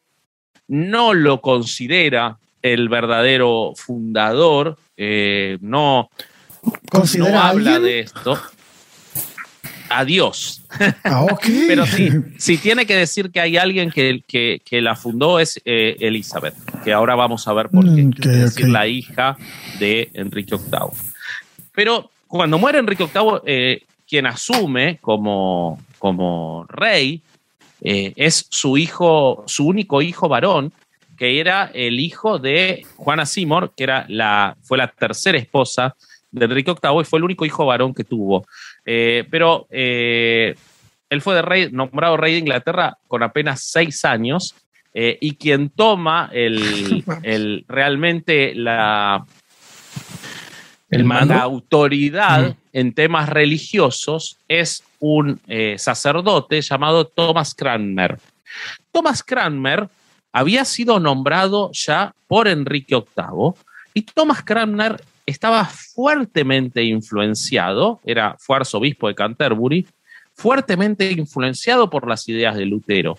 no 0.67 1.13
lo 1.13 1.41
considera 1.41 2.37
el 2.61 2.87
verdadero 2.87 3.73
fundador, 3.75 4.77
eh, 4.95 5.57
no, 5.61 6.09
no 7.17 7.39
habla 7.39 7.79
de 7.79 7.99
esto 8.01 8.39
a 9.89 10.05
Dios. 10.05 10.63
Ah, 11.03 11.25
Pero 11.67 11.85
sí, 11.85 12.09
si 12.37 12.57
tiene 12.57 12.85
que 12.85 12.95
decir 12.95 13.31
que 13.31 13.39
hay 13.39 13.57
alguien 13.57 13.91
que, 13.91 14.21
que, 14.27 14.81
la 14.81 14.95
fundó 14.95 15.39
es 15.39 15.59
eh, 15.65 15.97
Elizabeth, 15.99 16.55
que 16.83 16.93
ahora 16.93 17.15
vamos 17.15 17.47
a 17.47 17.53
ver 17.53 17.69
por 17.69 17.83
qué. 17.83 18.09
Es 18.29 18.55
decir, 18.55 18.69
la 18.69 18.87
hija 18.87 19.37
de 19.79 20.09
Enrique 20.13 20.55
VIII. 20.55 20.97
Pero 21.73 22.11
cuando 22.27 22.57
muere 22.57 22.79
Enrique 22.79 23.05
VIII, 23.05 23.41
eh, 23.45 23.83
quien 24.07 24.25
asume 24.25 24.97
como, 25.01 25.81
como 25.97 26.65
rey 26.69 27.21
eh, 27.81 28.13
es 28.15 28.47
su 28.49 28.77
hijo, 28.77 29.43
su 29.47 29.65
único 29.67 30.01
hijo 30.01 30.27
varón, 30.27 30.73
que 31.17 31.39
era 31.39 31.69
el 31.73 31.99
hijo 31.99 32.39
de 32.39 32.85
Juana 32.95 33.25
Seymour, 33.25 33.73
que 33.75 33.83
era 33.83 34.05
la, 34.07 34.55
fue 34.61 34.77
la 34.77 34.87
tercera 34.87 35.37
esposa 35.37 35.95
de 36.31 36.45
Enrique 36.45 36.71
VIII 36.71 37.01
y 37.01 37.03
fue 37.03 37.19
el 37.19 37.25
único 37.25 37.45
hijo 37.45 37.65
varón 37.65 37.93
que 37.93 38.03
tuvo. 38.03 38.45
Eh, 38.91 39.23
pero 39.29 39.67
eh, 39.69 40.55
él 41.11 41.21
fue 41.21 41.35
de 41.35 41.43
rey, 41.43 41.69
nombrado 41.71 42.17
rey 42.17 42.33
de 42.33 42.39
Inglaterra 42.39 42.97
con 43.07 43.21
apenas 43.21 43.61
seis 43.61 44.03
años 44.03 44.55
eh, 44.95 45.15
y 45.21 45.35
quien 45.35 45.69
toma 45.69 46.31
el, 46.33 47.05
realmente 47.67 48.55
la, 48.55 49.23
¿El 50.89 51.11
autoridad 51.11 52.55
en 52.73 52.93
temas 52.95 53.29
religiosos 53.29 54.39
es 54.47 54.83
un 54.97 55.39
sacerdote 55.77 56.59
llamado 56.59 57.05
Thomas 57.05 57.53
Cranmer. 57.53 58.17
Thomas 58.91 59.21
Cranmer 59.21 59.87
había 60.33 60.65
sido 60.65 60.99
nombrado 60.99 61.69
ya 61.73 62.15
por 62.27 62.47
Enrique 62.47 62.95
VIII 62.95 63.53
y 63.93 64.01
Thomas 64.01 64.41
Cranmer 64.41 64.99
estaba 65.29 65.65
fuertemente 65.65 66.83
influenciado, 66.83 67.99
era, 68.05 68.35
fue 68.39 68.57
arzobispo 68.57 69.07
de 69.07 69.15
Canterbury, 69.15 69.87
fuertemente 70.33 71.11
influenciado 71.11 71.89
por 71.89 72.07
las 72.07 72.27
ideas 72.29 72.55
de 72.55 72.65
Lutero. 72.65 73.17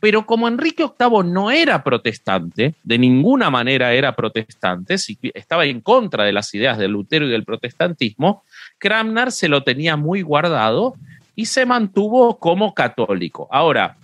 Pero 0.00 0.24
como 0.24 0.48
Enrique 0.48 0.84
VIII 0.84 1.24
no 1.24 1.50
era 1.50 1.84
protestante, 1.84 2.74
de 2.82 2.98
ninguna 2.98 3.50
manera 3.50 3.92
era 3.92 4.16
protestante, 4.16 4.96
estaba 5.34 5.66
en 5.66 5.82
contra 5.82 6.24
de 6.24 6.32
las 6.32 6.54
ideas 6.54 6.78
de 6.78 6.88
Lutero 6.88 7.26
y 7.26 7.30
del 7.30 7.44
protestantismo, 7.44 8.42
Cranmer 8.78 9.30
se 9.30 9.48
lo 9.48 9.62
tenía 9.62 9.96
muy 9.96 10.22
guardado 10.22 10.94
y 11.36 11.46
se 11.46 11.66
mantuvo 11.66 12.38
como 12.38 12.72
católico. 12.72 13.46
Ahora, 13.50 13.96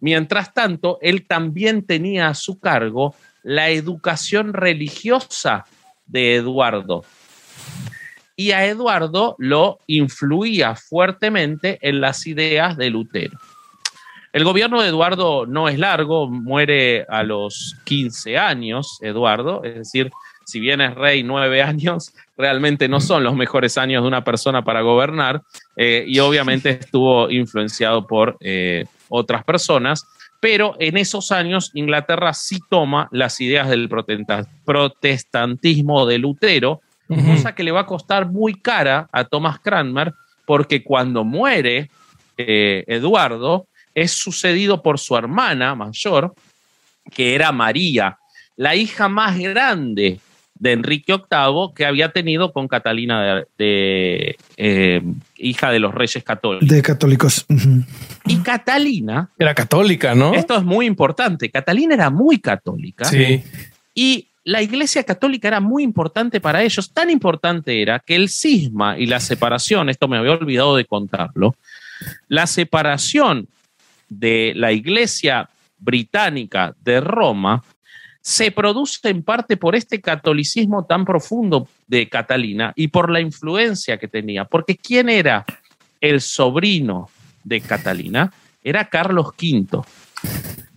mientras 0.00 0.52
tanto, 0.52 0.98
él 1.00 1.26
también 1.26 1.82
tenía 1.86 2.28
a 2.28 2.34
su 2.34 2.58
cargo 2.58 3.14
la 3.44 3.70
educación 3.70 4.52
religiosa 4.52 5.64
de 6.06 6.36
Eduardo. 6.36 7.04
Y 8.36 8.50
a 8.50 8.66
Eduardo 8.66 9.34
lo 9.38 9.78
influía 9.86 10.74
fuertemente 10.74 11.78
en 11.80 12.00
las 12.00 12.26
ideas 12.26 12.76
de 12.76 12.90
Lutero. 12.90 13.38
El 14.32 14.44
gobierno 14.44 14.82
de 14.82 14.88
Eduardo 14.88 15.46
no 15.46 15.68
es 15.68 15.78
largo, 15.78 16.28
muere 16.28 17.06
a 17.08 17.22
los 17.22 17.76
15 17.84 18.36
años, 18.36 18.98
Eduardo, 19.00 19.64
es 19.64 19.76
decir, 19.76 20.10
si 20.44 20.60
bien 20.60 20.80
es 20.80 20.94
rey 20.94 21.22
nueve 21.22 21.62
años, 21.62 22.14
realmente 22.36 22.88
no 22.88 23.00
son 23.00 23.24
los 23.24 23.34
mejores 23.34 23.76
años 23.78 24.02
de 24.02 24.08
una 24.08 24.24
persona 24.24 24.62
para 24.62 24.82
gobernar 24.82 25.42
eh, 25.76 26.04
y 26.06 26.18
obviamente 26.18 26.70
estuvo 26.70 27.30
influenciado 27.30 28.06
por 28.06 28.36
eh, 28.40 28.84
otras 29.08 29.44
personas, 29.44 30.06
pero 30.40 30.76
en 30.78 30.96
esos 30.96 31.32
años 31.32 31.70
Inglaterra 31.74 32.32
sí 32.34 32.58
toma 32.68 33.08
las 33.12 33.40
ideas 33.40 33.68
del 33.68 33.88
protestantismo 34.64 36.06
de 36.06 36.18
Lutero, 36.18 36.80
cosa 37.08 37.54
que 37.54 37.62
le 37.62 37.72
va 37.72 37.80
a 37.80 37.86
costar 37.86 38.26
muy 38.30 38.54
cara 38.54 39.08
a 39.12 39.24
Thomas 39.24 39.60
Cranmer, 39.60 40.12
porque 40.44 40.82
cuando 40.82 41.24
muere 41.24 41.90
eh, 42.36 42.84
Eduardo, 42.86 43.66
es 43.94 44.12
sucedido 44.12 44.82
por 44.82 44.98
su 44.98 45.16
hermana 45.16 45.74
mayor, 45.74 46.34
que 47.10 47.34
era 47.34 47.52
María, 47.52 48.18
la 48.56 48.74
hija 48.74 49.08
más 49.08 49.38
grande 49.38 50.20
de 50.58 50.72
Enrique 50.72 51.12
VIII 51.12 51.74
que 51.74 51.86
había 51.86 52.12
tenido 52.12 52.52
con 52.52 52.68
Catalina 52.68 53.44
de, 53.58 54.36
eh, 54.56 55.02
hija 55.36 55.70
de 55.70 55.78
los 55.78 55.94
reyes 55.94 56.22
católicos. 56.24 56.68
De 56.68 56.82
católicos. 56.82 57.46
Y 58.26 58.36
Catalina 58.38 59.30
era 59.38 59.54
católica, 59.54 60.14
¿no? 60.14 60.34
Esto 60.34 60.56
es 60.56 60.64
muy 60.64 60.86
importante. 60.86 61.50
Catalina 61.50 61.94
era 61.94 62.10
muy 62.10 62.38
católica. 62.38 63.04
Sí. 63.04 63.42
Y 63.94 64.28
la 64.44 64.62
iglesia 64.62 65.02
católica 65.02 65.48
era 65.48 65.60
muy 65.60 65.82
importante 65.82 66.40
para 66.40 66.62
ellos. 66.62 66.92
Tan 66.92 67.10
importante 67.10 67.82
era 67.82 67.98
que 67.98 68.14
el 68.14 68.28
cisma 68.28 68.98
y 68.98 69.06
la 69.06 69.20
separación, 69.20 69.88
esto 69.88 70.06
me 70.06 70.16
había 70.18 70.32
olvidado 70.32 70.76
de 70.76 70.84
contarlo, 70.84 71.56
la 72.28 72.46
separación 72.46 73.48
de 74.08 74.52
la 74.54 74.72
Iglesia 74.72 75.48
británica 75.78 76.74
de 76.84 77.00
Roma 77.00 77.64
se 78.26 78.50
produce 78.50 79.08
en 79.08 79.22
parte 79.22 79.56
por 79.56 79.76
este 79.76 80.00
catolicismo 80.00 80.84
tan 80.84 81.04
profundo 81.04 81.68
de 81.86 82.08
Catalina 82.08 82.72
y 82.74 82.88
por 82.88 83.08
la 83.08 83.20
influencia 83.20 83.98
que 83.98 84.08
tenía. 84.08 84.44
Porque 84.44 84.76
¿quién 84.76 85.08
era 85.08 85.44
el 86.00 86.20
sobrino 86.20 87.08
de 87.44 87.60
Catalina? 87.60 88.32
Era 88.64 88.86
Carlos 88.86 89.28
V. 89.28 89.80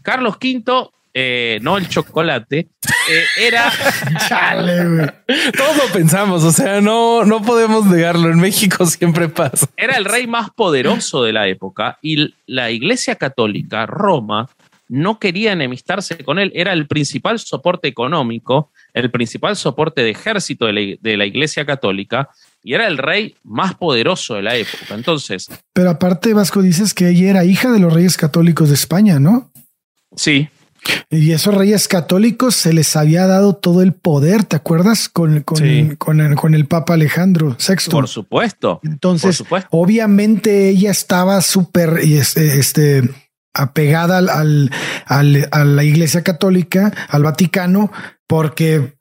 Carlos 0.04 0.36
V 0.40 0.92
eh, 1.12 1.58
no 1.64 1.78
el 1.78 1.90
chocolate, 1.90 2.68
eh, 3.10 3.24
era. 3.36 3.72
Todos 5.58 5.78
lo 5.78 5.92
pensamos, 5.92 6.44
o 6.44 6.52
sea, 6.52 6.82
no, 6.82 7.26
no 7.26 7.42
podemos 7.42 7.88
negarlo. 7.88 8.30
En 8.30 8.40
México 8.40 8.86
siempre 8.86 9.28
pasa. 9.28 9.68
Era 9.76 9.98
el 9.98 10.06
rey 10.06 10.28
más 10.28 10.52
poderoso 10.52 11.24
de 11.24 11.34
la 11.34 11.48
época 11.48 11.98
y 12.04 12.36
la 12.46 12.70
Iglesia 12.70 13.16
Católica, 13.16 13.88
Roma, 13.88 14.48
no 14.90 15.20
quería 15.20 15.54
enemistarse 15.54 16.18
con 16.26 16.40
él. 16.40 16.52
Era 16.54 16.74
el 16.74 16.88
principal 16.88 17.40
soporte 17.40 17.88
económico, 17.88 18.72
el 18.94 19.10
principal 19.10 19.56
soporte 19.56 20.02
de 20.02 20.10
ejército 20.10 20.66
de 20.66 20.74
la, 20.74 20.82
de 21.00 21.18
la 21.18 21.26
Iglesia 21.26 21.66
Católica 21.66 22.30
y 22.64 22.74
era 22.74 22.88
el 22.88 22.98
rey 22.98 23.36
más 23.44 23.76
poderoso 23.76 24.36
de 24.36 24.42
la 24.42 24.56
época. 24.56 24.96
Entonces. 24.96 25.48
Pero 25.72 25.92
aparte, 25.92 26.34
Vasco, 26.34 26.62
dices 26.62 26.94
que 26.94 27.10
ella 27.10 27.30
era 27.30 27.46
hija 27.46 27.72
de 27.72 27.80
los 27.80 27.94
reyes 27.94 28.18
católicos 28.18 28.68
de 28.68 28.76
España, 28.76 29.20
¿no? 29.20 29.50
Sí, 30.16 30.50
y 31.10 31.32
esos 31.32 31.54
reyes 31.54 31.88
católicos 31.88 32.56
se 32.56 32.74
les 32.74 32.96
había 32.96 33.28
dado 33.28 33.54
todo 33.54 33.82
el 33.82 33.94
poder, 33.94 34.44
¿te 34.44 34.56
acuerdas? 34.56 35.10
Con, 35.10 35.42
con, 35.42 35.64
el, 35.64 36.66
Papa 36.68 36.94
Alejandro 36.94 37.58
VI. 37.60 37.92
Por 37.92 38.08
supuesto. 38.08 38.80
Entonces, 38.84 39.44
obviamente 39.72 40.70
ella 40.70 40.92
estaba 40.92 41.42
súper 41.42 42.00
este, 42.00 42.60
este, 42.60 43.10
apegada 43.54 44.18
al, 44.18 44.72
a 45.08 45.24
la 45.66 45.84
Iglesia 45.84 46.24
Católica, 46.24 46.92
al 47.10 47.24
Vaticano, 47.24 47.92
porque, 48.28 48.94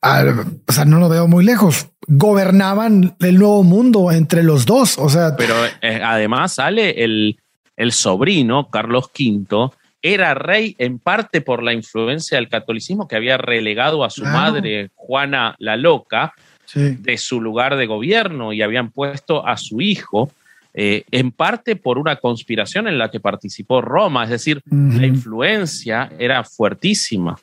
o 0.67 0.71
sea, 0.71 0.85
no 0.85 0.99
lo 0.99 1.07
veo 1.09 1.27
muy 1.27 1.45
lejos. 1.45 1.89
Gobernaban 2.07 3.15
el 3.19 3.37
nuevo 3.37 3.63
mundo 3.63 4.11
entre 4.11 4.41
los 4.41 4.65
dos. 4.65 4.97
O 4.97 5.09
sea, 5.09 5.35
pero 5.35 5.53
eh, 5.81 6.01
además 6.03 6.53
sale 6.53 7.03
el, 7.03 7.39
el 7.77 7.91
sobrino, 7.91 8.69
Carlos 8.71 9.11
V, 9.17 9.69
era 10.01 10.33
rey 10.33 10.75
en 10.79 10.97
parte 10.97 11.41
por 11.41 11.61
la 11.61 11.73
influencia 11.73 12.37
del 12.37 12.49
catolicismo 12.49 13.07
que 13.07 13.15
había 13.15 13.37
relegado 13.37 14.03
a 14.03 14.09
su 14.09 14.23
madre, 14.23 14.89
Juana 14.95 15.55
la 15.59 15.75
Loca, 15.75 16.33
de 16.73 17.17
su 17.17 17.41
lugar 17.41 17.75
de 17.77 17.87
gobierno 17.87 18.53
y 18.53 18.61
habían 18.61 18.91
puesto 18.91 19.45
a 19.45 19.57
su 19.57 19.81
hijo, 19.81 20.31
eh, 20.73 21.03
en 21.11 21.31
parte 21.31 21.75
por 21.75 21.97
una 21.97 22.17
conspiración 22.17 22.87
en 22.87 22.97
la 22.97 23.09
que 23.09 23.19
participó 23.19 23.81
Roma, 23.81 24.23
es 24.23 24.29
decir, 24.29 24.61
la 24.69 25.07
influencia 25.07 26.11
era 26.19 26.43
fuertísima. 26.43 27.37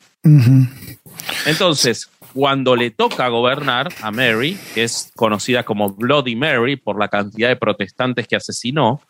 Entonces, 1.47 2.09
cuando 2.33 2.77
le 2.77 2.91
toca 2.91 3.29
gobernar 3.29 3.89
a 4.03 4.11
Mary, 4.11 4.57
que 4.74 4.85
es 4.85 5.11
conocida 5.16 5.62
como 5.62 5.91
Bloody 5.91 6.37
Mary 6.37 6.77
por 6.77 6.99
la 6.99 7.09
cantidad 7.09 7.49
de 7.49 7.57
protestantes 7.57 8.29
que 8.29 8.37
asesinó, 8.37 9.01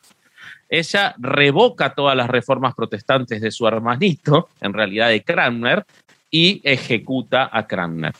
ella 0.69 1.15
revoca 1.19 1.95
todas 1.95 2.17
las 2.17 2.29
reformas 2.29 2.75
protestantes 2.75 3.41
de 3.41 3.51
su 3.51 3.67
hermanito, 3.67 4.49
en 4.61 4.73
realidad 4.73 5.09
de 5.09 5.23
Cranmer, 5.23 5.85
y 6.31 6.61
ejecuta 6.65 7.49
a 7.53 7.67
Cranmer. 7.67 8.15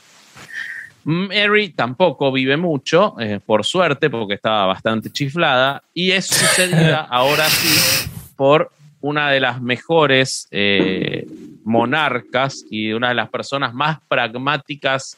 Mary 1.07 1.69
tampoco 1.69 2.33
vive 2.33 2.57
mucho, 2.57 3.15
eh, 3.17 3.39
por 3.43 3.63
suerte, 3.63 4.09
porque 4.09 4.33
estaba 4.33 4.65
bastante 4.65 5.09
chiflada, 5.09 5.81
y 5.93 6.11
es 6.11 6.25
sucedida 6.27 6.99
ahora 7.09 7.45
sí 7.45 8.09
por 8.35 8.73
una 8.99 9.31
de 9.31 9.39
las 9.39 9.61
mejores 9.61 10.49
eh, 10.51 11.25
monarcas 11.63 12.65
y 12.69 12.91
una 12.91 13.07
de 13.07 13.15
las 13.15 13.29
personas 13.29 13.73
más 13.73 13.99
pragmáticas 14.09 15.15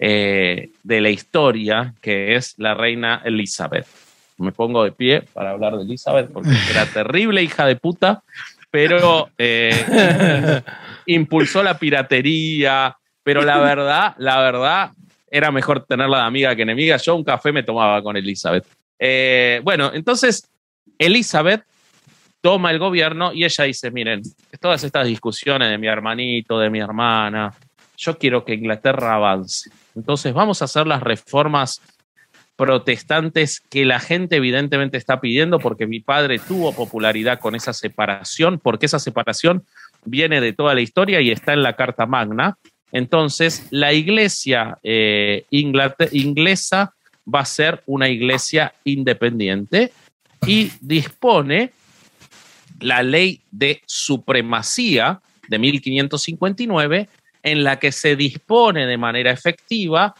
eh, 0.00 0.70
de 0.82 1.00
la 1.00 1.10
historia, 1.10 1.94
que 2.00 2.34
es 2.34 2.54
la 2.58 2.74
reina 2.74 3.22
Elizabeth. 3.24 3.86
Me 4.36 4.50
pongo 4.50 4.82
de 4.82 4.90
pie 4.90 5.22
para 5.32 5.50
hablar 5.50 5.76
de 5.76 5.84
Elizabeth, 5.84 6.28
porque 6.32 6.50
era 6.72 6.86
terrible 6.92 7.40
hija 7.40 7.66
de 7.66 7.76
puta, 7.76 8.24
pero 8.72 9.30
impulsó 11.06 11.62
la 11.62 11.78
piratería, 11.78 12.96
pero 13.22 13.42
la 13.42 13.58
verdad, 13.58 14.14
la 14.18 14.40
verdad, 14.40 14.90
era 15.30 15.50
mejor 15.50 15.84
tenerla 15.86 16.18
de 16.18 16.24
amiga 16.24 16.56
que 16.56 16.62
enemiga. 16.62 16.96
Yo 16.96 17.14
un 17.14 17.24
café 17.24 17.52
me 17.52 17.62
tomaba 17.62 18.02
con 18.02 18.16
Elizabeth. 18.16 18.66
Eh, 18.98 19.60
bueno, 19.62 19.90
entonces 19.94 20.48
Elizabeth 20.98 21.64
toma 22.40 22.70
el 22.70 22.78
gobierno 22.78 23.32
y 23.32 23.44
ella 23.44 23.64
dice, 23.64 23.90
miren, 23.90 24.22
todas 24.60 24.82
estas 24.84 25.06
discusiones 25.06 25.70
de 25.70 25.78
mi 25.78 25.86
hermanito, 25.86 26.58
de 26.58 26.70
mi 26.70 26.80
hermana, 26.80 27.54
yo 27.96 28.18
quiero 28.18 28.44
que 28.44 28.54
Inglaterra 28.54 29.14
avance. 29.14 29.70
Entonces 29.94 30.32
vamos 30.32 30.62
a 30.62 30.64
hacer 30.64 30.86
las 30.86 31.02
reformas 31.02 31.80
protestantes 32.56 33.60
que 33.60 33.86
la 33.86 34.00
gente 34.00 34.36
evidentemente 34.36 34.98
está 34.98 35.20
pidiendo 35.20 35.58
porque 35.58 35.86
mi 35.86 36.00
padre 36.00 36.38
tuvo 36.38 36.74
popularidad 36.74 37.40
con 37.40 37.54
esa 37.54 37.72
separación, 37.72 38.58
porque 38.58 38.86
esa 38.86 38.98
separación 38.98 39.64
viene 40.04 40.40
de 40.42 40.52
toda 40.52 40.74
la 40.74 40.82
historia 40.82 41.20
y 41.20 41.30
está 41.30 41.54
en 41.54 41.62
la 41.62 41.74
Carta 41.74 42.04
Magna. 42.04 42.58
Entonces, 42.92 43.66
la 43.70 43.92
iglesia 43.92 44.78
eh, 44.82 45.44
inglesa 45.50 46.94
va 47.32 47.40
a 47.40 47.44
ser 47.44 47.82
una 47.86 48.08
iglesia 48.08 48.74
independiente 48.84 49.92
y 50.46 50.72
dispone 50.80 51.72
la 52.80 53.02
ley 53.02 53.42
de 53.50 53.82
supremacía 53.86 55.20
de 55.48 55.58
1559 55.58 57.08
en 57.42 57.64
la 57.64 57.78
que 57.78 57.92
se 57.92 58.16
dispone 58.16 58.86
de 58.86 58.96
manera 58.96 59.30
efectiva 59.30 60.14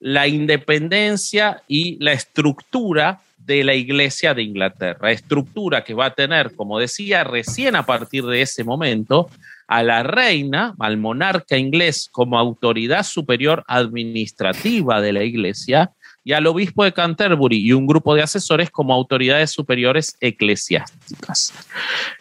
la 0.00 0.26
independencia 0.26 1.62
y 1.68 2.02
la 2.02 2.12
estructura 2.12 3.22
de 3.38 3.64
la 3.64 3.74
Iglesia 3.74 4.34
de 4.34 4.42
Inglaterra. 4.42 5.10
Estructura 5.10 5.84
que 5.84 5.94
va 5.94 6.06
a 6.06 6.14
tener, 6.14 6.54
como 6.54 6.78
decía, 6.78 7.24
recién 7.24 7.76
a 7.76 7.86
partir 7.86 8.24
de 8.24 8.42
ese 8.42 8.64
momento, 8.64 9.30
a 9.66 9.82
la 9.82 10.02
reina, 10.02 10.74
al 10.78 10.96
monarca 10.96 11.56
inglés 11.56 12.08
como 12.10 12.38
autoridad 12.38 13.04
superior 13.04 13.64
administrativa 13.66 15.00
de 15.00 15.12
la 15.12 15.24
Iglesia 15.24 15.92
y 16.24 16.32
al 16.32 16.46
obispo 16.46 16.84
de 16.84 16.92
Canterbury 16.92 17.58
y 17.58 17.72
un 17.72 17.86
grupo 17.86 18.14
de 18.14 18.22
asesores 18.22 18.70
como 18.70 18.94
autoridades 18.94 19.50
superiores 19.50 20.16
eclesiásticas. 20.20 21.52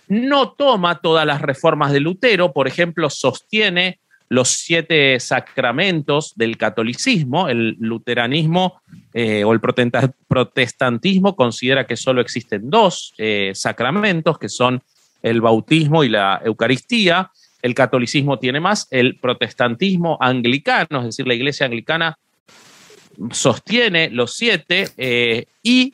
no 0.07 0.51
toma 0.51 0.99
todas 1.01 1.25
las 1.25 1.41
reformas 1.41 1.91
de 1.91 1.99
Lutero, 1.99 2.53
por 2.53 2.67
ejemplo, 2.67 3.09
sostiene 3.09 3.99
los 4.29 4.49
siete 4.49 5.19
sacramentos 5.19 6.33
del 6.35 6.57
catolicismo, 6.57 7.47
el 7.47 7.77
luteranismo 7.79 8.81
eh, 9.13 9.43
o 9.43 9.53
el 9.53 9.59
protestantismo 9.59 11.35
considera 11.35 11.85
que 11.85 11.95
solo 11.95 12.21
existen 12.21 12.69
dos 12.69 13.13
eh, 13.17 13.51
sacramentos, 13.53 14.39
que 14.39 14.49
son 14.49 14.81
el 15.25 15.41
bautismo 15.41 16.03
y 16.03 16.09
la 16.09 16.39
Eucaristía. 16.45 17.31
El 17.61 17.73
catolicismo 17.73 18.37
tiene 18.37 18.59
más, 18.59 18.87
el 18.91 19.17
protestantismo 19.17 20.19
anglicano, 20.21 20.99
es 20.99 21.05
decir, 21.05 21.27
la 21.27 21.33
iglesia 21.33 21.65
anglicana 21.65 22.17
sostiene 23.31 24.11
los 24.11 24.35
siete 24.35 24.89
eh, 24.97 25.47
y 25.63 25.93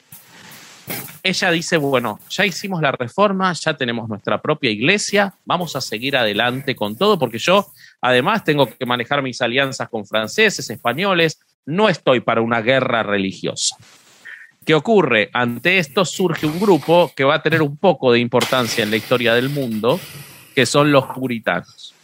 ella 1.24 1.52
dice, 1.52 1.78
bueno, 1.78 2.20
ya 2.30 2.46
hicimos 2.46 2.82
la 2.82 2.92
reforma, 2.92 3.54
ya 3.54 3.76
tenemos 3.76 4.10
nuestra 4.10 4.42
propia 4.42 4.70
iglesia, 4.70 5.34
vamos 5.46 5.78
a 5.78 5.82
seguir 5.82 6.18
adelante 6.18 6.76
con 6.76 6.98
todo, 6.98 7.18
porque 7.18 7.38
yo 7.38 7.72
además 8.02 8.44
tengo 8.44 8.66
que 8.66 8.86
manejar 8.86 9.22
mis 9.22 9.42
alianzas 9.42 9.88
con 9.88 10.06
franceses, 10.06 10.70
españoles, 10.70 11.40
no 11.66 11.88
estoy 11.88 12.20
para 12.20 12.42
una 12.42 12.62
guerra 12.62 13.04
religiosa. 13.04 13.78
¿Qué 14.64 14.76
ocurre? 14.76 15.32
Ante 15.34 15.80
esto 15.80 16.06
surge 16.06 16.46
un 16.46 16.60
grupo 16.60 17.12
que 17.16 17.24
va 17.24 17.36
a 17.36 17.42
tener 17.42 17.64
un 17.64 17.78
poco 17.78 18.12
de 18.12 18.20
importancia 18.20 18.84
en 18.84 18.92
la 18.92 18.98
historia 18.98 19.34
del 19.34 19.50
mundo, 19.50 20.00
que 20.54 20.68
son 20.68 20.92
los 20.92 21.06
puritanos. 21.06 21.96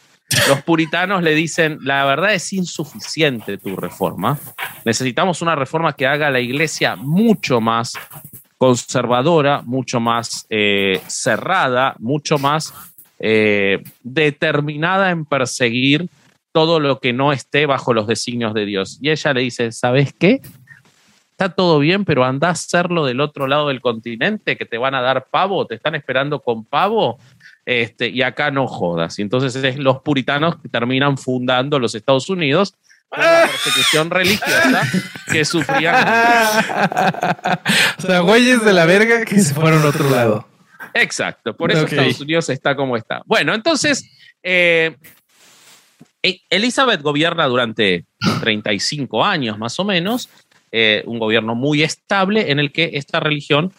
Los 0.47 0.63
puritanos 0.63 1.21
le 1.21 1.35
dicen, 1.35 1.77
la 1.83 2.03
verdad 2.05 2.33
es 2.33 2.51
insuficiente 2.53 3.59
tu 3.59 3.75
reforma, 3.75 4.39
necesitamos 4.85 5.41
una 5.43 5.55
reforma 5.55 5.93
que 5.93 6.07
haga 6.07 6.31
la 6.31 6.39
iglesia 6.39 6.95
mucho 6.95 7.61
más 7.61 7.93
conservadora, 8.57 9.61
mucho 9.61 9.99
más 9.99 10.47
eh, 10.49 10.99
cerrada, 11.07 11.95
mucho 11.99 12.39
más 12.39 12.73
eh, 13.19 13.83
determinada 14.01 15.11
en 15.11 15.25
perseguir 15.25 16.09
todo 16.51 16.79
lo 16.79 16.99
que 16.99 17.13
no 17.13 17.33
esté 17.33 17.67
bajo 17.67 17.93
los 17.93 18.07
designios 18.07 18.55
de 18.55 18.65
Dios. 18.65 18.97
Y 18.99 19.11
ella 19.11 19.33
le 19.33 19.41
dice, 19.41 19.71
¿sabes 19.71 20.11
qué? 20.11 20.41
Está 21.37 21.49
todo 21.49 21.77
bien, 21.77 22.03
pero 22.03 22.25
anda 22.25 22.47
a 22.47 22.53
hacerlo 22.53 23.05
del 23.05 23.21
otro 23.21 23.45
lado 23.45 23.67
del 23.67 23.79
continente, 23.79 24.57
que 24.57 24.65
te 24.65 24.79
van 24.79 24.95
a 24.95 25.01
dar 25.01 25.27
pavo, 25.29 25.67
te 25.67 25.75
están 25.75 25.93
esperando 25.93 26.39
con 26.39 26.65
pavo, 26.65 27.19
este, 27.63 28.07
y 28.07 28.23
acá 28.23 28.49
no 28.49 28.65
jodas. 28.65 29.19
Y 29.19 29.21
entonces 29.21 29.55
es 29.55 29.77
los 29.77 29.99
puritanos 29.99 30.55
que 30.55 30.67
terminan 30.67 31.15
fundando 31.15 31.77
los 31.77 31.93
Estados 31.93 32.27
Unidos 32.31 32.73
la 33.15 33.47
persecución 33.51 34.09
religiosa 34.09 34.81
que 35.31 35.45
sufrían. 35.45 35.95
o 37.99 38.01
sea, 38.01 38.19
güeyes 38.21 38.65
de 38.65 38.73
la 38.73 38.85
verga 38.85 39.23
que 39.23 39.39
se 39.39 39.53
fueron 39.53 39.83
a 39.83 39.89
otro 39.89 40.09
lado. 40.09 40.47
Exacto, 40.95 41.55
por 41.55 41.71
eso 41.71 41.85
Estados 41.85 42.19
Unidos 42.19 42.49
está 42.49 42.75
como 42.75 42.97
está. 42.97 43.21
Bueno, 43.27 43.53
entonces, 43.53 44.09
eh, 44.41 44.95
e-, 46.23 46.41
Elizabeth 46.49 47.01
gobierna 47.01 47.45
durante 47.45 48.05
35 48.41 49.23
años 49.23 49.57
más 49.57 49.79
o 49.79 49.83
menos, 49.83 50.29
eh, 50.71 51.03
un 51.05 51.19
gobierno 51.19 51.55
muy 51.55 51.83
estable 51.83 52.51
en 52.51 52.59
el 52.59 52.71
que 52.71 52.91
esta 52.93 53.19
religión 53.19 53.71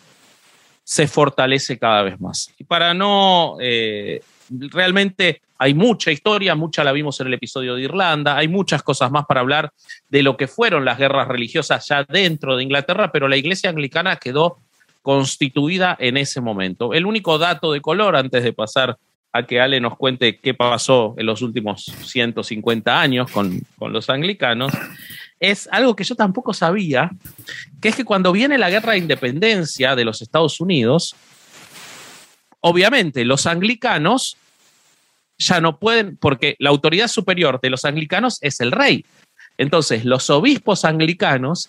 se 0.84 1.06
fortalece 1.06 1.78
cada 1.78 2.02
vez 2.02 2.20
más. 2.20 2.50
Y 2.58 2.64
para 2.64 2.94
no 2.94 3.56
eh, 3.60 4.22
realmente 4.50 5.42
hay 5.58 5.74
mucha 5.74 6.10
historia, 6.10 6.54
mucha 6.54 6.84
la 6.84 6.92
vimos 6.92 7.20
en 7.20 7.26
el 7.26 7.34
episodio 7.34 7.74
de 7.74 7.82
Irlanda, 7.82 8.36
hay 8.36 8.48
muchas 8.48 8.82
cosas 8.82 9.10
más 9.10 9.26
para 9.26 9.40
hablar 9.40 9.72
de 10.08 10.22
lo 10.22 10.36
que 10.36 10.46
fueron 10.46 10.84
las 10.84 10.98
guerras 10.98 11.28
religiosas 11.28 11.86
ya 11.88 12.04
dentro 12.04 12.56
de 12.56 12.62
Inglaterra, 12.62 13.10
pero 13.12 13.28
la 13.28 13.36
iglesia 13.36 13.68
anglicana 13.68 14.16
quedó 14.16 14.58
constituida 15.02 15.96
en 15.98 16.16
ese 16.16 16.40
momento. 16.40 16.94
El 16.94 17.06
único 17.06 17.38
dato 17.38 17.72
de 17.72 17.80
color 17.80 18.14
antes 18.14 18.44
de 18.44 18.52
pasar 18.52 18.96
a 19.32 19.46
que 19.46 19.60
Ale 19.60 19.80
nos 19.80 19.96
cuente 19.96 20.38
qué 20.38 20.54
pasó 20.54 21.14
en 21.18 21.26
los 21.26 21.42
últimos 21.42 21.84
150 21.84 23.00
años 23.00 23.30
con, 23.30 23.60
con 23.78 23.92
los 23.92 24.08
anglicanos, 24.10 24.72
es 25.40 25.68
algo 25.70 25.94
que 25.94 26.04
yo 26.04 26.14
tampoco 26.14 26.52
sabía, 26.52 27.10
que 27.80 27.88
es 27.88 27.96
que 27.96 28.04
cuando 28.04 28.32
viene 28.32 28.58
la 28.58 28.70
guerra 28.70 28.92
de 28.92 28.98
independencia 28.98 29.94
de 29.94 30.04
los 30.04 30.22
Estados 30.22 30.60
Unidos, 30.60 31.14
obviamente 32.60 33.24
los 33.24 33.46
anglicanos 33.46 34.36
ya 35.38 35.60
no 35.60 35.78
pueden, 35.78 36.16
porque 36.16 36.56
la 36.58 36.70
autoridad 36.70 37.08
superior 37.08 37.60
de 37.60 37.70
los 37.70 37.84
anglicanos 37.84 38.38
es 38.42 38.60
el 38.60 38.72
rey. 38.72 39.04
Entonces, 39.56 40.04
los 40.04 40.30
obispos 40.30 40.84
anglicanos 40.84 41.68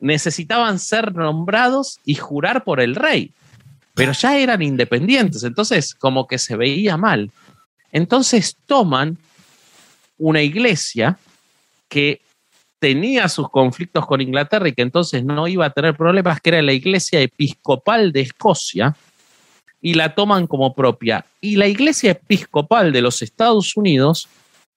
necesitaban 0.00 0.78
ser 0.78 1.14
nombrados 1.14 1.98
y 2.04 2.14
jurar 2.14 2.62
por 2.62 2.80
el 2.80 2.94
rey, 2.94 3.32
pero 3.98 4.12
ya 4.12 4.38
eran 4.38 4.62
independientes, 4.62 5.42
entonces 5.42 5.94
como 5.94 6.26
que 6.28 6.38
se 6.38 6.56
veía 6.56 6.96
mal. 6.96 7.32
Entonces 7.90 8.56
toman 8.64 9.18
una 10.18 10.40
iglesia 10.40 11.18
que 11.88 12.20
tenía 12.78 13.28
sus 13.28 13.50
conflictos 13.50 14.06
con 14.06 14.20
Inglaterra 14.20 14.68
y 14.68 14.72
que 14.72 14.82
entonces 14.82 15.24
no 15.24 15.48
iba 15.48 15.66
a 15.66 15.70
tener 15.70 15.96
problemas, 15.96 16.40
que 16.40 16.50
era 16.50 16.62
la 16.62 16.72
iglesia 16.72 17.20
episcopal 17.20 18.12
de 18.12 18.20
Escocia, 18.20 18.94
y 19.80 19.94
la 19.94 20.14
toman 20.14 20.46
como 20.46 20.74
propia. 20.74 21.24
Y 21.40 21.56
la 21.56 21.66
Iglesia 21.66 22.12
Episcopal 22.12 22.92
de 22.92 23.02
los 23.02 23.22
Estados 23.22 23.76
Unidos 23.76 24.28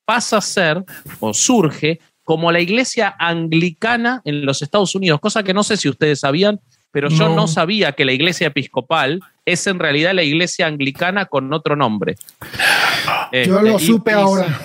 pasa 0.05 0.37
a 0.37 0.41
ser 0.41 0.83
o 1.19 1.33
surge 1.33 1.99
como 2.23 2.51
la 2.51 2.59
Iglesia 2.59 3.15
Anglicana 3.17 4.21
en 4.25 4.45
los 4.45 4.61
Estados 4.61 4.93
Unidos, 4.95 5.19
cosa 5.19 5.43
que 5.43 5.53
no 5.53 5.63
sé 5.63 5.77
si 5.77 5.89
ustedes 5.89 6.19
sabían, 6.19 6.59
pero 6.91 7.09
yo 7.09 7.29
no 7.29 7.47
sabía 7.47 7.93
que 7.93 8.05
la 8.05 8.11
Iglesia 8.11 8.47
Episcopal 8.47 9.21
es 9.45 9.65
en 9.67 9.79
realidad 9.79 10.13
la 10.13 10.23
Iglesia 10.23 10.67
Anglicana 10.67 11.25
con 11.25 11.51
otro 11.53 11.75
nombre. 11.75 12.15
yo 13.45 13.61
lo 13.61 13.77
este, 13.77 13.85
supe 13.85 14.11
ahora. 14.11 14.59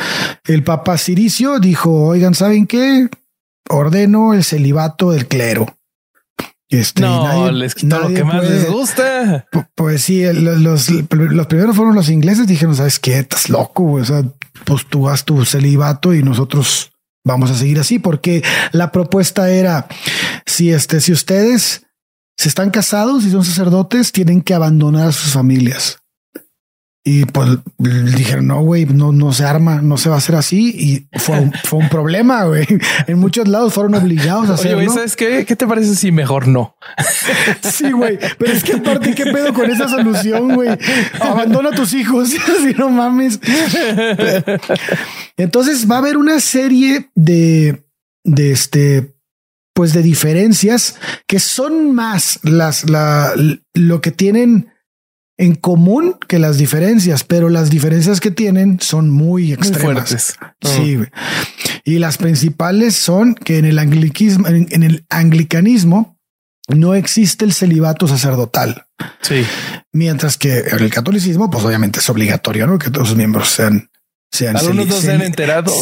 el 0.44 0.62
Papa 0.62 0.98
Ciricio 0.98 1.58
dijo, 1.58 1.90
oigan, 1.90 2.34
¿saben 2.34 2.66
qué? 2.66 3.08
Ordeno 3.70 4.34
el 4.34 4.44
celibato 4.44 5.12
del 5.12 5.26
clero. 5.26 5.78
Este, 6.70 7.02
no, 7.02 7.50
les 7.50 7.74
quitó 7.74 7.98
lo 7.98 8.14
que 8.14 8.22
más 8.22 8.48
les 8.48 8.70
gusta. 8.70 9.46
Pues 9.74 10.02
sí, 10.02 10.22
los, 10.32 10.88
primeros 11.48 11.74
fueron 11.74 11.96
los 11.96 12.08
ingleses. 12.08 12.46
Dijeron, 12.46 12.76
¿sabes 12.76 13.00
qué? 13.00 13.18
Estás 13.18 13.50
loco. 13.50 13.94
O 13.94 14.04
sea, 14.04 14.22
pues 14.64 14.86
tú 14.86 15.08
haz 15.08 15.24
tu 15.24 15.44
celibato 15.44 16.14
y 16.14 16.22
nosotros 16.22 16.92
vamos 17.24 17.50
a 17.50 17.56
seguir 17.56 17.80
así, 17.80 17.98
porque 17.98 18.44
la 18.70 18.92
propuesta 18.92 19.50
era 19.50 19.88
si 20.46 20.70
este, 20.70 21.00
si 21.00 21.12
ustedes 21.12 21.86
se 22.36 22.48
están 22.48 22.70
casados 22.70 23.24
y 23.24 23.30
son 23.32 23.44
sacerdotes, 23.44 24.12
tienen 24.12 24.40
que 24.40 24.54
abandonar 24.54 25.08
a 25.08 25.12
sus 25.12 25.32
familias. 25.32 25.98
Y 27.02 27.24
pues 27.24 27.48
dijeron, 27.78 28.46
no, 28.46 28.60
güey, 28.60 28.84
no, 28.84 29.10
no 29.10 29.32
se 29.32 29.44
arma, 29.44 29.80
no 29.80 29.96
se 29.96 30.10
va 30.10 30.16
a 30.16 30.18
hacer 30.18 30.34
así. 30.34 30.68
Y 30.68 31.18
fue 31.18 31.40
un, 31.40 31.52
fue 31.64 31.78
un 31.78 31.88
problema, 31.88 32.44
güey. 32.44 32.66
En 33.06 33.18
muchos 33.18 33.48
lados 33.48 33.72
fueron 33.72 33.94
obligados 33.94 34.50
a 34.50 34.54
hacerlo. 34.54 34.78
Oye, 34.78 34.90
¿sabes 34.90 35.16
qué? 35.16 35.46
¿Qué 35.46 35.56
te 35.56 35.66
parece 35.66 35.94
si 35.94 36.12
mejor 36.12 36.46
no? 36.46 36.76
Sí, 37.62 37.90
güey. 37.92 38.18
Pero 38.38 38.52
es 38.52 38.62
que 38.62 38.74
aparte, 38.74 39.14
¿qué 39.14 39.24
pedo 39.24 39.54
con 39.54 39.70
esa 39.70 39.88
solución, 39.88 40.54
güey? 40.54 40.76
Abandona 41.20 41.70
a 41.70 41.72
tus 41.72 41.94
hijos, 41.94 42.28
si 42.62 42.74
no 42.74 42.90
mames. 42.90 43.40
Entonces 45.38 45.90
va 45.90 45.96
a 45.96 45.98
haber 45.98 46.18
una 46.18 46.38
serie 46.38 47.10
de, 47.14 47.82
de 48.24 48.52
este, 48.52 49.14
pues 49.72 49.94
de 49.94 50.02
diferencias 50.02 50.96
que 51.26 51.40
son 51.40 51.94
más 51.94 52.40
las, 52.42 52.90
la, 52.90 53.32
lo 53.72 54.00
que 54.02 54.10
tienen 54.10 54.70
en 55.40 55.54
común 55.54 56.16
que 56.28 56.38
las 56.38 56.58
diferencias, 56.58 57.24
pero 57.24 57.48
las 57.48 57.70
diferencias 57.70 58.20
que 58.20 58.30
tienen 58.30 58.78
son 58.78 59.08
muy 59.08 59.54
extremas. 59.54 60.36
Sí, 60.60 60.98
y 61.82 61.98
las 61.98 62.18
principales 62.18 62.94
son 62.94 63.34
que 63.34 63.56
en 63.56 63.64
el 63.64 63.78
anglicismo, 63.78 64.46
en, 64.48 64.82
el 64.82 65.06
anglicanismo 65.08 66.18
no 66.68 66.94
existe 66.94 67.46
el 67.46 67.54
celibato 67.54 68.06
sacerdotal. 68.06 68.84
Sí. 69.22 69.46
Mientras 69.92 70.36
que 70.36 70.58
en 70.58 70.80
el 70.80 70.90
catolicismo, 70.90 71.48
pues 71.48 71.64
obviamente 71.64 72.00
es 72.00 72.10
obligatorio, 72.10 72.66
¿no? 72.66 72.78
Que 72.78 72.90
todos 72.90 73.08
sus 73.08 73.16
miembros 73.16 73.48
sean 73.48 73.88
sean 74.30 74.58
Algunos 74.58 74.88
no 74.88 75.00
se 75.00 75.10
han 75.10 75.22
enterado 75.22 75.72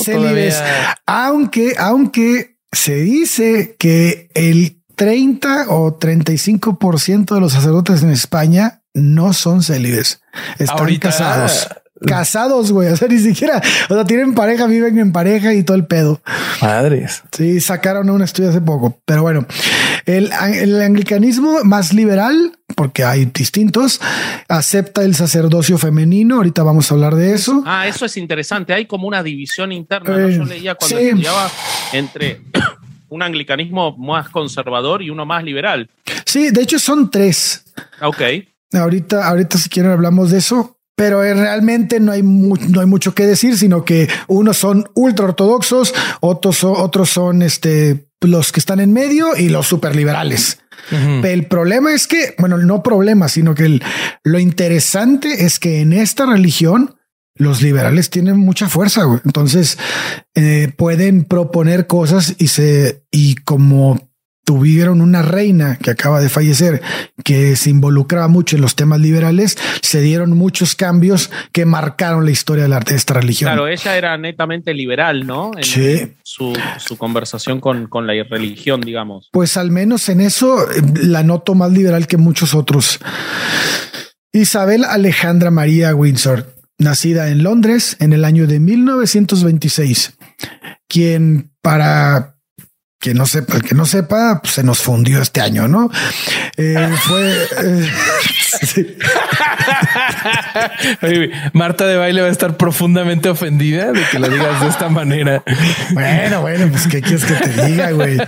Aunque, 1.04 1.74
aunque 1.78 2.58
se 2.70 2.94
dice 2.94 3.74
que 3.76 4.30
el 4.34 4.84
30 4.94 5.66
o 5.68 5.98
35% 5.98 7.34
de 7.34 7.40
los 7.40 7.52
sacerdotes 7.52 8.04
en 8.04 8.10
España 8.10 8.77
no 8.94 9.32
son 9.32 9.62
célibes. 9.62 10.20
Están 10.58 10.96
casados. 10.96 11.68
Casados, 12.06 12.70
güey. 12.70 12.88
O 12.88 12.96
sea, 12.96 13.08
ni 13.08 13.18
siquiera, 13.18 13.60
o 13.88 13.94
sea, 13.94 14.04
tienen 14.04 14.34
pareja, 14.34 14.66
viven 14.66 14.98
en 14.98 15.12
pareja 15.12 15.52
y 15.54 15.64
todo 15.64 15.76
el 15.76 15.86
pedo. 15.86 16.20
Madres. 16.62 17.24
Sí, 17.32 17.60
sacaron 17.60 18.08
un 18.10 18.22
estudio 18.22 18.50
hace 18.50 18.60
poco. 18.60 19.00
Pero 19.04 19.22
bueno, 19.22 19.46
el, 20.06 20.30
el 20.54 20.80
anglicanismo 20.80 21.64
más 21.64 21.92
liberal, 21.92 22.56
porque 22.76 23.04
hay 23.04 23.24
distintos, 23.26 24.00
acepta 24.48 25.02
el 25.02 25.14
sacerdocio 25.16 25.76
femenino. 25.78 26.36
Ahorita 26.36 26.62
vamos 26.62 26.90
a 26.90 26.94
hablar 26.94 27.16
de 27.16 27.34
eso. 27.34 27.62
Ah, 27.66 27.88
eso 27.88 28.04
es 28.04 28.16
interesante. 28.16 28.72
Hay 28.72 28.86
como 28.86 29.08
una 29.08 29.22
división 29.22 29.72
interna. 29.72 30.16
¿no? 30.16 30.28
Yo 30.28 30.42
eh, 30.44 30.46
leía 30.46 30.74
cuando 30.76 30.98
estudiaba 30.98 31.50
entre 31.92 32.42
un 33.08 33.22
anglicanismo 33.22 33.96
más 33.96 34.28
conservador 34.28 35.02
y 35.02 35.10
uno 35.10 35.26
más 35.26 35.42
liberal. 35.42 35.90
Sí, 36.24 36.50
de 36.50 36.62
hecho 36.62 36.78
son 36.78 37.10
tres. 37.10 37.64
Ok. 38.00 38.22
Ahorita, 38.72 39.26
ahorita 39.26 39.58
si 39.58 39.68
quieren 39.68 39.92
hablamos 39.92 40.30
de 40.30 40.38
eso, 40.38 40.78
pero 40.98 41.22
realmente 41.22 42.00
no 42.00 42.12
hay, 42.12 42.22
no 42.22 42.80
hay 42.80 42.86
mucho 42.86 43.14
que 43.14 43.26
decir, 43.26 43.56
sino 43.56 43.84
que 43.84 44.08
unos 44.26 44.56
son 44.56 44.90
ultra 44.94 45.26
ortodoxos, 45.26 45.94
otros, 46.20 46.64
otros 46.64 47.08
son 47.08 47.42
este, 47.42 48.08
los 48.20 48.50
que 48.50 48.60
están 48.60 48.80
en 48.80 48.92
medio 48.92 49.36
y 49.36 49.48
los 49.48 49.66
superliberales. 49.66 50.58
El 50.90 51.46
problema 51.46 51.92
es 51.92 52.06
que, 52.06 52.34
bueno, 52.38 52.56
no 52.56 52.82
problema, 52.82 53.28
sino 53.28 53.54
que 53.54 53.80
lo 54.24 54.38
interesante 54.38 55.44
es 55.44 55.58
que 55.58 55.80
en 55.80 55.92
esta 55.92 56.24
religión 56.24 56.96
los 57.34 57.62
liberales 57.62 58.10
tienen 58.10 58.38
mucha 58.38 58.68
fuerza. 58.68 59.02
Entonces 59.24 59.78
eh, 60.34 60.72
pueden 60.76 61.24
proponer 61.24 61.86
cosas 61.86 62.34
y 62.38 62.48
se, 62.48 63.04
y 63.10 63.36
como 63.36 64.07
tuvieron 64.48 65.02
una 65.02 65.20
reina 65.20 65.76
que 65.76 65.90
acaba 65.90 66.22
de 66.22 66.30
fallecer 66.30 66.80
que 67.22 67.54
se 67.54 67.68
involucraba 67.68 68.28
mucho 68.28 68.56
en 68.56 68.62
los 68.62 68.76
temas 68.76 68.98
liberales, 68.98 69.58
se 69.82 70.00
dieron 70.00 70.30
muchos 70.30 70.74
cambios 70.74 71.30
que 71.52 71.66
marcaron 71.66 72.24
la 72.24 72.30
historia 72.30 72.62
de, 72.62 72.70
la, 72.70 72.80
de 72.80 72.94
esta 72.94 73.12
religión. 73.12 73.50
Claro, 73.50 73.68
ella 73.68 73.94
era 73.94 74.16
netamente 74.16 74.72
liberal, 74.72 75.26
¿no? 75.26 75.50
En 75.54 75.64
sí. 75.64 76.14
Su, 76.22 76.58
su 76.78 76.96
conversación 76.96 77.60
con, 77.60 77.88
con, 77.88 78.06
la 78.06 78.14
religión, 78.22 78.80
digamos. 78.80 79.28
Pues 79.32 79.58
al 79.58 79.70
menos 79.70 80.08
en 80.08 80.22
eso 80.22 80.62
eh, 80.62 80.80
la 81.02 81.22
noto 81.22 81.54
más 81.54 81.70
liberal 81.70 82.06
que 82.06 82.16
muchos 82.16 82.54
otros. 82.54 83.00
Isabel 84.32 84.84
Alejandra 84.84 85.50
María 85.50 85.94
Windsor, 85.94 86.54
nacida 86.78 87.28
en 87.28 87.42
Londres 87.42 87.98
en 88.00 88.14
el 88.14 88.24
año 88.24 88.46
de 88.46 88.60
1926, 88.60 90.16
quien 90.88 91.50
para 91.60 92.37
que 93.00 93.14
no 93.14 93.26
sepa, 93.26 93.56
el 93.56 93.62
que 93.62 93.76
no 93.76 93.86
sepa, 93.86 94.40
pues, 94.42 94.54
se 94.54 94.64
nos 94.64 94.80
fundió 94.80 95.22
este 95.22 95.40
año, 95.40 95.68
¿no? 95.68 95.88
Eh, 96.56 96.88
fue. 97.02 97.46
Eh, 97.62 98.98
Marta 101.52 101.86
de 101.86 101.96
baile 101.96 102.22
va 102.22 102.28
a 102.28 102.30
estar 102.30 102.56
profundamente 102.56 103.28
ofendida 103.28 103.92
de 103.92 104.02
que 104.10 104.18
lo 104.18 104.28
digas 104.28 104.60
de 104.60 104.68
esta 104.68 104.88
manera. 104.88 105.44
Bueno, 105.92 106.40
bueno, 106.40 106.68
pues 106.70 106.88
qué 106.88 107.00
quieres 107.00 107.24
que 107.24 107.34
te 107.34 107.66
diga, 107.66 107.92
güey. 107.92 108.18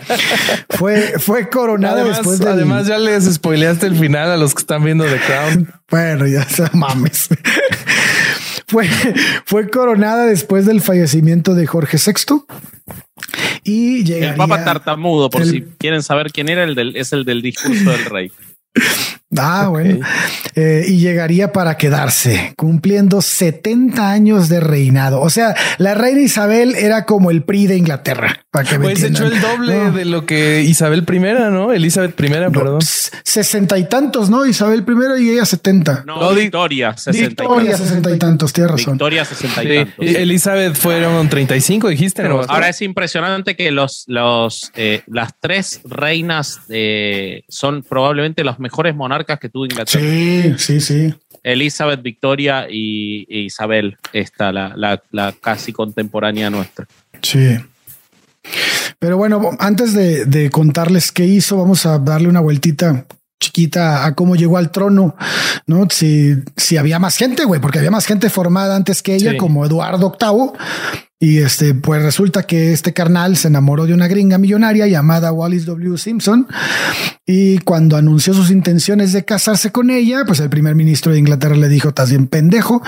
Fue, 0.68 1.14
fue 1.18 1.49
coronada 1.49 2.05
después 2.05 2.39
de. 2.39 2.51
Además, 2.51 2.87
ya 2.87 2.99
les 2.99 3.25
spoileaste 3.25 3.87
el 3.87 3.97
final 3.97 4.31
a 4.31 4.37
los 4.37 4.55
que 4.55 4.61
están 4.61 4.85
viendo 4.85 5.05
The 5.05 5.18
Crown. 5.18 5.75
Bueno, 5.91 6.27
ya 6.29 6.45
se 6.45 6.64
mames. 6.75 7.29
fue, 8.68 8.89
fue 9.45 9.68
coronada 9.68 10.27
después 10.27 10.64
del 10.64 10.81
fallecimiento 10.81 11.55
de 11.55 11.66
Jorge 11.66 11.97
VI 11.97 12.45
y 13.64 14.05
llegaría, 14.05 14.31
el 14.31 14.37
Papa 14.37 14.64
tartamudo, 14.64 15.31
por 15.31 15.45
si 15.45 15.62
quieren 15.78 16.03
saber 16.03 16.33
quién 16.33 16.49
era, 16.49 16.64
el 16.64 16.74
del, 16.74 16.97
es 16.97 17.12
el 17.12 17.24
del 17.24 17.43
discurso 17.43 17.91
del 17.91 18.05
rey. 18.05 18.33
Ah, 19.39 19.68
bueno. 19.68 20.05
Eh, 20.57 20.87
y 20.89 20.99
llegaría 20.99 21.53
para 21.53 21.76
quedarse, 21.76 22.53
cumpliendo 22.57 23.22
70 23.22 24.11
años 24.11 24.49
de 24.49 24.59
reinado. 24.59 25.20
O 25.20 25.31
sea, 25.31 25.55
la 25.78 25.95
reina 25.95 26.20
Isabel 26.20 26.74
era 26.74 27.07
como 27.07 27.31
el 27.31 27.43
PRI 27.43 27.68
de 27.68 27.76
Inglaterra. 27.76 28.45
Para 28.51 28.68
que 28.68 28.81
pues 28.81 29.01
echó 29.05 29.26
el 29.26 29.41
doble 29.41 29.93
de 29.93 30.05
lo 30.05 30.26
que 30.26 30.62
Isabel 30.62 31.07
I, 31.09 31.18
¿no? 31.53 31.72
Elizabeth 31.72 32.20
I, 32.20 32.28
perdón. 32.53 32.81
Sesenta 32.83 33.78
y 33.78 33.85
tantos, 33.85 34.28
¿no? 34.28 34.45
Isabel 34.45 34.85
I 34.85 35.24
y 35.24 35.31
ella 35.31 35.45
70. 35.45 36.03
No, 36.05 36.35
Victoria, 36.35 36.97
sesenta 36.97 37.45
Victoria, 37.45 37.76
sesenta 37.76 38.11
y 38.11 38.18
tantos, 38.18 38.53
tienes 38.53 38.72
razón. 38.72 38.95
Victoria, 38.95 39.24
sesenta 39.24 39.62
y 39.62 39.85
tantos. 39.85 40.05
Elizabeth 40.05 40.74
fueron 40.74 41.28
35, 41.28 41.89
dijiste. 41.89 42.22
Pero 42.22 42.45
ahora 42.49 42.68
es 42.68 42.83
impresionante 42.83 43.55
que 43.55 43.70
los, 43.70 44.03
los, 44.09 44.72
eh, 44.74 45.03
las 45.07 45.39
tres 45.39 45.83
reinas 45.85 46.62
eh, 46.70 47.45
son 47.49 47.85
probablemente 47.85 48.43
los 48.43 48.59
mejores 48.59 48.97
monarcas 48.97 49.20
que 49.25 49.49
tuvo 49.49 49.64
Inglaterra. 49.64 50.03
Sí, 50.03 50.55
sí, 50.59 50.81
sí. 50.81 51.14
Elizabeth, 51.43 52.03
Victoria 52.03 52.66
y, 52.71 53.27
Isabel, 53.29 53.97
esta, 54.12 54.53
la, 54.53 55.03
la, 55.11 55.33
casi 55.41 55.73
contemporánea 55.73 56.51
nuestra. 56.51 56.87
Sí. 57.23 57.57
Pero 58.99 59.16
bueno, 59.16 59.51
antes 59.59 59.95
de, 59.95 60.51
contarles 60.51 61.12
qué 61.12 61.25
hizo, 61.25 61.57
vamos 61.57 61.87
a 61.87 61.99
darle 61.99 62.29
una 62.29 62.41
vueltita 62.41 63.07
chiquita 63.43 64.05
a 64.05 64.14
cómo 64.14 64.37
llegó 64.37 64.59
al 64.59 64.71
trono, 64.71 65.16
¿no? 65.66 65.89
Si, 65.89 66.35
si 66.59 66.77
había 66.77 66.99
más 66.99 67.16
gente, 67.16 67.45
güey, 67.47 67.59
porque 67.59 67.79
había 67.79 67.91
más 67.91 68.05
gente 68.05 68.29
formada 68.29 68.77
antes 68.77 69.03
que 69.03 69.14
ella, 69.14 69.39
como 69.39 69.64
Eduardo 69.64 70.14
VIII, 70.21 70.51
y 71.23 71.41
este, 71.41 71.75
pues 71.75 72.03
resulta 72.03 72.45
que 72.45 72.73
este 72.73 72.95
carnal 72.95 73.37
se 73.37 73.49
enamoró 73.49 73.85
de 73.85 73.93
una 73.93 74.09
gringa 74.09 74.39
millonaria 74.39 74.87
llamada 74.87 75.31
Wallis 75.33 75.66
W. 75.66 75.99
Simpson. 75.99 76.49
Y 77.27 77.59
cuando 77.59 77.99
anunció 77.99 78.33
sus 78.33 78.51
intenciones 78.51 79.12
de 79.12 79.27
casarse 79.27 79.71
con 79.71 79.91
ella, 79.91 80.25
pues 80.27 80.41
el 80.41 80.49
primer 80.49 80.75
ministro 80.75 81.12
de 81.12 81.18
Inglaterra 81.18 81.57
le 81.57 81.68
dijo, 81.68 81.91
estás 81.91 82.09
bien 82.09 82.27
pendejo. 82.27 82.83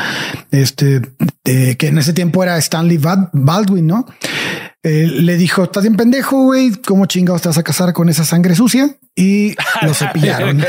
Este, 0.51 1.03
que 1.45 1.77
en 1.87 1.99
ese 1.99 2.15
tiempo 2.15 2.43
era 2.43 2.57
Stanley 2.57 2.99
Baldwin, 3.33 3.87
¿no? 3.87 4.07
Eh, 4.85 5.07
le 5.07 5.37
dijo, 5.37 5.63
estás 5.63 5.85
bien 5.85 5.95
pendejo, 5.95 6.43
güey, 6.43 6.73
¿cómo 6.73 7.07
chingados 7.07 7.43
te 7.43 7.49
vas 7.49 7.59
a 7.59 7.63
casar 7.63 7.93
con 7.93 8.09
esa 8.09 8.25
sangre 8.25 8.57
sucia? 8.57 8.97
Y 9.15 9.55
lo 9.83 9.95
cepillaron. 9.95 10.65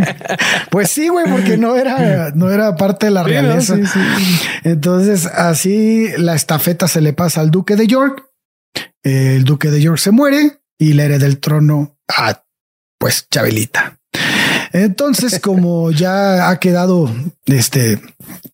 pues 0.70 0.90
sí, 0.90 1.08
güey, 1.08 1.26
porque 1.30 1.56
no 1.56 1.74
era, 1.74 2.32
no 2.34 2.50
era 2.50 2.76
parte 2.76 3.06
de 3.06 3.12
la 3.12 3.22
realeza. 3.22 3.76
Entonces, 4.62 5.24
así 5.24 6.08
la 6.18 6.34
estafeta 6.34 6.86
se 6.86 7.00
le 7.00 7.14
pasa 7.14 7.40
al 7.40 7.50
duque 7.50 7.76
de 7.76 7.86
York. 7.86 8.26
El 9.02 9.44
duque 9.44 9.70
de 9.70 9.80
York 9.80 9.98
se 9.98 10.10
muere 10.10 10.60
y 10.78 10.92
le 10.92 11.04
hereda 11.04 11.24
el 11.24 11.38
trono 11.38 11.96
a, 12.08 12.42
pues, 12.98 13.26
Chabelita. 13.30 13.98
Entonces, 14.72 15.40
como 15.42 15.90
ya 15.92 16.50
ha 16.50 16.60
quedado, 16.60 17.10
este, 17.46 18.02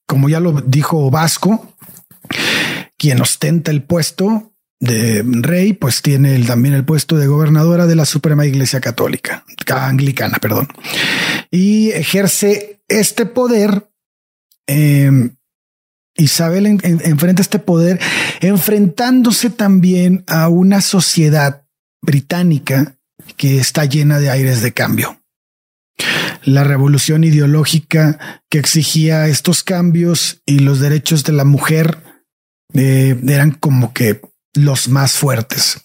como 0.07 0.29
ya 0.29 0.39
lo 0.39 0.53
dijo 0.61 1.11
Vasco, 1.11 1.75
quien 2.97 3.21
ostenta 3.21 3.73
el 3.73 3.83
puesto 3.83 4.52
de 4.83 5.23
rey, 5.25 5.75
pues 5.75 6.03
tiene 6.03 6.37
también 6.41 6.75
el 6.75 6.85
puesto 6.85 7.17
de 7.17 7.29
gobernadora 7.29 7.87
de 7.87 7.95
la 7.95 8.05
Suprema 8.05 8.47
Iglesia 8.47 8.81
Católica, 8.81 9.45
anglicana, 9.69 10.39
perdón. 10.39 10.67
Y 11.53 11.91
ejerce 11.93 12.83
este 12.89 13.25
poder. 13.25 13.89
Em, 14.67 15.37
Isabel 16.17 16.67
enfrenta 16.67 17.43
este 17.43 17.61
poder 17.61 18.01
enfrentándose 18.41 19.51
también 19.51 20.25
a 20.27 20.49
una 20.49 20.81
sociedad 20.81 21.65
británica 22.03 22.97
que 23.37 23.59
está 23.59 23.85
llena 23.85 24.19
de 24.19 24.31
aires 24.31 24.63
de 24.63 24.73
cambio. 24.73 25.23
La 26.43 26.65
revolución 26.65 27.23
ideológica 27.23 28.43
que 28.51 28.59
exigía 28.59 29.29
estos 29.29 29.63
cambios 29.63 30.43
y 30.45 30.59
los 30.59 30.81
derechos 30.81 31.23
de 31.23 31.33
la 31.33 31.45
mujer 31.45 31.99
eh, 32.75 33.17
eran 33.29 33.53
como 33.53 33.93
que 33.93 34.21
los 34.55 34.89
más 34.89 35.13
fuertes. 35.13 35.81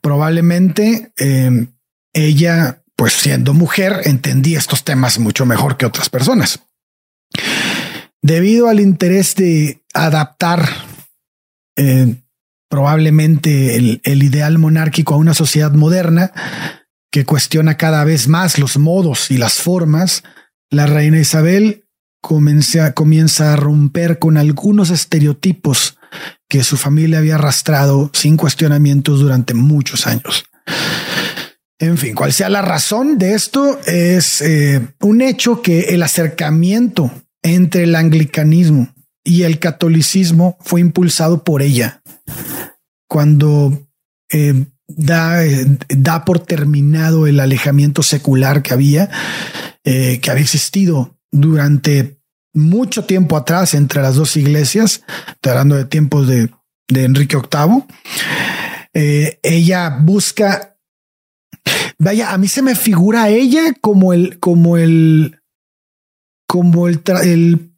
Probablemente 0.00 1.12
eh, 1.18 1.66
ella, 2.12 2.82
pues 2.96 3.12
siendo 3.12 3.54
mujer, 3.54 4.02
entendía 4.04 4.58
estos 4.58 4.84
temas 4.84 5.18
mucho 5.18 5.46
mejor 5.46 5.76
que 5.76 5.86
otras 5.86 6.08
personas. 6.08 6.60
Debido 8.22 8.68
al 8.68 8.80
interés 8.80 9.34
de 9.34 9.82
adaptar 9.92 10.66
eh, 11.76 12.16
probablemente 12.68 13.76
el, 13.76 14.00
ideal 14.22 14.58
monárquico 14.58 15.14
a 15.14 15.18
una 15.18 15.34
sociedad 15.34 15.72
moderna 15.72 16.32
que 17.12 17.24
cuestiona 17.24 17.76
cada 17.76 18.02
vez 18.04 18.26
más 18.26 18.58
los 18.58 18.78
modos 18.78 19.30
y 19.30 19.36
las 19.36 19.54
formas, 19.54 20.24
la 20.70 20.86
reina 20.86 21.20
Isabel 21.20 21.84
comienza 22.20 23.52
a 23.52 23.56
romper 23.56 24.18
con 24.18 24.36
algunos 24.36 24.90
estereotipos 24.90 25.98
que 26.48 26.62
su 26.62 26.76
familia 26.76 27.18
había 27.18 27.36
arrastrado 27.36 28.10
sin 28.12 28.36
cuestionamientos 28.36 29.20
durante 29.20 29.54
muchos 29.54 30.06
años. 30.06 30.44
En 31.78 31.98
fin, 31.98 32.14
cual 32.14 32.32
sea 32.32 32.48
la 32.48 32.62
razón 32.62 33.18
de 33.18 33.34
esto, 33.34 33.78
es 33.86 34.40
eh, 34.40 34.86
un 35.00 35.20
hecho 35.20 35.60
que 35.60 35.94
el 35.94 36.02
acercamiento 36.02 37.10
entre 37.42 37.84
el 37.84 37.94
anglicanismo 37.94 38.94
y 39.24 39.42
el 39.42 39.58
catolicismo 39.58 40.56
fue 40.60 40.80
impulsado 40.80 41.42
por 41.44 41.62
ella. 41.62 42.02
Cuando 43.08 43.86
eh, 44.30 44.66
da, 44.86 45.42
da 45.88 46.24
por 46.24 46.38
terminado 46.40 47.26
el 47.26 47.40
alejamiento 47.40 48.02
secular 48.02 48.62
que 48.62 48.72
había, 48.72 49.10
eh, 49.84 50.20
que 50.20 50.30
había 50.30 50.44
existido 50.44 51.18
durante 51.32 52.18
mucho 52.54 53.04
tiempo 53.04 53.36
atrás 53.36 53.74
entre 53.74 54.00
las 54.00 54.14
dos 54.14 54.36
iglesias, 54.36 55.02
hablando 55.42 55.76
de 55.76 55.84
tiempos 55.84 56.26
de, 56.26 56.50
Enrique 56.88 57.36
VIII. 57.36 57.84
Eh, 58.94 59.40
ella 59.42 59.98
busca, 60.00 60.76
vaya, 61.98 62.32
a 62.32 62.38
mí 62.38 62.46
se 62.46 62.62
me 62.62 62.74
figura 62.74 63.24
a 63.24 63.28
ella 63.30 63.74
como 63.80 64.12
el, 64.12 64.38
como 64.38 64.76
el, 64.76 65.40
como 66.46 66.86
el, 66.86 67.02
el, 67.24 67.74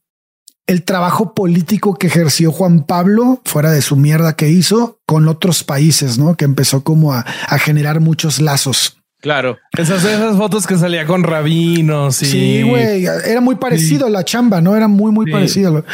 el 0.66 0.82
trabajo 0.82 1.34
político 1.34 1.94
que 1.94 2.08
ejerció 2.08 2.52
Juan 2.52 2.84
Pablo 2.84 3.40
fuera 3.44 3.70
de 3.70 3.80
su 3.80 3.96
mierda 3.96 4.36
que 4.36 4.50
hizo 4.50 5.00
con 5.06 5.28
otros 5.28 5.64
países, 5.64 6.18
¿no? 6.18 6.36
Que 6.36 6.44
empezó 6.44 6.84
como 6.84 7.14
a, 7.14 7.20
a 7.20 7.58
generar 7.58 8.00
muchos 8.00 8.40
lazos. 8.40 8.98
Claro. 9.20 9.58
Esas, 9.76 10.04
esas 10.04 10.36
fotos 10.36 10.66
que 10.66 10.76
salía 10.76 11.06
con 11.06 11.22
rabinos. 11.24 12.22
Y... 12.22 12.26
Sí, 12.26 12.62
güey. 12.62 13.06
Era 13.06 13.40
muy 13.40 13.56
parecido 13.56 14.06
a 14.06 14.10
la 14.10 14.24
chamba, 14.24 14.60
¿no? 14.60 14.76
Era 14.76 14.88
muy, 14.88 15.10
muy 15.10 15.26
Sí. 15.26 15.32
parecido. 15.32 15.84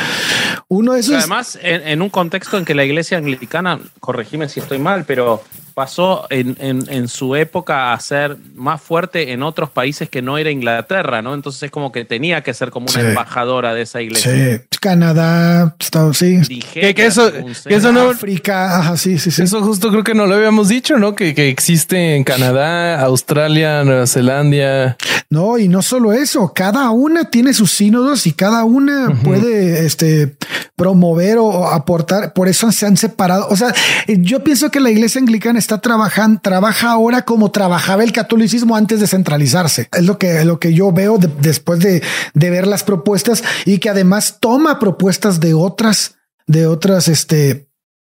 Uno 0.68 0.92
de 0.94 1.00
esos. 1.00 1.16
Además, 1.16 1.58
en, 1.62 1.86
en 1.86 2.02
un 2.02 2.10
contexto 2.10 2.58
en 2.58 2.64
que 2.64 2.74
la 2.74 2.84
iglesia 2.84 3.18
anglicana, 3.18 3.78
corregime 4.00 4.48
si 4.48 4.60
estoy 4.60 4.78
mal, 4.78 5.04
pero 5.06 5.42
pasó 5.72 6.26
en, 6.30 6.56
en- 6.60 6.84
en 6.88 7.08
su 7.08 7.34
época 7.36 7.92
a 7.92 8.00
ser 8.00 8.36
más 8.54 8.80
fuerte 8.80 9.32
en 9.32 9.42
otros 9.42 9.70
países 9.70 10.08
que 10.08 10.22
no 10.22 10.38
era 10.38 10.50
Inglaterra, 10.50 11.22
¿no? 11.22 11.34
Entonces 11.34 11.64
es 11.64 11.70
como 11.70 11.90
que 11.92 12.04
tenía 12.04 12.42
que 12.42 12.54
ser 12.54 12.70
como 12.70 12.86
una 12.90 13.00
Sí. 13.00 13.06
embajadora 13.08 13.74
de 13.74 13.82
esa 13.82 14.00
iglesia. 14.00 14.32
Sí. 14.60 14.62
Canadá, 14.80 15.74
Estados 15.78 16.20
Unidos, 16.22 16.48
Nigeria, 16.50 16.88
Que- 16.88 16.94
que 16.94 17.06
eso- 17.06 17.30
que 17.66 17.74
eso 17.74 17.92
no- 17.92 18.10
África. 18.10 18.78
Ajá, 18.78 18.96
sí, 18.96 19.18
sí, 19.18 19.30
sí. 19.30 19.42
Eso 19.42 19.62
justo 19.62 19.90
creo 19.90 20.04
que 20.04 20.14
no 20.14 20.26
lo 20.26 20.34
habíamos 20.34 20.68
dicho, 20.68 20.98
¿no? 20.98 21.14
Que, 21.14 21.34
que 21.34 21.48
existe 21.48 22.16
en 22.16 22.24
Canadá, 22.24 23.00
Australia, 23.02 23.84
Nueva 23.84 24.06
Zelanda. 24.06 24.96
No, 25.30 25.56
y 25.58 25.68
no 25.68 25.82
solo 25.82 26.12
eso, 26.12 26.52
cada 26.54 26.90
una 26.90 27.24
tiene 27.30 27.54
sus 27.54 27.70
sínodos 27.70 28.26
y 28.26 28.32
cada 28.32 28.64
una 28.64 29.10
puede 29.24 29.86
este, 29.86 30.36
promover 30.76 31.38
o 31.38 31.68
aportar. 31.68 32.32
Por 32.32 32.48
eso 32.48 32.70
se 32.72 32.86
han 32.86 32.96
separado. 32.96 33.46
O 33.48 33.56
sea, 33.56 33.72
eh, 34.08 34.16
yo 34.20 34.42
pienso 34.44 34.70
que 34.70 34.80
la 34.80 34.90
iglesia 34.90 35.20
anglicana 35.20 35.58
está 35.62 35.78
trabajando, 35.80 36.40
trabaja 36.42 36.90
ahora 36.90 37.22
como 37.22 37.50
trabajaba 37.50 38.04
el 38.04 38.12
catolicismo 38.12 38.76
antes 38.76 39.00
de 39.00 39.06
centralizarse. 39.06 39.88
Es 39.96 40.04
lo 40.04 40.18
que, 40.18 40.44
lo 40.44 40.58
que 40.60 40.74
yo 40.74 40.92
veo 40.92 41.16
de- 41.18 41.28
después 41.40 41.80
de, 41.80 42.02
de 42.34 42.50
ver 42.50 42.66
las 42.66 42.84
propuestas 42.84 43.42
y 43.64 43.78
que 43.78 43.88
además 43.88 44.38
toma 44.40 44.78
propuestas 44.78 45.40
de 45.40 45.54
otras, 45.54 46.16
de 46.46 46.66
otras, 46.66 47.08
este, 47.08 47.68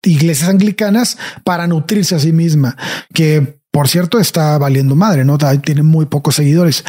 iglesias 0.03 0.49
anglicanas 0.49 1.17
para 1.43 1.65
nutrirse 1.67 2.15
a 2.15 2.19
sí 2.19 2.31
misma, 2.31 2.77
que 3.13 3.59
por 3.71 3.87
cierto 3.89 4.19
está 4.19 4.57
valiendo 4.57 4.95
madre, 4.95 5.25
¿no? 5.25 5.37
Tiene 5.63 5.83
muy 5.83 6.05
pocos 6.05 6.35
seguidores. 6.35 6.83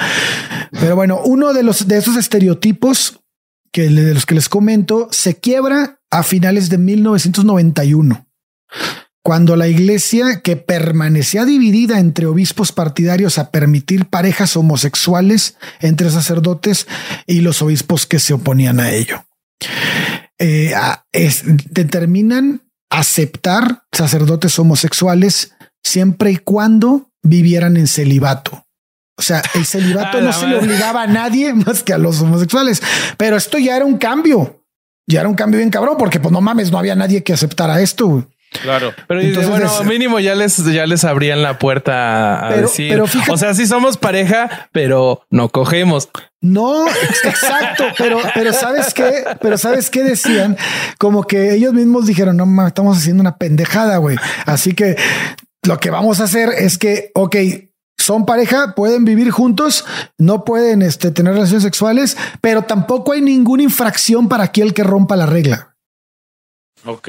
Pero 0.72 0.94
bueno, 0.96 1.20
uno 1.24 1.52
de 1.52 1.62
los 1.62 1.88
de 1.88 1.96
esos 1.98 2.16
estereotipos 2.16 3.20
que 3.72 3.88
de 3.88 4.14
los 4.14 4.24
que 4.26 4.34
les 4.34 4.48
comento 4.48 5.08
se 5.10 5.36
quiebra 5.38 6.00
a 6.10 6.22
finales 6.22 6.68
de 6.70 6.78
1991. 6.78 8.26
Cuando 9.28 9.56
la 9.56 9.68
iglesia, 9.68 10.40
que 10.40 10.56
permanecía 10.56 11.44
dividida 11.44 12.00
entre 12.00 12.24
obispos 12.24 12.72
partidarios 12.72 13.36
a 13.36 13.50
permitir 13.50 14.06
parejas 14.06 14.56
homosexuales 14.56 15.58
entre 15.80 16.08
sacerdotes 16.10 16.86
y 17.26 17.42
los 17.42 17.60
obispos 17.60 18.06
que 18.06 18.20
se 18.20 18.32
oponían 18.32 18.80
a 18.80 18.90
ello, 18.90 19.26
eh, 20.38 20.72
es- 21.12 21.42
determinan 21.44 22.62
aceptar 22.88 23.82
sacerdotes 23.92 24.58
homosexuales 24.58 25.52
siempre 25.84 26.30
y 26.30 26.36
cuando 26.38 27.10
vivieran 27.22 27.76
en 27.76 27.86
celibato. 27.86 28.64
O 29.18 29.20
sea, 29.22 29.42
el 29.52 29.66
celibato 29.66 30.20
no 30.22 30.32
se 30.32 30.46
le 30.46 30.56
obligaba 30.56 31.02
a 31.02 31.06
nadie 31.06 31.52
más 31.66 31.82
que 31.82 31.92
a 31.92 31.98
los 31.98 32.18
homosexuales. 32.22 32.82
Pero 33.18 33.36
esto 33.36 33.58
ya 33.58 33.76
era 33.76 33.84
un 33.84 33.98
cambio. 33.98 34.64
Ya 35.06 35.20
era 35.20 35.28
un 35.28 35.34
cambio 35.34 35.58
bien 35.58 35.68
cabrón, 35.68 35.96
porque 35.98 36.18
pues 36.18 36.32
no 36.32 36.40
mames, 36.40 36.70
no 36.70 36.78
había 36.78 36.94
nadie 36.94 37.22
que 37.22 37.34
aceptara 37.34 37.82
esto. 37.82 38.26
Claro. 38.62 38.92
Pero 39.06 39.20
dice, 39.20 39.40
Entonces, 39.40 39.50
bueno, 39.50 39.80
es- 39.80 39.86
mínimo 39.86 40.18
ya 40.20 40.34
les, 40.34 40.56
ya 40.72 40.86
les 40.86 41.04
abrían 41.04 41.42
la 41.42 41.58
puerta 41.58 42.46
a 42.46 42.48
Pero- 42.48 42.62
decir. 42.62 42.90
pero 42.90 43.06
fíjate- 43.06 43.30
o 43.32 43.36
sea, 43.36 43.54
sí 43.54 43.66
somos 43.66 43.96
pareja, 43.98 44.68
pero 44.72 45.22
no 45.30 45.48
cogemos. 45.50 46.08
No, 46.40 46.86
exacto, 47.24 47.84
pero, 47.98 48.18
pero 48.34 48.52
sabes 48.52 48.94
qué, 48.94 49.24
pero 49.40 49.58
sabes 49.58 49.90
qué 49.90 50.02
decían, 50.02 50.56
como 50.98 51.24
que 51.24 51.52
ellos 51.54 51.72
mismos 51.74 52.06
dijeron, 52.06 52.36
no 52.36 52.46
mames, 52.46 52.68
estamos 52.68 52.96
haciendo 52.96 53.20
una 53.20 53.36
pendejada, 53.36 53.96
güey. 53.98 54.16
Así 54.46 54.72
que 54.74 54.96
lo 55.64 55.78
que 55.78 55.90
vamos 55.90 56.20
a 56.20 56.24
hacer 56.24 56.48
es 56.56 56.78
que, 56.78 57.10
ok, 57.14 57.36
son 57.98 58.24
pareja, 58.24 58.74
pueden 58.76 59.04
vivir 59.04 59.30
juntos, 59.30 59.84
no 60.16 60.44
pueden 60.44 60.82
este, 60.82 61.10
tener 61.10 61.34
relaciones 61.34 61.64
sexuales, 61.64 62.16
pero 62.40 62.62
tampoco 62.62 63.12
hay 63.12 63.20
ninguna 63.20 63.64
infracción 63.64 64.28
para 64.28 64.44
aquel 64.44 64.72
que 64.72 64.84
rompa 64.84 65.16
la 65.16 65.26
regla. 65.26 65.74
Ok, 66.90 67.08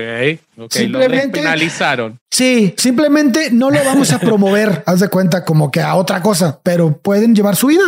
ok. 0.57 0.71
Simplemente- 0.73 1.39
Lo. 1.39 2.19
Sí, 2.29 2.73
simplemente 2.77 3.49
no 3.51 3.69
lo 3.71 3.81
vamos 3.85 4.11
a 4.11 4.19
promover, 4.19 4.83
haz 4.85 4.99
de 4.99 5.07
cuenta 5.07 5.45
como 5.45 5.71
que 5.71 5.79
a 5.81 5.95
otra 5.95 6.21
cosa, 6.21 6.59
pero 6.63 6.97
pueden 6.97 7.33
llevar 7.33 7.55
su 7.55 7.67
vida. 7.67 7.81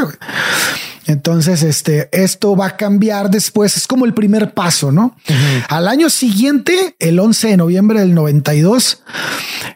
Entonces, 1.11 1.63
este, 1.63 2.09
esto 2.11 2.55
va 2.55 2.67
a 2.67 2.77
cambiar 2.77 3.29
después. 3.29 3.77
Es 3.77 3.87
como 3.87 4.05
el 4.05 4.13
primer 4.13 4.53
paso, 4.53 4.91
¿no? 4.91 5.15
Al 5.67 5.87
año 5.87 6.09
siguiente, 6.09 6.95
el 6.99 7.19
11 7.19 7.49
de 7.49 7.57
noviembre 7.57 7.99
del 7.99 8.13
92, 8.13 9.03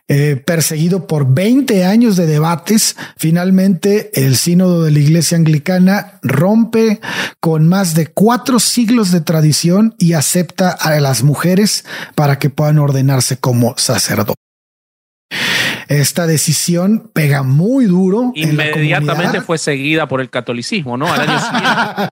eh, 0.07 0.41
perseguido 0.45 1.07
por 1.07 1.33
20 1.33 1.85
años 1.85 2.15
de 2.15 2.25
debates, 2.27 2.95
finalmente 3.17 4.11
el 4.13 4.37
sínodo 4.37 4.83
de 4.83 4.91
la 4.91 4.99
iglesia 4.99 5.37
anglicana 5.37 6.19
rompe 6.21 7.01
con 7.39 7.67
más 7.67 7.95
de 7.95 8.07
cuatro 8.07 8.59
siglos 8.59 9.11
de 9.11 9.21
tradición 9.21 9.95
y 9.97 10.13
acepta 10.13 10.69
a 10.69 10.99
las 10.99 11.23
mujeres 11.23 11.85
para 12.15 12.39
que 12.39 12.49
puedan 12.49 12.79
ordenarse 12.79 13.37
como 13.37 13.73
sacerdotes. 13.77 14.35
Esta 15.87 16.27
decisión 16.27 17.09
pega 17.13 17.43
muy 17.43 17.85
duro. 17.85 18.31
en 18.35 18.57
la 18.57 18.69
Inmediatamente 18.71 19.41
fue 19.41 19.57
seguida 19.57 20.07
por 20.07 20.21
el 20.21 20.29
catolicismo, 20.29 20.97
¿no? 20.97 21.11
Al 21.11 21.21
año 21.21 21.39
siguiente. 21.39 22.09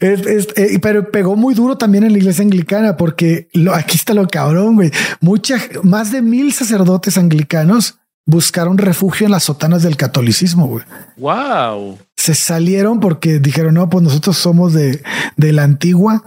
Es- 0.00 0.26
es- 0.26 0.48
eh, 0.56 0.78
pero 0.80 1.10
pegó 1.10 1.36
muy 1.36 1.54
duro 1.54 1.76
también 1.78 2.04
en 2.04 2.12
la 2.12 2.18
iglesia 2.18 2.42
anglicana, 2.44 2.96
porque 2.96 3.48
lo, 3.52 3.74
aquí 3.74 3.96
está 3.96 4.14
lo 4.14 4.26
cabrón, 4.28 4.74
güey. 4.76 4.90
Muchas, 5.20 5.62
más 5.82 6.10
de 6.12 6.22
mil 6.22 6.52
sacerdotes 6.52 7.18
anglicanos 7.18 7.98
buscaron 8.24 8.78
refugio 8.78 9.26
en 9.26 9.32
las 9.32 9.44
sotanas 9.44 9.82
del 9.82 9.96
catolicismo, 9.96 10.66
güey. 10.66 10.84
wow. 11.16 11.98
Se 12.22 12.36
salieron 12.36 13.00
porque 13.00 13.40
dijeron, 13.40 13.74
no, 13.74 13.90
pues 13.90 14.04
nosotros 14.04 14.36
somos 14.38 14.72
de, 14.72 15.02
de 15.36 15.52
la 15.52 15.64
antigua, 15.64 16.22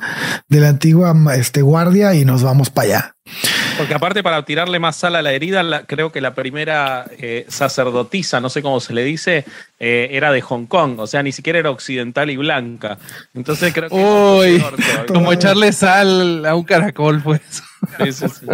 de 0.49 0.59
la 0.59 0.67
antigua 0.67 1.15
este, 1.37 1.61
guardia 1.61 2.13
y 2.15 2.25
nos 2.25 2.43
vamos 2.43 2.69
para 2.69 2.85
allá. 2.87 3.15
Porque 3.77 3.93
aparte 3.93 4.21
para 4.21 4.43
tirarle 4.43 4.77
más 4.77 4.97
sal 4.97 5.15
a 5.15 5.21
la 5.21 5.31
herida, 5.31 5.63
la- 5.63 5.83
creo 5.85 6.11
que 6.11 6.19
la 6.19 6.35
primera 6.35 7.05
eh, 7.17 7.45
sacerdotisa, 7.47 8.41
no 8.41 8.49
sé 8.49 8.61
cómo 8.61 8.81
se 8.81 8.93
le 8.93 9.05
dice, 9.05 9.45
eh, 9.79 10.09
era 10.11 10.33
de 10.33 10.41
Hong 10.41 10.65
Kong, 10.65 10.99
o 10.99 11.07
sea, 11.07 11.23
ni 11.23 11.31
siquiera 11.31 11.59
era 11.59 11.71
occidental 11.71 12.29
y 12.29 12.35
blanca. 12.35 12.97
Entonces 13.33 13.73
creo 13.73 13.89
que... 13.89 13.95
Uy, 13.95 14.61
como 15.07 15.31
echarle 15.31 15.71
sal 15.71 16.45
a 16.45 16.55
un 16.55 16.63
caracol, 16.65 17.21
pues. 17.23 17.39
Sí, 18.03 18.11
sí, 18.11 18.25
sí. 18.27 18.45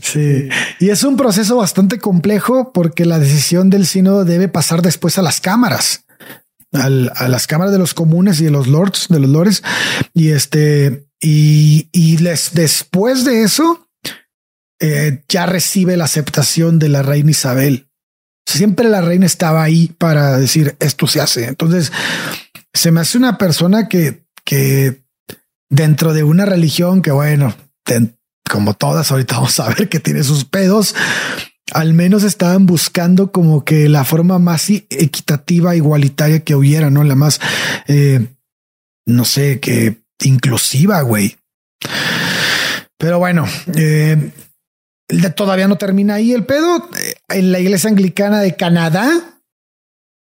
Sí. 0.00 0.48
Y 0.80 0.90
es 0.90 1.02
un 1.04 1.16
proceso 1.16 1.56
bastante 1.56 1.98
complejo 1.98 2.72
porque 2.72 3.04
la 3.06 3.18
decisión 3.18 3.70
del 3.70 3.86
sínodo 3.86 4.24
debe 4.24 4.48
pasar 4.48 4.82
después 4.82 5.18
a 5.18 5.22
las 5.22 5.40
cámaras, 5.40 6.04
al- 6.72 7.10
a 7.16 7.28
las 7.28 7.46
cámaras 7.46 7.72
de 7.72 7.78
los 7.78 7.94
comunes 7.94 8.40
y 8.40 8.44
de 8.44 8.50
los 8.50 8.66
lords, 8.66 9.06
de 9.08 9.20
los 9.20 9.30
lores. 9.30 9.62
Y 10.12 10.30
este, 10.30 11.06
y, 11.20 11.88
y 11.92 12.18
les, 12.18 12.52
después 12.54 13.24
de 13.24 13.42
eso, 13.44 13.88
eh, 14.80 15.22
ya 15.28 15.46
recibe 15.46 15.96
la 15.96 16.04
aceptación 16.04 16.78
de 16.78 16.88
la 16.90 17.02
reina 17.02 17.30
Isabel. 17.30 17.88
Siempre 18.46 18.88
la 18.90 19.00
reina 19.00 19.24
estaba 19.24 19.62
ahí 19.62 19.88
para 19.96 20.36
decir 20.36 20.76
esto 20.80 21.06
se 21.06 21.20
hace. 21.22 21.46
Entonces 21.46 21.92
se 22.74 22.90
me 22.90 23.00
hace 23.00 23.16
una 23.16 23.38
persona 23.38 23.88
que, 23.88 24.26
que 24.44 25.02
dentro 25.70 26.12
de 26.12 26.24
una 26.24 26.44
religión 26.44 27.00
que 27.00 27.10
bueno, 27.10 27.54
como 28.50 28.74
todas, 28.74 29.10
ahorita 29.10 29.36
vamos 29.36 29.58
a 29.60 29.68
ver 29.68 29.88
que 29.88 30.00
tiene 30.00 30.22
sus 30.22 30.44
pedos. 30.44 30.94
Al 31.72 31.94
menos 31.94 32.24
estaban 32.24 32.66
buscando 32.66 33.32
como 33.32 33.64
que 33.64 33.88
la 33.88 34.04
forma 34.04 34.38
más 34.38 34.68
equitativa, 34.70 35.74
igualitaria 35.74 36.40
que 36.40 36.54
hubiera, 36.54 36.90
no 36.90 37.02
la 37.04 37.14
más, 37.14 37.40
eh, 37.88 38.26
no 39.06 39.24
sé, 39.24 39.60
que 39.60 40.02
inclusiva, 40.22 41.00
güey. 41.02 41.36
Pero 42.98 43.18
bueno, 43.18 43.46
eh, 43.74 44.32
todavía 45.34 45.68
no 45.68 45.76
termina 45.76 46.14
ahí 46.14 46.32
el 46.32 46.44
pedo. 46.44 46.88
Eh, 46.98 47.14
En 47.28 47.52
la 47.52 47.60
iglesia 47.60 47.90
anglicana 47.90 48.40
de 48.40 48.56
Canadá 48.56 49.40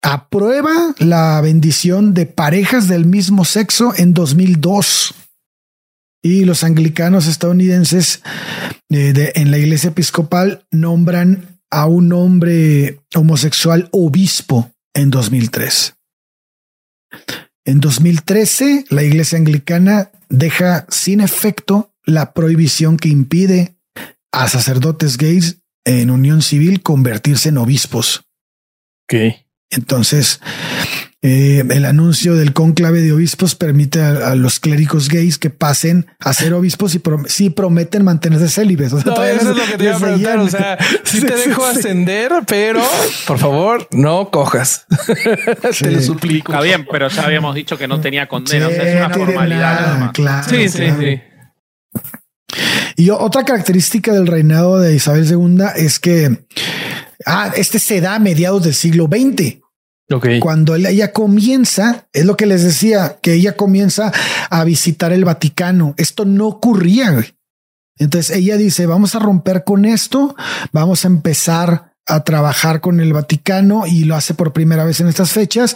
aprueba 0.02 0.96
la 1.00 1.42
bendición 1.42 2.14
de 2.14 2.26
parejas 2.26 2.88
del 2.88 3.06
mismo 3.06 3.46
sexo 3.46 3.94
en 3.96 4.14
2002. 4.14 5.14
Y 6.28 6.46
los 6.46 6.64
anglicanos 6.64 7.28
estadounidenses 7.28 8.22
eh, 8.90 9.32
en 9.36 9.52
la 9.52 9.58
iglesia 9.58 9.90
episcopal 9.90 10.66
nombran 10.72 11.60
a 11.70 11.86
un 11.86 12.14
hombre 12.14 13.02
homosexual 13.16 13.90
obispo 13.92 14.72
en 14.94 15.10
2003. 15.10 15.96
En 17.66 17.80
2013, 17.80 18.86
la 18.90 19.04
iglesia 19.04 19.38
anglicana 19.38 20.12
deja 20.30 20.86
sin 20.90 21.22
efecto 21.22 21.94
la 22.06 22.34
prohibición 22.34 22.98
que 22.98 23.10
impide 23.10 23.76
a 24.32 24.48
sacerdotes 24.48 25.18
gays 25.18 25.58
en 25.86 26.10
unión 26.10 26.42
civil 26.42 26.82
convertirse 26.82 27.50
en 27.50 27.58
obispos. 27.58 28.24
Ok. 29.04 29.36
Entonces, 29.70 30.40
eh, 31.24 31.64
el 31.68 31.86
anuncio 31.86 32.36
del 32.36 32.54
conclave 32.54 33.02
de 33.02 33.12
obispos 33.12 33.56
permite 33.56 34.00
a, 34.02 34.36
los 34.36 34.60
clérigos 34.60 35.10
gays 35.10 35.40
que 35.40 35.50
pasen 35.50 36.06
a 36.20 36.32
ser 36.32 36.54
obispos 36.54 36.94
y 36.94 37.02
si 37.26 37.50
prometen 37.50 38.06
mantenerse 38.06 38.50
célibes. 38.50 38.94
eso 38.94 39.00
es 39.00 39.44
lo 39.44 39.66
que 39.66 39.78
te 39.78 39.84
iba 39.86 39.96
a 39.96 40.00
preguntar. 40.00 40.38
O 40.38 40.48
sea, 40.48 40.78
si 41.04 41.22
te 41.22 41.36
dejo 41.36 41.66
ascender, 41.66 42.32
pero 42.48 42.84
por 43.26 43.40
favor, 43.40 43.88
no 43.92 44.30
cojas. 44.30 44.86
te 45.80 45.92
lo 45.92 46.02
suplico. 46.02 46.52
Está 46.52 46.64
bien, 46.64 46.88
pero 46.90 47.08
ya 47.08 47.24
habíamos 47.24 47.56
dicho 47.56 47.80
que 47.80 47.88
no 47.88 48.00
tenía 48.00 48.28
condena. 48.28 48.70
es 48.70 48.96
una 48.96 49.10
formalidad. 49.10 50.12
claro, 50.14 50.48
sí, 50.48 50.70
sí, 50.70 50.86
sí. 51.00 51.22
Y 52.96 53.10
otra 53.10 53.44
característica 53.44 54.14
del 54.14 54.28
reinado 54.28 54.80
de 54.80 54.96
Isabel 54.96 55.28
II 55.28 55.66
es 55.76 56.00
que 56.00 56.46
ah, 57.26 57.52
este 57.56 57.80
se 57.80 58.02
da 58.02 58.16
a 58.16 58.20
mediados 58.20 58.64
del 58.64 58.76
siglo 58.76 59.08
XX. 59.08 59.60
Cuando 60.40 60.76
ella 60.76 61.12
comienza, 61.12 62.08
es 62.14 62.26
lo 62.26 62.38
que 62.38 62.46
les 62.46 62.64
decía, 62.64 63.18
que 63.22 63.34
ella 63.34 63.58
comienza 63.58 64.14
a 64.50 64.64
visitar 64.64 65.12
el 65.12 65.26
Vaticano. 65.26 65.94
Esto 65.98 66.24
no 66.24 66.48
ocurría. 66.48 67.26
Entonces 67.98 68.36
ella 68.36 68.56
dice, 68.58 68.86
vamos 68.86 69.16
a 69.16 69.20
romper 69.20 69.64
con 69.66 69.84
esto, 69.86 70.36
vamos 70.72 71.04
a 71.04 71.10
empezar 71.10 71.94
a 72.06 72.24
trabajar 72.24 72.80
con 72.80 73.02
el 73.02 73.12
Vaticano 73.12 73.86
y 73.86 74.06
lo 74.06 74.16
hace 74.16 74.34
por 74.34 74.54
primera 74.54 74.86
vez 74.86 75.02
en 75.02 75.08
estas 75.08 75.32
fechas. 75.32 75.76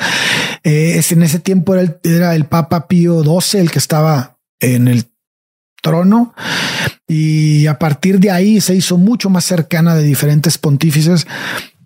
Eh, 0.63 0.93
es 0.95 1.11
en 1.11 1.23
ese 1.23 1.39
tiempo 1.39 1.73
era 1.73 1.83
el, 1.83 1.99
era 2.03 2.35
el 2.35 2.45
Papa 2.45 2.87
Pío 2.87 3.21
XII 3.23 3.59
el 3.59 3.71
que 3.71 3.79
estaba 3.79 4.37
en 4.61 4.87
el 4.87 5.05
trono 5.81 6.33
y 7.07 7.67
a 7.67 7.77
partir 7.79 8.19
de 8.19 8.31
ahí 8.31 8.61
se 8.61 8.75
hizo 8.75 8.97
mucho 8.97 9.29
más 9.29 9.43
cercana 9.43 9.95
de 9.95 10.03
diferentes 10.03 10.57
pontífices 10.57 11.27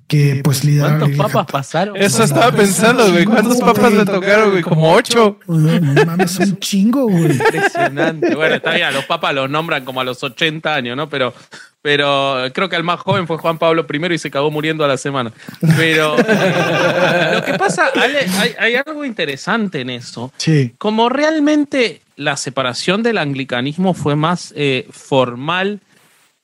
que 0.08 0.42
pues 0.44 0.64
lideraron. 0.64 1.00
¿Cuántos 1.00 1.18
papas 1.18 1.46
pasaron? 1.52 1.98
Eso 1.98 2.24
estaba 2.24 2.52
pensando, 2.52 3.12
güey. 3.12 3.26
¿Cuántos 3.26 3.58
papas 3.60 3.92
le 3.92 4.06
tocaron, 4.06 4.52
güey? 4.52 4.62
Como 4.62 4.94
ocho. 4.94 5.40
Mames, 5.48 6.38
un 6.40 6.58
chingo, 6.60 7.08
güey. 7.08 7.32
Impresionante. 7.32 8.36
Bueno, 8.36 8.56
está 8.56 8.74
bien, 8.74 8.94
los 8.94 9.06
papas 9.06 9.34
los 9.34 9.50
nombran 9.50 9.84
como 9.84 10.02
a 10.02 10.04
los 10.04 10.24
80 10.24 10.74
años, 10.74 10.96
¿no? 10.96 11.10
Pero, 11.10 11.34
pero 11.82 12.44
creo 12.54 12.70
que 12.70 12.76
el 12.76 12.84
más 12.84 13.00
joven 13.00 13.26
fue 13.26 13.38
Juan 13.38 13.58
Pablo 13.58 13.86
I 13.92 14.14
y 14.14 14.18
se 14.20 14.28
acabó 14.28 14.52
muriendo 14.52 14.86
a 14.86 14.88
la 14.88 14.98
semana. 14.98 15.32
Pero 15.76 16.16
lo 17.34 17.44
que 17.44 17.56
pasa, 17.58 17.88
Ale, 17.96 18.28
hay, 18.60 18.76
algo 18.76 19.06
interesante 19.06 19.82
en 19.82 19.90
eso. 19.90 20.32
Sí. 20.38 20.76
Como 20.78 21.10
realmente 21.10 22.02
la 22.16 22.38
separación 22.38 23.02
del 23.02 23.18
anglicanismo 23.18 23.94
fue 23.94 24.16
más 24.16 24.54
eh, 24.56 24.88
formal 24.92 25.82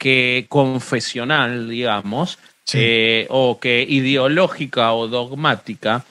que 0.02 0.48
confesional, 0.50 1.70
digamos, 1.70 2.40
eh, 2.74 3.28
o 3.30 3.60
que 3.60 3.86
ideológica 3.88 4.94
o 4.94 5.08
dogmática, 5.08 6.06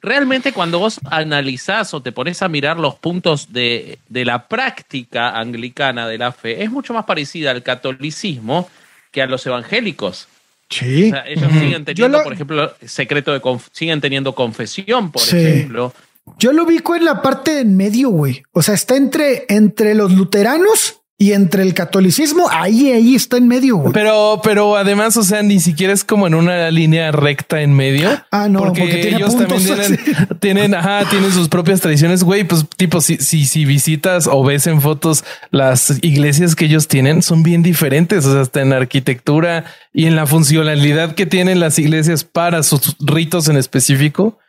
realmente 0.00 0.52
cuando 0.52 0.78
vos 0.78 1.00
analizás 1.10 1.94
o 1.94 2.02
te 2.02 2.12
pones 2.12 2.42
a 2.42 2.48
mirar 2.48 2.78
los 2.78 2.94
puntos 2.96 3.52
de, 3.52 3.98
la 4.10 4.46
práctica 4.46 5.38
anglicana 5.38 6.06
de 6.06 6.18
la 6.18 6.32
fe, 6.32 6.62
es 6.62 6.70
mucho 6.70 6.94
más 6.94 7.04
parecida 7.04 7.50
al 7.50 7.62
catolicismo 7.62 8.68
que 9.10 9.22
a 9.22 9.26
los 9.26 9.44
evangélicos. 9.46 10.28
Sí. 10.70 11.12
ellos 11.26 11.52
siguen 11.52 11.84
teniendo, 11.84 12.22
por 12.22 12.32
ejemplo, 12.32 12.74
secreto 12.84 13.32
de 13.32 13.40
siguen 13.72 14.00
teniendo 14.00 14.34
confesión, 14.34 15.10
por 15.12 15.22
ejemplo. 15.22 15.92
Yo 16.38 16.52
lo 16.52 16.64
ubico 16.64 16.96
en 16.96 17.04
la 17.04 17.20
parte 17.20 17.60
en 17.60 17.76
medio, 17.76 18.08
güey. 18.08 18.42
O 18.52 18.62
sea, 18.62 18.74
está 18.74 18.96
entre, 18.96 19.44
entre 19.48 19.94
los 19.94 20.12
luteranos 20.12 21.00
y 21.16 21.32
entre 21.32 21.62
el 21.62 21.74
catolicismo, 21.74 22.48
ahí, 22.50 22.90
ahí 22.90 23.14
está 23.14 23.36
en 23.36 23.46
medio. 23.46 23.84
Pero, 23.92 24.40
pero 24.42 24.76
además, 24.76 25.16
o 25.16 25.22
sea, 25.22 25.44
ni 25.44 25.60
siquiera 25.60 25.92
es 25.92 26.02
como 26.02 26.26
en 26.26 26.34
una 26.34 26.68
línea 26.72 27.12
recta 27.12 27.60
en 27.62 27.72
medio. 27.72 28.10
Ah, 28.32 28.48
no, 28.48 28.58
porque, 28.58 29.10
ellos 29.10 29.36
también 29.36 29.64
tienen, 29.64 29.98
tienen, 30.40 30.74
ajá, 30.74 31.08
tienen 31.08 31.30
sus 31.30 31.48
propias 31.48 31.80
tradiciones, 31.80 32.24
güey. 32.24 32.42
Pues 32.42 32.66
tipo, 32.76 33.00
si, 33.00 33.18
si, 33.18 33.44
si 33.44 33.64
visitas 33.64 34.26
o 34.26 34.42
ves 34.42 34.66
en 34.66 34.80
fotos 34.80 35.24
las 35.52 35.98
iglesias 36.02 36.56
que 36.56 36.64
ellos 36.64 36.88
tienen, 36.88 37.22
son 37.22 37.44
bien 37.44 37.62
diferentes. 37.62 38.26
O 38.26 38.32
sea, 38.32 38.40
hasta 38.40 38.62
en 38.62 38.72
arquitectura 38.72 39.66
y 39.92 40.06
en 40.06 40.16
la 40.16 40.26
funcionalidad 40.26 41.14
que 41.14 41.26
tienen 41.26 41.60
las 41.60 41.78
iglesias 41.78 42.24
para 42.24 42.64
sus 42.64 42.96
ritos 42.98 43.48
en 43.48 43.56
específico, 43.56 44.40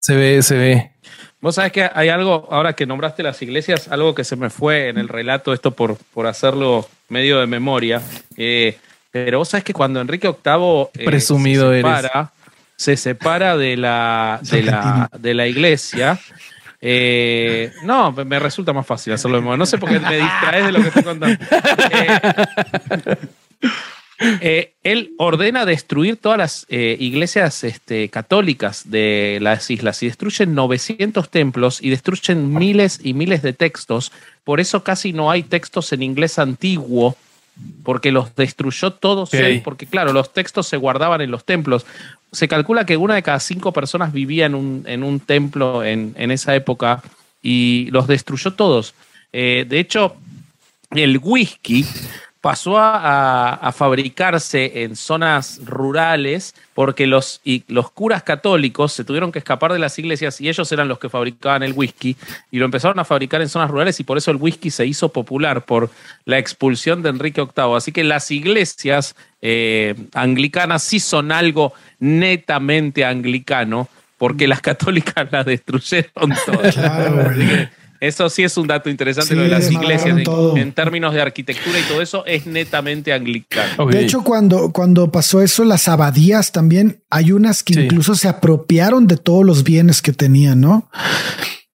se 0.00 0.14
ve, 0.14 0.42
se 0.42 0.56
ve. 0.56 0.93
Vos 1.44 1.56
sabés 1.56 1.72
que 1.72 1.90
hay 1.92 2.08
algo, 2.08 2.48
ahora 2.50 2.72
que 2.72 2.86
nombraste 2.86 3.22
las 3.22 3.42
iglesias, 3.42 3.88
algo 3.88 4.14
que 4.14 4.24
se 4.24 4.34
me 4.34 4.48
fue 4.48 4.88
en 4.88 4.96
el 4.96 5.08
relato, 5.08 5.52
esto 5.52 5.72
por, 5.72 5.98
por 6.14 6.26
hacerlo 6.26 6.88
medio 7.10 7.38
de 7.38 7.46
memoria. 7.46 8.00
Eh, 8.38 8.78
pero 9.10 9.40
vos 9.40 9.50
sabés 9.50 9.62
que 9.62 9.74
cuando 9.74 10.00
Enrique 10.00 10.26
VIII 10.26 10.88
eh, 10.94 11.04
Presumido 11.04 11.70
se, 11.70 11.76
separa, 11.76 12.32
se 12.76 12.96
separa 12.96 13.58
de 13.58 13.76
la, 13.76 14.40
de 14.50 14.62
la, 14.62 15.10
de 15.18 15.34
la 15.34 15.46
iglesia, 15.46 16.18
eh, 16.80 17.72
no, 17.82 18.12
me 18.12 18.38
resulta 18.38 18.72
más 18.72 18.86
fácil 18.86 19.12
hacerlo 19.12 19.36
de 19.36 19.42
memoria. 19.42 19.58
No 19.58 19.66
sé 19.66 19.76
por 19.76 19.90
qué 19.90 20.00
me 20.00 20.16
distraes 20.16 20.64
de 20.64 20.72
lo 20.72 20.80
que 20.80 20.88
estoy 20.88 21.02
contando. 21.02 21.44
Eh, 21.90 23.16
él 24.18 25.12
ordena 25.18 25.64
destruir 25.64 26.16
todas 26.16 26.38
las 26.38 26.66
eh, 26.68 26.96
iglesias 27.00 27.64
este, 27.64 28.08
católicas 28.08 28.90
de 28.90 29.38
las 29.40 29.70
islas 29.70 30.02
y 30.02 30.06
destruyen 30.06 30.54
900 30.54 31.30
templos 31.30 31.82
y 31.82 31.90
destruyen 31.90 32.54
miles 32.54 33.00
y 33.02 33.14
miles 33.14 33.42
de 33.42 33.52
textos. 33.52 34.12
Por 34.44 34.60
eso 34.60 34.84
casi 34.84 35.12
no 35.12 35.30
hay 35.30 35.42
textos 35.42 35.92
en 35.92 36.02
inglés 36.02 36.38
antiguo, 36.38 37.16
porque 37.84 38.10
los 38.10 38.34
destruyó 38.34 38.92
todos 38.92 39.30
porque 39.62 39.86
claro, 39.86 40.12
los 40.12 40.32
textos 40.32 40.66
se 40.66 40.76
guardaban 40.76 41.20
en 41.20 41.30
los 41.30 41.44
templos. 41.44 41.86
Se 42.32 42.48
calcula 42.48 42.84
que 42.84 42.96
una 42.96 43.14
de 43.14 43.22
cada 43.22 43.38
cinco 43.40 43.72
personas 43.72 44.12
vivía 44.12 44.46
en 44.46 44.54
un, 44.54 44.84
en 44.86 45.04
un 45.04 45.20
templo 45.20 45.84
en, 45.84 46.14
esa 46.16 46.54
época 46.56 47.02
y 47.42 47.88
los 47.90 48.06
destruyó 48.08 48.54
todos. 48.54 48.94
Eh, 49.32 49.66
de 49.68 49.78
hecho, 49.78 50.16
el 50.90 51.18
whisky 51.22 51.86
pasó 52.44 52.76
a, 52.76 53.72
fabricarse 53.74 54.82
en 54.82 54.96
zonas 54.96 55.60
rurales 55.64 56.54
porque 56.74 57.06
los, 57.06 57.40
y 57.42 57.64
los 57.68 57.90
curas 57.90 58.22
católicos 58.22 58.92
se 58.92 59.02
tuvieron 59.02 59.32
que 59.32 59.38
escapar 59.38 59.72
de 59.72 59.78
las 59.78 59.98
iglesias 59.98 60.42
y 60.42 60.50
ellos 60.50 60.70
eran 60.70 60.86
los 60.86 60.98
que 60.98 61.08
fabricaban 61.08 61.62
el 61.62 61.72
whisky 61.72 62.18
y 62.50 62.58
lo 62.58 62.66
empezaron 62.66 62.98
a 62.98 63.06
fabricar 63.06 63.40
en 63.40 63.48
zonas 63.48 63.70
rurales 63.70 63.98
y 63.98 64.04
por 64.04 64.18
eso 64.18 64.30
el 64.30 64.36
whisky 64.36 64.70
se 64.70 64.84
hizo 64.84 65.08
popular 65.08 65.64
por 65.64 65.88
la 66.26 66.36
expulsión 66.36 67.02
de 67.02 67.08
Enrique 67.08 67.40
VIII. 67.40 67.76
Así 67.76 67.92
que 67.92 68.04
las 68.04 68.30
iglesias 68.30 69.16
eh, 69.40 69.94
anglicanas 70.12 70.82
sí 70.82 71.00
son 71.00 71.32
algo 71.32 71.72
netamente 71.98 73.06
anglicano 73.06 73.88
porque 74.18 74.46
las 74.46 74.60
católicas 74.60 75.28
las 75.32 75.46
destruyeron 75.46 76.34
todas. 76.44 76.76
Eso 78.04 78.28
sí 78.28 78.42
es 78.42 78.54
un 78.58 78.66
dato 78.66 78.90
interesante, 78.90 79.34
lo 79.34 79.42
de 79.42 79.48
las 79.48 79.70
iglesias, 79.70 80.18
en, 80.56 80.72
términos 80.72 81.14
de 81.14 81.22
arquitectura 81.22 81.78
y 81.78 81.82
todo 81.84 82.02
eso, 82.02 82.26
es 82.26 82.44
netamente 82.44 83.14
anglicano. 83.14 83.86
De 83.86 84.02
hecho, 84.02 84.22
cuando, 84.22 84.72
cuando 84.72 85.10
pasó 85.10 85.40
eso, 85.40 85.64
las 85.64 85.88
abadías 85.88 86.52
también, 86.52 87.02
hay 87.08 87.32
unas 87.32 87.62
que 87.62 87.80
incluso 87.80 88.14
se 88.14 88.28
apropiaron 88.28 89.06
de 89.06 89.16
todos 89.16 89.46
los 89.46 89.64
bienes 89.64 90.02
que 90.02 90.12
tenían, 90.12 90.60
¿no? 90.60 90.90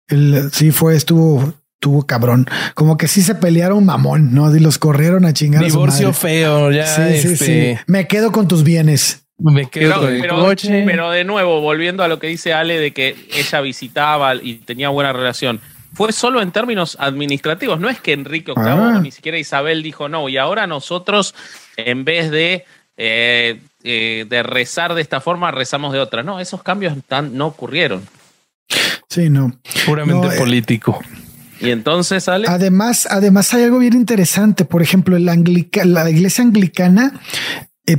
El, 0.09 0.51
sí 0.51 0.71
fue, 0.71 0.97
estuvo, 0.97 1.53
tuvo 1.80 2.05
cabrón. 2.05 2.45
Como 2.75 2.97
que 2.97 3.07
sí 3.07 3.21
se 3.21 3.36
pelearon 3.36 3.86
mamón, 3.86 4.34
¿no? 4.34 4.53
Y 4.53 4.59
los 4.59 4.78
corrieron 4.80 5.23
a 5.23 5.32
chingar. 5.32 5.63
Divorcio 5.63 6.11
feo, 6.11 6.71
ya. 6.71 6.88
Sí, 6.88 7.19
sí, 7.19 7.38
sí. 7.38 7.51
Este, 7.51 7.80
Me 7.88 8.05
quedo 8.05 8.34
con 8.34 8.49
tus 8.49 8.65
bienes. 8.65 9.23
Me 9.38 9.69
quedo 9.69 10.01
con 10.01 10.13
el 10.13 10.28
coche. 10.28 10.84
Pero 10.86 11.09
de 11.09 11.23
nuevo, 11.23 11.61
volviendo 11.61 12.03
a 12.03 12.09
lo 12.09 12.19
que 12.19 12.28
dice 12.28 12.53
Ale 12.53 12.80
de 12.82 12.91
que 12.91 13.15
ella 13.34 13.61
visitaba 13.61 14.36
y 14.36 14.55
tenía 14.55 14.89
buena 14.89 15.13
relación 15.13 15.61
fue 15.98 16.14
solo 16.14 16.41
en 16.43 16.52
términos 16.52 16.95
administrativos. 17.00 17.80
No 17.80 17.89
es 17.89 18.00
que 18.00 18.14
Enrique 18.14 18.54
VIII 18.56 18.68
ah. 18.68 19.00
ni 19.02 19.12
siquiera 19.12 19.39
Isabel 19.39 19.82
dijo 19.82 20.08
no, 20.08 20.30
y 20.30 20.38
ahora 20.38 20.68
nosotros, 20.68 21.34
en 21.76 22.06
vez 22.06 22.30
de, 22.30 22.66
eh, 22.98 23.60
eh, 23.84 24.26
de 24.30 24.43
rezar 24.43 24.93
de 24.93 25.02
esta 25.02 25.22
forma, 25.22 25.50
rezamos 25.50 25.93
de 25.93 26.00
otra. 26.00 26.22
No, 26.22 26.39
esos 26.39 26.62
cambios 26.62 26.93
no 27.32 27.48
ocurrieron. 27.48 28.04
Sí, 29.10 29.32
no. 29.32 29.60
Puramente 29.88 30.28
eh, 30.28 30.38
político. 30.38 31.02
Y 31.60 31.72
entonces 31.72 32.26
sale. 32.26 32.45
Además, 32.48 33.08
además 33.10 33.52
hay 33.56 33.64
algo 33.64 33.80
bien 33.80 33.93
interesante. 33.93 34.66
Por 34.66 34.84
ejemplo, 34.84 35.18
la 35.18 36.10
iglesia 36.12 36.43
anglicana 36.43 37.20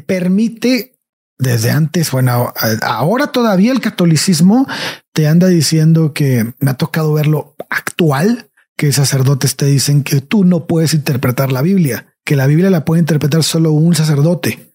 permite 0.07 0.98
desde 1.39 1.71
antes, 1.71 2.11
bueno, 2.11 2.53
ahora 2.83 3.29
todavía 3.29 3.71
el 3.71 3.81
catolicismo 3.81 4.67
te 5.13 5.29
anda 5.29 5.47
diciendo 5.47 6.13
que 6.13 6.53
me 6.59 6.71
ha 6.71 6.75
tocado 6.75 7.13
verlo 7.13 7.55
actual, 7.71 8.51
que 8.77 8.93
sacerdotes 8.93 9.57
te 9.57 9.67
dicen 9.67 10.03
que 10.03 10.21
tú 10.21 10.45
no 10.45 10.67
puedes 10.67 10.95
interpretar 10.95 11.53
la 11.53 11.63
Biblia, 11.63 12.07
que 12.25 12.37
la 12.37 12.47
Biblia 12.47 12.71
la 12.71 12.85
puede 12.85 13.01
interpretar 13.01 13.45
solo 13.45 13.73
un 13.73 13.95
sacerdote. 13.95 14.73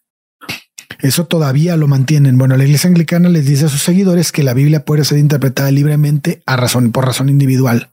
Eso 1.00 1.26
todavía 1.26 1.76
lo 1.76 1.88
mantienen. 1.88 2.38
Bueno, 2.38 2.56
la 2.56 2.64
iglesia 2.64 2.88
anglicana 2.88 3.28
les 3.28 3.46
dice 3.46 3.66
a 3.66 3.70
sus 3.70 3.82
seguidores 3.82 4.32
que 4.32 4.44
la 4.44 4.54
Biblia 4.54 4.86
puede 4.86 5.04
ser 5.04 5.18
interpretada 5.18 5.70
libremente 5.70 6.44
a 6.46 6.56
razón, 6.56 6.94
por 6.94 7.06
razón 7.06 7.28
individual. 7.28 7.90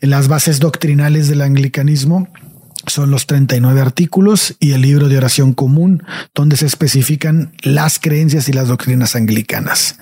En 0.00 0.10
las 0.10 0.28
bases 0.28 0.60
doctrinales 0.60 1.28
del 1.28 1.42
anglicanismo 1.42 2.28
son 2.86 3.10
los 3.10 3.26
39 3.26 3.80
artículos 3.80 4.56
y 4.60 4.72
el 4.72 4.82
libro 4.82 5.08
de 5.08 5.16
oración 5.16 5.52
común, 5.52 6.02
donde 6.34 6.56
se 6.56 6.66
especifican 6.66 7.52
las 7.62 7.98
creencias 7.98 8.48
y 8.48 8.52
las 8.52 8.68
doctrinas 8.68 9.16
anglicanas. 9.16 9.98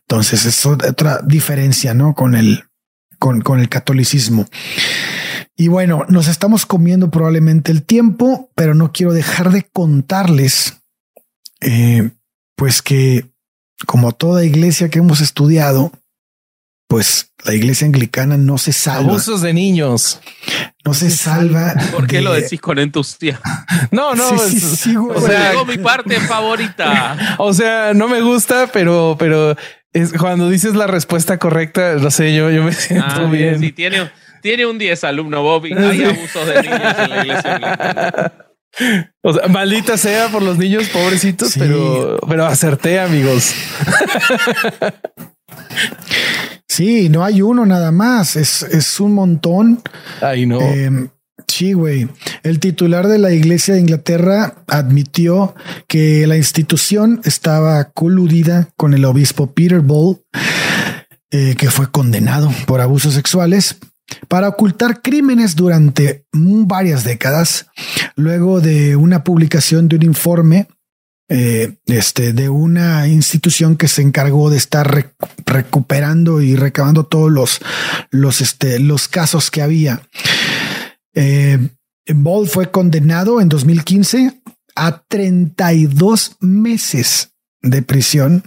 Entonces, 0.00 0.44
es 0.44 0.66
otra 0.66 1.20
diferencia, 1.24 1.94
¿no? 1.94 2.14
Con 2.14 2.34
el, 2.34 2.64
con, 3.18 3.40
con 3.40 3.60
el 3.60 3.68
catolicismo. 3.68 4.46
Y 5.56 5.68
bueno, 5.68 6.04
nos 6.08 6.28
estamos 6.28 6.66
comiendo 6.66 7.10
probablemente 7.10 7.72
el 7.72 7.82
tiempo, 7.82 8.50
pero 8.54 8.74
no 8.74 8.92
quiero 8.92 9.12
dejar 9.12 9.50
de 9.50 9.64
contarles, 9.64 10.78
eh, 11.60 12.10
pues 12.54 12.80
que 12.80 13.26
como 13.86 14.12
toda 14.12 14.44
iglesia 14.44 14.88
que 14.88 15.00
hemos 15.00 15.20
estudiado, 15.20 15.92
pues 16.88 17.32
la 17.44 17.54
iglesia 17.54 17.86
anglicana 17.86 18.36
no 18.36 18.56
se 18.58 18.72
salva. 18.72 19.10
Abusos 19.10 19.42
de 19.42 19.52
niños. 19.52 20.20
No 20.84 20.94
se 20.94 21.10
salva. 21.10 21.74
¿Por 21.92 22.06
qué 22.06 22.22
lo 22.22 22.32
decís 22.32 22.60
con 22.60 22.78
entusiasmo? 22.78 23.42
No, 23.90 24.14
no. 24.14 24.38
Sí, 24.38 24.58
sí, 24.58 24.76
sí, 24.76 24.94
güey. 24.96 25.16
O 25.16 25.20
sea, 25.20 25.52
mi 25.66 25.78
parte 25.78 26.18
favorita. 26.20 27.16
O 27.38 27.52
sea, 27.54 27.92
no 27.94 28.08
me 28.08 28.20
gusta, 28.22 28.68
pero, 28.72 29.16
pero 29.18 29.54
es 29.92 30.12
cuando 30.14 30.48
dices 30.50 30.74
la 30.74 30.86
respuesta 30.86 31.38
correcta, 31.38 31.94
no 31.94 32.10
sé, 32.10 32.34
yo, 32.34 32.50
yo 32.50 32.62
me 32.64 32.72
siento 32.72 33.06
Ah, 33.06 33.24
bien. 33.30 33.60
sí, 33.60 33.72
tiene, 33.72 34.10
tiene 34.42 34.66
un 34.66 34.78
10 34.78 35.04
alumno, 35.04 35.42
Bobby. 35.42 35.72
Hay 35.74 36.04
abusos 36.04 36.46
de 36.46 36.62
niños 36.62 36.94
en 36.98 37.10
la 37.10 37.16
iglesia. 37.22 37.54
anglicana. 37.54 38.32
O 39.22 39.32
sea, 39.34 39.48
maldita 39.48 39.96
sea 39.98 40.28
por 40.28 40.42
los 40.42 40.56
niños 40.58 40.88
pobrecitos, 40.88 41.50
Sí. 41.52 41.60
pero, 41.60 42.18
pero 42.28 42.46
acerté, 42.46 42.98
amigos. 43.00 43.52
Sí, 46.68 47.08
no 47.08 47.24
hay 47.24 47.42
uno 47.42 47.66
nada 47.66 47.90
más. 47.92 48.36
Es, 48.36 48.62
es 48.62 49.00
un 49.00 49.14
montón. 49.14 49.82
Ay, 50.20 50.46
no. 50.46 50.60
Eh, 50.60 51.08
sí, 51.46 51.72
güey. 51.72 52.08
El 52.42 52.60
titular 52.60 53.08
de 53.08 53.18
la 53.18 53.32
Iglesia 53.32 53.74
de 53.74 53.80
Inglaterra 53.80 54.54
admitió 54.66 55.54
que 55.86 56.26
la 56.26 56.36
institución 56.36 57.20
estaba 57.24 57.90
coludida 57.92 58.68
con 58.76 58.94
el 58.94 59.04
obispo 59.04 59.52
Peter 59.52 59.80
Ball, 59.80 60.20
eh, 61.30 61.54
que 61.58 61.70
fue 61.70 61.90
condenado 61.90 62.52
por 62.66 62.80
abusos 62.80 63.14
sexuales 63.14 63.78
para 64.28 64.48
ocultar 64.48 65.02
crímenes 65.02 65.56
durante 65.56 66.24
varias 66.32 67.04
décadas, 67.04 67.66
luego 68.16 68.60
de 68.60 68.96
una 68.96 69.24
publicación 69.24 69.88
de 69.88 69.96
un 69.96 70.02
informe 70.02 70.68
eh, 71.28 71.74
este, 71.86 72.32
de 72.32 72.48
una 72.48 73.06
institución 73.08 73.76
que 73.76 73.88
se 73.88 74.02
encargó 74.02 74.48
de 74.50 74.56
estar 74.56 74.90
rec- 74.90 75.12
recuperando 75.44 76.40
y 76.40 76.56
recabando 76.56 77.04
todos 77.04 77.30
los, 77.30 77.60
los, 78.10 78.40
este, 78.40 78.78
los 78.78 79.08
casos 79.08 79.50
que 79.50 79.62
había. 79.62 80.02
Eh, 81.14 81.58
Ball 82.14 82.48
fue 82.48 82.70
condenado 82.70 83.40
en 83.40 83.48
2015 83.48 84.40
a 84.74 85.02
32 85.08 86.36
meses 86.40 87.32
de 87.60 87.82
prisión 87.82 88.44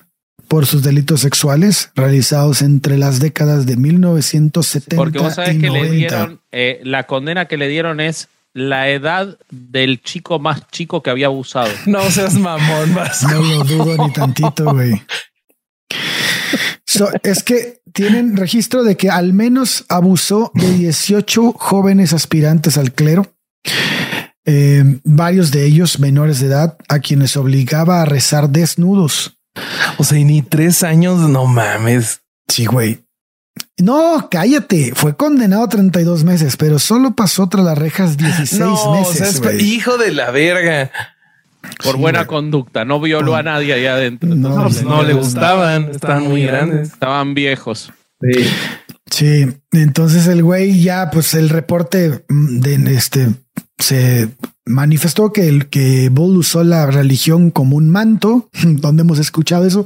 por 0.47 0.65
sus 0.65 0.83
delitos 0.83 1.21
sexuales 1.21 1.91
realizados 1.95 2.61
entre 2.61 2.97
las 2.97 3.19
décadas 3.19 3.65
de 3.65 3.77
1970 3.77 4.95
Porque 4.97 5.19
vos 5.19 5.33
y 5.37 5.59
que 5.59 5.69
le 5.69 5.79
90. 5.83 5.91
dieron, 5.95 6.41
eh, 6.51 6.81
la 6.83 7.03
condena 7.03 7.45
que 7.45 7.57
le 7.57 7.67
dieron 7.67 7.99
es 7.99 8.27
la 8.53 8.89
edad 8.89 9.37
del 9.49 10.01
chico 10.01 10.39
más 10.39 10.67
chico 10.71 11.01
que 11.01 11.09
había 11.09 11.27
abusado. 11.27 11.71
No 11.85 12.09
seas 12.09 12.35
mamón, 12.35 12.93
más. 12.93 13.23
No 13.23 13.41
lo 13.41 13.63
dudo 13.63 14.05
ni 14.05 14.13
tantito, 14.13 14.73
güey. 14.73 15.01
So, 16.85 17.09
es 17.23 17.43
que 17.43 17.81
tienen 17.93 18.35
registro 18.37 18.83
de 18.83 18.97
que 18.97 19.09
al 19.09 19.33
menos 19.33 19.85
abusó 19.89 20.51
de 20.53 20.71
18 20.73 21.53
jóvenes 21.53 22.13
aspirantes 22.13 22.77
al 22.77 22.91
clero, 22.93 23.33
eh, 24.45 24.99
varios 25.03 25.51
de 25.51 25.65
ellos 25.65 25.99
menores 25.99 26.39
de 26.39 26.47
edad, 26.47 26.77
a 26.89 26.99
quienes 26.99 27.37
obligaba 27.37 28.01
a 28.01 28.05
rezar 28.05 28.49
desnudos. 28.49 29.37
O 29.97 30.03
sea, 30.03 30.17
y 30.17 30.25
ni 30.25 30.41
tres 30.41 30.83
años, 30.83 31.19
no 31.29 31.45
mames. 31.45 32.21
Sí, 32.47 32.65
güey. 32.65 33.05
No, 33.77 34.27
cállate. 34.29 34.93
Fue 34.95 35.15
condenado 35.15 35.63
a 35.63 35.69
32 35.69 36.23
meses, 36.23 36.55
pero 36.57 36.79
solo 36.79 37.15
pasó 37.15 37.49
tras 37.49 37.65
las 37.65 37.77
rejas 37.77 38.17
16 38.17 38.59
no, 38.61 38.73
o 38.73 39.05
sea, 39.11 39.27
meses. 39.27 39.61
hijo 39.61 39.97
de 39.97 40.11
la 40.11 40.31
verga. 40.31 40.91
Por 41.83 41.95
Sí, 41.95 42.01
buena 42.01 42.25
conducta. 42.25 42.85
No 42.85 42.99
violó 42.99 43.35
a 43.35 43.43
nadie 43.43 43.73
allá 43.73 43.93
adentro. 43.93 44.29
No, 44.29 44.35
No, 44.35 44.63
pues 44.63 44.77
Entonces, 44.77 44.83
no 44.83 45.03
le 45.03 45.13
gustaban, 45.13 45.89
estaban 45.91 46.23
muy 46.27 46.43
grandes. 46.45 46.93
Estaban 46.93 47.33
viejos. 47.33 47.91
Sí, 49.09 49.47
entonces 49.71 50.27
el 50.27 50.43
güey 50.43 50.81
ya, 50.81 51.09
pues 51.11 51.33
el 51.33 51.49
reporte 51.49 52.23
de 52.29 52.95
este 52.95 53.29
se 53.77 54.29
manifestó 54.65 55.33
que 55.33 55.47
el 55.47 55.69
que 55.69 56.09
Bull 56.09 56.37
usó 56.37 56.63
la 56.63 56.85
religión 56.85 57.51
como 57.51 57.77
un 57.77 57.89
manto, 57.89 58.49
donde 58.63 59.01
hemos 59.01 59.19
escuchado 59.19 59.65
eso, 59.65 59.85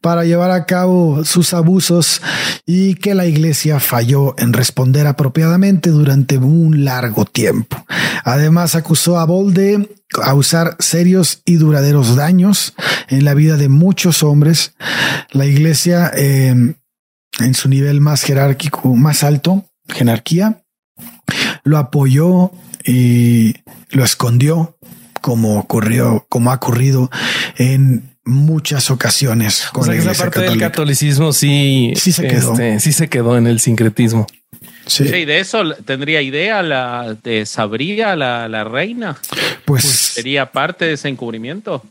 para 0.00 0.24
llevar 0.24 0.50
a 0.50 0.66
cabo 0.66 1.24
sus 1.24 1.54
abusos 1.54 2.22
y 2.66 2.94
que 2.94 3.14
la 3.14 3.26
iglesia 3.26 3.80
falló 3.80 4.34
en 4.38 4.52
responder 4.52 5.06
apropiadamente 5.06 5.90
durante 5.90 6.38
un 6.38 6.84
largo 6.84 7.24
tiempo. 7.24 7.84
Además 8.24 8.74
acusó 8.74 9.18
a 9.18 9.24
Bull 9.24 9.52
de 9.52 9.88
causar 10.08 10.76
serios 10.78 11.42
y 11.44 11.56
duraderos 11.56 12.16
daños 12.16 12.74
en 13.08 13.24
la 13.24 13.34
vida 13.34 13.56
de 13.56 13.68
muchos 13.68 14.22
hombres. 14.22 14.74
La 15.32 15.46
iglesia 15.46 16.10
eh, 16.16 16.74
en 17.40 17.54
su 17.54 17.68
nivel 17.68 18.00
más 18.00 18.22
jerárquico, 18.22 18.94
más 18.94 19.24
alto, 19.24 19.64
jerarquía, 19.88 20.62
lo 21.64 21.78
apoyó 21.78 22.52
y 22.84 23.54
lo 23.90 24.04
escondió 24.04 24.76
como 25.20 25.58
ocurrió, 25.58 26.26
como 26.28 26.50
ha 26.50 26.54
ocurrido 26.56 27.10
en 27.56 28.10
muchas 28.26 28.90
ocasiones 28.90 29.66
O 29.70 29.72
con 29.72 29.84
sea, 29.84 29.92
la 29.92 29.96
que 29.96 29.98
esa 30.00 30.04
iglesia 30.10 30.24
parte 30.24 30.40
del 30.40 30.46
católica. 30.48 30.70
catolicismo 30.70 31.32
sí, 31.32 31.92
Sí 31.96 32.12
se 32.12 32.26
quedó. 32.28 32.52
este, 32.52 32.80
sí 32.80 32.92
se 32.92 33.08
quedó 33.08 33.36
en 33.38 33.46
el 33.46 33.60
sincretismo. 33.60 34.26
Sí, 34.86 35.08
Sí, 35.08 35.24
de 35.24 35.40
eso 35.40 35.62
tendría 35.86 36.20
idea 36.20 36.62
la 36.62 37.16
de 37.22 37.46
sabría 37.46 38.16
la, 38.16 38.48
la 38.48 38.64
reina. 38.64 39.16
pues, 39.64 39.84
¿Sería 39.84 40.52
parte 40.52 40.84
de 40.84 40.92
ese 40.94 41.08
encubrimiento? 41.08 41.82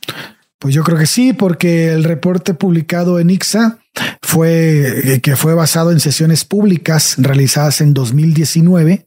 Pues 0.63 0.73
yo 0.73 0.85
creo 0.85 0.97
que 0.97 1.07
sí, 1.07 1.33
porque 1.33 1.91
el 1.91 2.05
reporte 2.05 2.53
publicado 2.53 3.19
en 3.19 3.29
IXA 3.29 3.79
fue 4.21 5.15
eh, 5.15 5.19
que 5.19 5.35
fue 5.35 5.53
basado 5.53 5.91
en 5.91 5.99
sesiones 5.99 6.45
públicas 6.45 7.15
realizadas 7.17 7.81
en 7.81 7.93
2019 7.93 9.05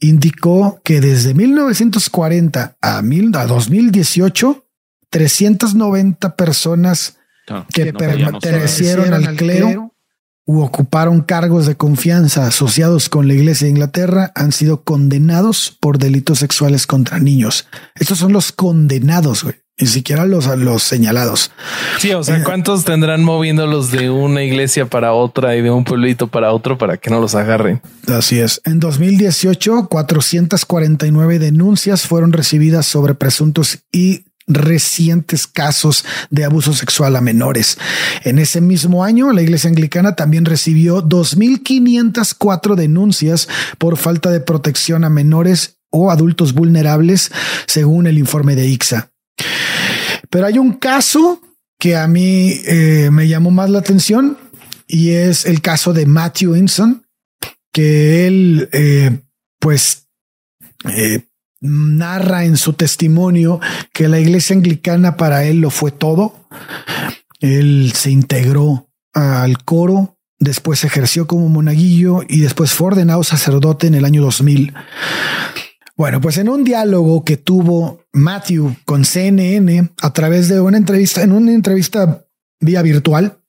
indicó 0.00 0.80
que 0.82 1.02
desde 1.02 1.34
1940 1.34 2.78
a, 2.80 3.02
mil, 3.02 3.36
a 3.36 3.44
2018 3.44 4.66
390 5.10 6.36
personas 6.36 7.18
No, 7.50 7.66
que 7.70 7.92
no 7.92 7.98
pertenecieron 7.98 9.12
al 9.12 9.36
clero 9.36 9.94
u 10.46 10.62
ocuparon 10.62 11.20
cargos 11.20 11.66
de 11.66 11.76
confianza 11.76 12.46
asociados 12.46 13.10
con 13.10 13.28
la 13.28 13.34
Iglesia 13.34 13.66
de 13.66 13.72
Inglaterra 13.72 14.32
han 14.34 14.52
sido 14.52 14.84
condenados 14.84 15.76
por 15.82 15.98
delitos 15.98 16.38
sexuales 16.38 16.86
contra 16.86 17.18
niños. 17.18 17.66
Estos 17.94 18.16
son 18.16 18.32
los 18.32 18.52
condenados, 18.52 19.44
güey. 19.44 19.56
Ni 19.80 19.86
siquiera 19.86 20.26
los, 20.26 20.46
los 20.58 20.82
señalados. 20.82 21.52
Sí, 21.98 22.12
o 22.12 22.22
sea, 22.24 22.38
Eh. 22.38 22.42
¿cuántos 22.44 22.84
tendrán 22.84 23.22
moviéndolos 23.22 23.90
de 23.92 24.10
una 24.10 24.42
iglesia 24.42 24.86
para 24.86 25.12
otra 25.12 25.54
y 25.56 25.62
de 25.62 25.70
un 25.70 25.84
pueblito 25.84 26.26
para 26.26 26.52
otro 26.52 26.76
para 26.78 26.96
que 26.96 27.10
no 27.10 27.20
los 27.20 27.34
agarren? 27.34 27.80
Así 28.08 28.40
es. 28.40 28.60
En 28.64 28.80
2018, 28.80 29.88
449 29.88 31.38
denuncias 31.38 32.06
fueron 32.06 32.32
recibidas 32.32 32.86
sobre 32.86 33.14
presuntos 33.14 33.78
y 33.92 34.24
recientes 34.48 35.46
casos 35.46 36.04
de 36.30 36.44
abuso 36.44 36.72
sexual 36.72 37.14
a 37.16 37.20
menores. 37.20 37.78
En 38.24 38.38
ese 38.38 38.60
mismo 38.60 39.04
año, 39.04 39.30
la 39.32 39.42
Iglesia 39.42 39.68
Anglicana 39.68 40.16
también 40.16 40.44
recibió 40.44 41.02
2.504 41.02 42.74
denuncias 42.74 43.48
por 43.76 43.96
falta 43.96 44.30
de 44.30 44.40
protección 44.40 45.04
a 45.04 45.10
menores 45.10 45.78
o 45.90 46.10
adultos 46.10 46.52
vulnerables, 46.54 47.30
según 47.66 48.06
el 48.06 48.18
informe 48.18 48.56
de 48.56 48.66
IXA. 48.68 49.10
Pero 50.30 50.46
hay 50.46 50.58
un 50.58 50.74
caso 50.74 51.40
que 51.78 51.96
a 51.96 52.06
mí 52.06 52.60
eh, 52.66 53.10
me 53.12 53.28
llamó 53.28 53.50
más 53.50 53.70
la 53.70 53.78
atención 53.78 54.36
y 54.86 55.10
es 55.10 55.46
el 55.46 55.60
caso 55.60 55.92
de 55.92 56.06
Matthew 56.06 56.56
Inson, 56.56 57.06
que 57.72 58.26
él, 58.26 58.68
eh, 58.72 59.20
pues, 59.60 60.08
eh, 60.84 61.24
narra 61.60 62.44
en 62.44 62.56
su 62.56 62.72
testimonio 62.72 63.60
que 63.92 64.08
la 64.08 64.20
iglesia 64.20 64.56
anglicana 64.56 65.16
para 65.16 65.44
él 65.44 65.60
lo 65.60 65.70
fue 65.70 65.90
todo. 65.90 66.48
Él 67.40 67.92
se 67.94 68.10
integró 68.10 68.88
al 69.12 69.62
coro 69.64 70.18
después 70.38 70.84
ejerció 70.84 71.26
como 71.26 71.48
monaguillo 71.48 72.22
y 72.28 72.40
después 72.40 72.72
fue 72.72 72.88
ordenado 72.88 73.24
sacerdote 73.24 73.86
en 73.86 73.94
el 73.94 74.04
año 74.04 74.22
2000. 74.22 74.74
Bueno, 75.98 76.20
pues 76.20 76.38
en 76.38 76.48
un 76.48 76.62
diálogo 76.62 77.24
que 77.24 77.36
tuvo 77.36 78.04
Matthew 78.12 78.76
con 78.84 79.04
CNN 79.04 79.90
a 80.00 80.12
través 80.12 80.48
de 80.48 80.60
una 80.60 80.78
entrevista, 80.78 81.24
en 81.24 81.32
una 81.32 81.52
entrevista 81.52 82.24
vía 82.60 82.82
virtual, 82.82 83.40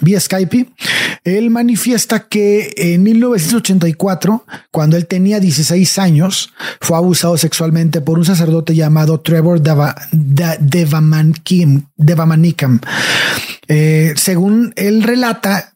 vía 0.00 0.20
Skype, 0.20 0.72
él 1.24 1.50
manifiesta 1.50 2.28
que 2.28 2.72
en 2.76 3.02
1984, 3.02 4.46
cuando 4.70 4.96
él 4.96 5.08
tenía 5.08 5.40
16 5.40 5.98
años, 5.98 6.52
fue 6.80 6.96
abusado 6.96 7.36
sexualmente 7.36 8.00
por 8.00 8.20
un 8.20 8.24
sacerdote 8.24 8.76
llamado 8.76 9.18
Trevor 9.18 9.60
Devamanikam. 10.12 11.82
Eh, 13.66 14.12
según 14.14 14.72
él 14.76 15.02
relata, 15.02 15.74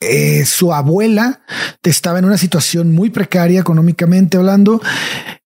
eh, 0.00 0.44
su 0.44 0.74
abuela 0.74 1.40
estaba 1.82 2.18
en 2.18 2.26
una 2.26 2.38
situación 2.38 2.92
muy 2.92 3.10
precaria 3.10 3.60
económicamente 3.60 4.36
hablando 4.36 4.80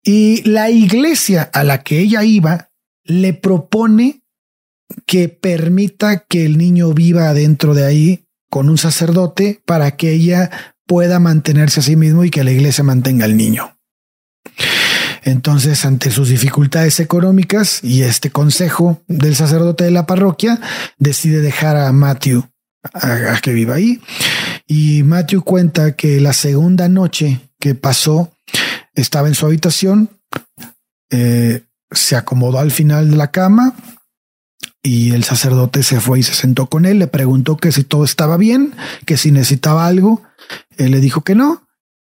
y 0.02 0.42
la 0.48 0.70
iglesia 0.70 1.48
a 1.52 1.62
la 1.62 1.82
que 1.82 2.00
ella 2.00 2.24
iba 2.24 2.70
le 3.04 3.32
propone 3.34 4.22
que 5.06 5.28
permita 5.28 6.24
que 6.24 6.44
el 6.44 6.58
niño 6.58 6.92
viva 6.92 7.32
dentro 7.34 7.74
de 7.74 7.86
ahí 7.86 8.24
con 8.50 8.68
un 8.68 8.78
sacerdote 8.78 9.62
para 9.64 9.96
que 9.96 10.12
ella 10.12 10.50
pueda 10.86 11.20
mantenerse 11.20 11.80
a 11.80 11.82
sí 11.84 11.94
mismo 11.94 12.24
y 12.24 12.30
que 12.30 12.42
la 12.42 12.50
iglesia 12.50 12.82
mantenga 12.82 13.24
al 13.24 13.36
niño. 13.36 13.76
Entonces, 15.22 15.84
ante 15.84 16.10
sus 16.10 16.28
dificultades 16.28 16.98
económicas 16.98 17.84
y 17.84 18.02
este 18.02 18.30
consejo 18.30 19.02
del 19.06 19.36
sacerdote 19.36 19.84
de 19.84 19.90
la 19.92 20.06
parroquia, 20.06 20.60
decide 20.98 21.40
dejar 21.40 21.76
a 21.76 21.92
Matthew 21.92 22.48
a, 22.94 23.40
que 23.40 23.52
viva 23.52 23.74
ahí. 23.74 24.00
Y 24.66 25.02
Matthew 25.02 25.42
cuenta 25.42 25.92
que 25.92 26.20
la 26.20 26.32
segunda 26.32 26.88
noche 26.88 27.40
que 27.58 27.74
pasó, 27.74 28.32
estaba 28.94 29.28
en 29.28 29.34
su 29.34 29.46
habitación, 29.46 30.10
eh, 31.10 31.64
se 31.90 32.16
acomodó 32.16 32.58
al 32.58 32.70
final 32.70 33.10
de 33.10 33.16
la 33.16 33.30
cama, 33.30 33.74
y 34.82 35.12
el 35.12 35.24
sacerdote 35.24 35.82
se 35.82 36.00
fue 36.00 36.20
y 36.20 36.22
se 36.22 36.34
sentó 36.34 36.66
con 36.66 36.86
él, 36.86 36.98
le 36.98 37.06
preguntó 37.06 37.56
que 37.56 37.72
si 37.72 37.84
todo 37.84 38.04
estaba 38.04 38.36
bien, 38.36 38.74
que 39.04 39.16
si 39.16 39.30
necesitaba 39.30 39.86
algo. 39.86 40.22
Él 40.78 40.92
le 40.92 41.00
dijo 41.00 41.22
que 41.22 41.34
no. 41.34 41.66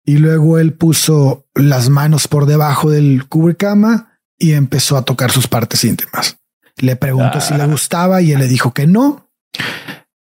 Y 0.05 0.19
luego 0.19 0.59
él 0.59 0.73
puso 0.75 1.47
las 1.55 1.89
manos 1.89 2.29
por 2.29 2.47
debajo 2.47 2.91
del 2.91 3.27
cubrecama 3.29 4.19
y 4.39 4.53
empezó 4.53 4.97
a 4.97 5.05
tocar 5.05 5.31
sus 5.31 5.49
partes 5.49 5.85
íntimas. 5.85 6.39
Le 6.77 6.97
preguntó 6.97 7.41
si 7.41 7.55
le 7.55 7.63
ah. 7.63 7.67
gustaba 7.67 8.21
y 8.21 8.33
él 8.33 8.39
le 8.39 8.49
dijo 8.49 8.75
que 8.75 8.87
no. 8.87 9.31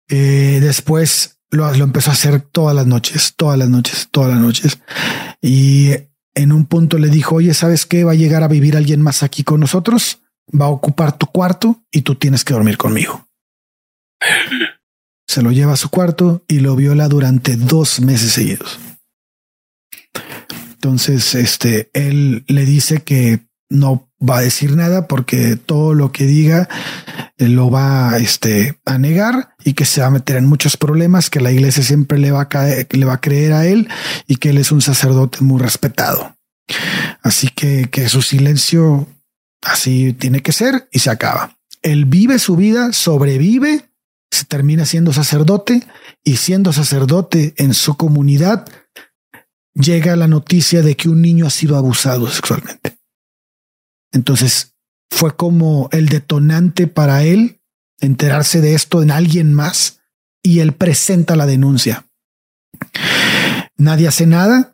Eh, 0.09 0.59
después 0.61 1.39
lo, 1.49 1.71
lo 1.73 1.83
empezó 1.83 2.09
a 2.09 2.13
hacer 2.13 2.41
todas 2.41 2.75
las 2.75 2.87
noches, 2.87 3.33
todas 3.35 3.57
las 3.57 3.69
noches, 3.69 4.09
todas 4.11 4.31
las 4.31 4.39
noches. 4.39 4.79
Y 5.41 5.91
en 6.35 6.51
un 6.51 6.65
punto 6.65 6.97
le 6.97 7.09
dijo, 7.09 7.35
oye, 7.35 7.53
¿sabes 7.53 7.85
qué? 7.85 8.03
Va 8.03 8.11
a 8.11 8.15
llegar 8.15 8.43
a 8.43 8.47
vivir 8.47 8.75
alguien 8.75 9.01
más 9.01 9.23
aquí 9.23 9.43
con 9.43 9.59
nosotros 9.59 10.19
va 10.49 10.65
a 10.65 10.69
ocupar 10.69 11.17
tu 11.17 11.27
cuarto 11.27 11.83
y 11.91 12.01
tú 12.01 12.15
tienes 12.15 12.43
que 12.43 12.53
dormir 12.53 12.77
conmigo. 12.77 13.27
Se 15.27 15.41
lo 15.41 15.51
lleva 15.51 15.73
a 15.73 15.77
su 15.77 15.89
cuarto 15.89 16.43
y 16.47 16.59
lo 16.59 16.75
viola 16.75 17.07
durante 17.07 17.55
dos 17.55 17.99
meses 18.01 18.31
seguidos. 18.31 18.79
Entonces, 20.71 21.35
este, 21.35 21.91
él 21.93 22.43
le 22.47 22.65
dice 22.65 23.03
que 23.03 23.47
no 23.69 24.08
va 24.21 24.37
a 24.37 24.41
decir 24.41 24.75
nada 24.75 25.07
porque 25.07 25.55
todo 25.55 25.93
lo 25.93 26.11
que 26.11 26.25
diga 26.25 26.67
lo 27.37 27.69
va 27.69 28.17
este, 28.17 28.77
a 28.85 28.97
negar 28.97 29.55
y 29.63 29.73
que 29.73 29.85
se 29.85 30.01
va 30.01 30.07
a 30.07 30.11
meter 30.11 30.35
en 30.35 30.45
muchos 30.45 30.75
problemas, 30.75 31.29
que 31.29 31.39
la 31.39 31.51
iglesia 31.51 31.83
siempre 31.83 32.17
le 32.17 32.31
va 32.31 32.41
a 32.41 32.49
caer, 32.49 32.87
le 32.91 33.05
va 33.05 33.13
a 33.13 33.21
creer 33.21 33.53
a 33.53 33.65
él 33.65 33.87
y 34.27 34.35
que 34.35 34.49
él 34.49 34.57
es 34.57 34.71
un 34.71 34.81
sacerdote 34.81 35.39
muy 35.41 35.61
respetado. 35.61 36.35
Así 37.21 37.49
que, 37.49 37.89
que 37.89 38.09
su 38.09 38.21
silencio 38.21 39.07
Así 39.61 40.13
tiene 40.13 40.41
que 40.41 40.51
ser 40.51 40.87
y 40.91 40.99
se 40.99 41.09
acaba. 41.09 41.57
Él 41.81 42.05
vive 42.05 42.39
su 42.39 42.55
vida, 42.55 42.93
sobrevive, 42.93 43.89
se 44.31 44.45
termina 44.45 44.85
siendo 44.85 45.13
sacerdote 45.13 45.87
y 46.23 46.37
siendo 46.37 46.73
sacerdote 46.73 47.53
en 47.57 47.73
su 47.73 47.95
comunidad, 47.95 48.67
llega 49.73 50.15
la 50.15 50.27
noticia 50.27 50.81
de 50.81 50.95
que 50.95 51.09
un 51.09 51.21
niño 51.21 51.45
ha 51.47 51.49
sido 51.49 51.77
abusado 51.77 52.29
sexualmente. 52.29 52.98
Entonces 54.11 54.75
fue 55.09 55.35
como 55.35 55.89
el 55.91 56.09
detonante 56.09 56.87
para 56.87 57.23
él 57.23 57.61
enterarse 57.99 58.61
de 58.61 58.75
esto 58.75 59.01
en 59.01 59.11
alguien 59.11 59.53
más 59.53 60.01
y 60.41 60.59
él 60.59 60.73
presenta 60.73 61.35
la 61.35 61.45
denuncia. 61.45 62.05
Nadie 63.77 64.07
hace 64.07 64.25
nada, 64.25 64.73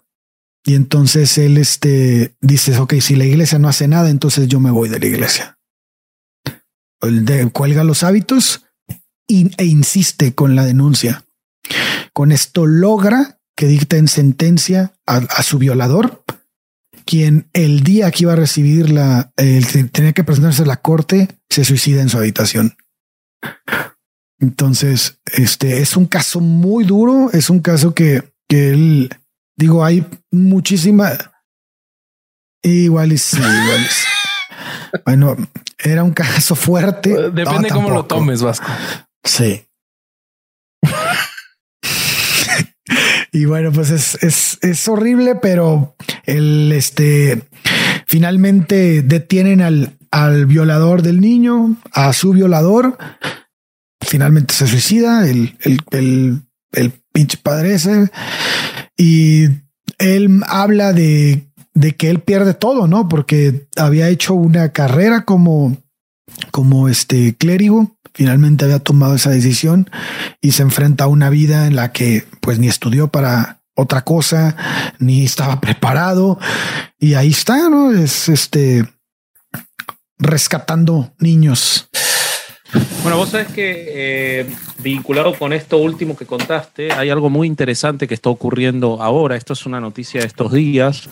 y 0.65 0.73
entonces 0.73 1.37
él 1.37 1.57
este, 1.57 2.35
dice, 2.41 2.75
ok, 2.77 2.95
si 2.95 3.15
la 3.15 3.25
iglesia 3.25 3.59
no 3.59 3.69
hace 3.69 3.87
nada, 3.87 4.09
entonces 4.09 4.47
yo 4.47 4.59
me 4.59 4.71
voy 4.71 4.89
de 4.89 4.99
la 4.99 5.05
iglesia. 5.05 5.59
Él 7.01 7.51
cuelga 7.53 7.83
los 7.83 8.01
hábitos 8.01 8.65
e 9.27 9.65
insiste 9.65 10.33
con 10.33 10.55
la 10.55 10.65
denuncia. 10.65 11.23
Con 12.13 12.31
esto 12.31 12.65
logra 12.65 13.39
que 13.55 13.67
dicta 13.67 13.97
en 13.97 14.07
sentencia 14.07 14.95
a, 15.05 15.43
su 15.43 15.59
violador, 15.59 16.23
quien 17.05 17.49
el 17.53 17.83
día 17.83 18.11
que 18.11 18.23
iba 18.23 18.33
a 18.33 18.37
recibir 18.37 18.89
la, 18.89 19.31
tenía 19.35 20.13
que 20.13 20.23
presentarse 20.23 20.63
a 20.63 20.65
la 20.65 20.81
corte, 20.81 21.29
se 21.49 21.63
suicida 21.63 22.01
en 22.01 22.09
su 22.09 22.17
habitación. 22.17 22.75
Entonces, 24.39 25.19
este 25.33 25.81
es 25.81 25.95
un 25.95 26.07
caso 26.07 26.41
muy 26.41 26.83
duro, 26.83 27.29
es 27.31 27.49
un 27.49 27.59
caso 27.59 27.93
que, 27.93 28.33
que 28.49 28.71
él 28.71 29.09
Digo, 29.57 29.85
hay 29.85 30.05
muchísima. 30.31 31.13
Igual 32.61 33.17
sí, 33.17 33.37
igual 33.37 33.87
Bueno, 35.05 35.37
era 35.77 36.03
un 36.03 36.11
caso 36.11 36.55
fuerte. 36.55 37.31
Depende 37.31 37.69
cómo 37.69 37.89
lo 37.89 38.05
tomes, 38.05 38.41
Vasco. 38.41 38.67
Sí. 39.23 39.65
y 43.31 43.45
bueno, 43.45 43.71
pues 43.71 43.91
es, 43.91 44.21
es, 44.23 44.57
es 44.61 44.87
horrible, 44.87 45.35
pero 45.35 45.95
el 46.25 46.71
este 46.71 47.43
finalmente 48.07 49.01
detienen 49.01 49.61
al, 49.61 49.97
al 50.11 50.45
violador 50.45 51.01
del 51.01 51.19
niño, 51.19 51.75
a 51.91 52.13
su 52.13 52.31
violador. 52.31 52.97
Finalmente 54.01 54.53
se 54.53 54.67
suicida 54.67 55.27
el, 55.27 55.57
el, 55.61 56.41
el, 56.71 56.93
pinche 57.11 57.37
padre 57.37 57.75
ese. 57.75 58.11
Y 58.97 59.45
él 59.97 60.41
habla 60.47 60.93
de, 60.93 61.47
de 61.73 61.95
que 61.95 62.09
él 62.09 62.19
pierde 62.19 62.53
todo, 62.53 62.87
¿no? 62.87 63.07
Porque 63.07 63.67
había 63.77 64.09
hecho 64.09 64.33
una 64.33 64.69
carrera 64.69 65.25
como, 65.25 65.77
como 66.51 66.89
este 66.89 67.35
clérigo, 67.35 67.97
finalmente 68.13 68.65
había 68.65 68.79
tomado 68.79 69.15
esa 69.15 69.29
decisión 69.29 69.89
y 70.41 70.53
se 70.53 70.63
enfrenta 70.63 71.03
a 71.03 71.07
una 71.07 71.29
vida 71.29 71.67
en 71.67 71.75
la 71.75 71.91
que 71.91 72.25
pues 72.41 72.59
ni 72.59 72.67
estudió 72.67 73.09
para 73.09 73.61
otra 73.75 74.01
cosa, 74.01 74.55
ni 74.99 75.25
estaba 75.25 75.59
preparado 75.59 76.39
y 76.97 77.13
ahí 77.13 77.29
está, 77.29 77.69
¿no? 77.69 77.91
Es 77.91 78.29
este 78.29 78.85
rescatando 80.17 81.13
niños. 81.19 81.89
Bueno, 83.03 83.17
vos 83.17 83.29
sabés 83.29 83.47
que 83.49 83.85
eh, 83.87 84.55
vinculado 84.79 85.33
con 85.35 85.53
esto 85.53 85.77
último 85.77 86.17
que 86.17 86.25
contaste, 86.25 86.91
hay 86.91 87.09
algo 87.09 87.29
muy 87.29 87.47
interesante 87.47 88.07
que 88.07 88.13
está 88.13 88.29
ocurriendo 88.29 89.01
ahora. 89.01 89.35
Esto 89.35 89.53
es 89.53 89.65
una 89.65 89.79
noticia 89.79 90.21
de 90.21 90.27
estos 90.27 90.51
días, 90.51 91.09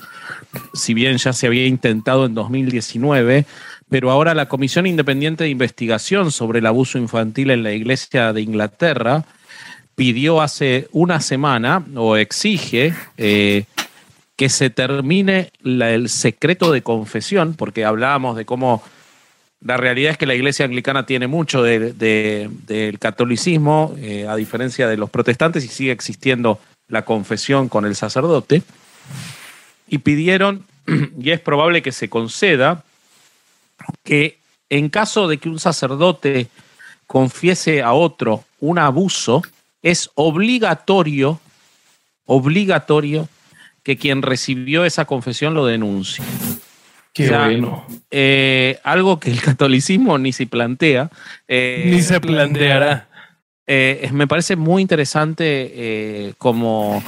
si 0.74 0.94
bien 0.94 1.18
ya 1.18 1.32
se 1.34 1.48
había 1.48 1.68
intentado 1.68 2.26
en 2.26 2.34
2019, 2.34 3.46
pero 3.90 4.10
ahora 4.10 4.34
la 4.34 4.48
Comisión 4.48 4.88
Independiente 4.88 5.44
de 5.44 5.52
Investigación 5.52 6.32
sobre 6.32 6.60
el 6.60 6.66
Abuso 6.66 6.98
Infantil 6.98 7.52
en 7.52 7.64
la 7.64 7.72
Iglesia 7.74 8.34
de 8.34 8.42
Inglaterra 8.42 9.26
pidió 9.96 10.42
hace 10.42 10.88
una 10.92 11.20
semana 11.22 11.86
o 11.96 12.18
exige 12.18 12.94
eh, 13.18 13.66
que 14.36 14.50
se 14.50 14.70
termine 14.70 15.52
el 15.64 16.10
secreto 16.10 16.72
de 16.72 16.82
confesión, 16.82 17.54
porque 17.54 17.86
hablábamos 17.86 18.36
de 18.36 18.46
cómo 18.46 18.84
la 19.64 19.78
realidad 19.78 20.12
es 20.12 20.18
que 20.18 20.26
la 20.26 20.36
iglesia 20.36 20.66
anglicana 20.66 21.06
tiene 21.06 21.28
mucho 21.28 21.64
del 21.64 22.98
catolicismo, 23.00 23.96
eh, 23.98 24.28
a 24.28 24.36
diferencia 24.36 24.88
de 24.88 24.98
los 24.98 25.10
protestantes, 25.10 25.64
y 25.64 25.70
sigue 25.70 25.92
existiendo 25.92 26.60
la 26.90 27.06
confesión 27.06 27.70
con 27.70 27.86
el 27.86 27.96
sacerdote. 27.96 28.62
Y 29.88 30.00
pidieron, 30.00 30.66
y 31.20 31.32
es 31.32 31.40
probable 31.40 31.82
que 31.82 31.94
se 31.94 32.10
conceda, 32.10 32.84
que 34.04 34.38
en 34.70 34.90
caso 34.90 35.28
de 35.28 35.38
que 35.38 35.50
un 35.50 35.60
sacerdote 35.60 36.48
confiese 37.08 37.82
a 37.82 37.94
otro 37.94 38.44
un 38.60 38.80
abuso, 38.80 39.44
es 39.84 40.10
obligatorio, 40.16 41.40
obligatorio 42.26 43.30
que 43.84 43.98
quien 43.98 44.22
recibió 44.22 44.86
esa 44.86 45.06
confesión 45.06 45.54
lo 45.54 45.66
denuncie. 45.66 46.24
Qué 47.14 47.30
bueno. 47.30 47.86
Eh, 48.10 48.80
algo 48.84 49.20
que 49.20 49.30
el 49.30 49.40
catolicismo 49.42 50.18
ni 50.18 50.32
se 50.34 50.48
plantea. 50.48 51.12
Eh, 51.48 51.84
ni 51.86 52.02
se 52.02 52.20
planteará. 52.20 53.08
eh, 53.68 54.10
me 54.12 54.26
parece 54.26 54.56
muy 54.56 54.82
interesante 54.82 56.34
como, 56.40 57.04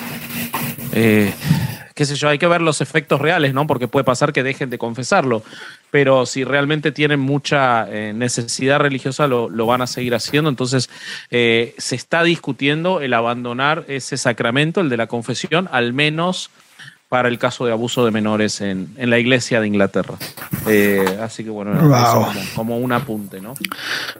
qué 0.92 2.06
sé 2.06 2.16
yo, 2.16 2.30
hay 2.30 2.38
que 2.38 2.48
ver 2.48 2.62
los 2.62 2.82
efectos 2.82 3.20
reales, 3.20 3.54
¿no? 3.54 3.66
Porque 3.66 3.88
puede 3.88 4.04
pasar 4.04 4.32
que 4.32 4.44
dejen 4.44 4.70
de 4.70 4.78
confesarlo, 4.78 5.44
pero 5.96 6.26
si 6.26 6.44
realmente 6.44 6.92
tienen 6.92 7.22
mucha 7.22 7.86
necesidad 7.86 8.80
religiosa 8.80 9.28
lo, 9.28 9.50
lo, 9.50 9.66
van 9.66 9.82
a 9.82 9.88
seguir 9.88 10.14
haciendo, 10.14 10.50
entonces 10.50 10.90
se 11.30 11.96
está 11.96 12.22
discutiendo 12.24 13.00
el 13.00 13.14
abandonar 13.14 13.86
ese 13.88 14.18
sacramento, 14.18 14.82
el 14.82 14.90
de 14.90 14.98
la 14.98 15.08
confesión, 15.08 15.70
al 15.72 15.94
menos 15.94 16.50
para 17.08 17.30
el 17.30 17.40
caso 17.40 17.66
de 17.66 17.72
abuso 17.72 18.04
de 18.04 18.12
menores 18.12 18.60
en, 18.60 18.94
en 18.98 19.10
la 19.10 19.20
iglesia 19.20 19.62
de 19.62 19.68
Inglaterra. 19.68 20.16
así 21.22 21.46
que 21.46 21.50
bueno, 21.50 21.80
como, 21.80 22.34
como 22.56 22.78
un 22.80 22.92
apunte, 22.92 23.40
¿no? 23.40 23.54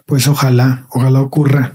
Pues 0.06 0.28
ojalá, 0.28 0.86
ojalá 0.88 1.20
ocurra. 1.20 1.74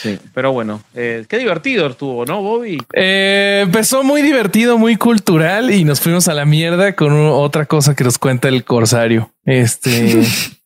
Sí, 0.00 0.18
pero 0.32 0.52
bueno, 0.52 0.82
eh, 0.94 1.24
qué 1.28 1.38
divertido 1.38 1.86
estuvo, 1.86 2.24
¿no, 2.24 2.42
Bobby? 2.42 2.78
Eh, 2.94 3.60
empezó 3.64 4.02
muy 4.02 4.22
divertido, 4.22 4.78
muy 4.78 4.96
cultural 4.96 5.70
y 5.72 5.84
nos 5.84 6.00
fuimos 6.00 6.28
a 6.28 6.34
la 6.34 6.44
mierda 6.44 6.94
con 6.94 7.12
otra 7.12 7.66
cosa 7.66 7.94
que 7.94 8.04
nos 8.04 8.18
cuenta 8.18 8.48
el 8.48 8.64
Corsario. 8.64 9.32
Este, 9.44 10.22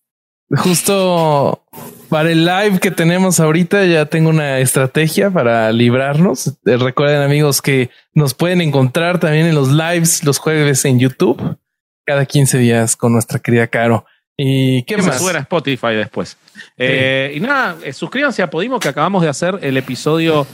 justo 0.50 1.64
para 2.08 2.30
el 2.30 2.44
live 2.44 2.78
que 2.78 2.90
tenemos 2.90 3.40
ahorita 3.40 3.84
ya 3.86 4.06
tengo 4.06 4.30
una 4.30 4.60
estrategia 4.60 5.30
para 5.30 5.72
librarnos. 5.72 6.48
Eh, 6.64 6.76
recuerden 6.76 7.22
amigos 7.22 7.60
que 7.60 7.90
nos 8.12 8.34
pueden 8.34 8.60
encontrar 8.60 9.18
también 9.18 9.46
en 9.46 9.54
los 9.54 9.70
lives 9.72 10.22
los 10.22 10.38
jueves 10.38 10.84
en 10.84 11.00
YouTube 11.00 11.58
cada 12.04 12.26
15 12.26 12.58
días 12.58 12.96
con 12.96 13.12
nuestra 13.12 13.38
querida 13.38 13.66
Caro. 13.66 14.04
¿Y 14.36 14.82
qué 14.82 14.96
más? 14.96 15.22
Se 15.22 15.38
Spotify 15.38 15.94
después. 15.94 16.36
Eh, 16.76 17.34
y 17.36 17.40
nada, 17.40 17.76
eh, 17.84 17.92
suscríbanse 17.92 18.42
a 18.42 18.50
Podimo 18.50 18.80
que 18.80 18.88
acabamos 18.88 19.22
de 19.22 19.28
hacer 19.28 19.58
el 19.62 19.76
episodio 19.76 20.46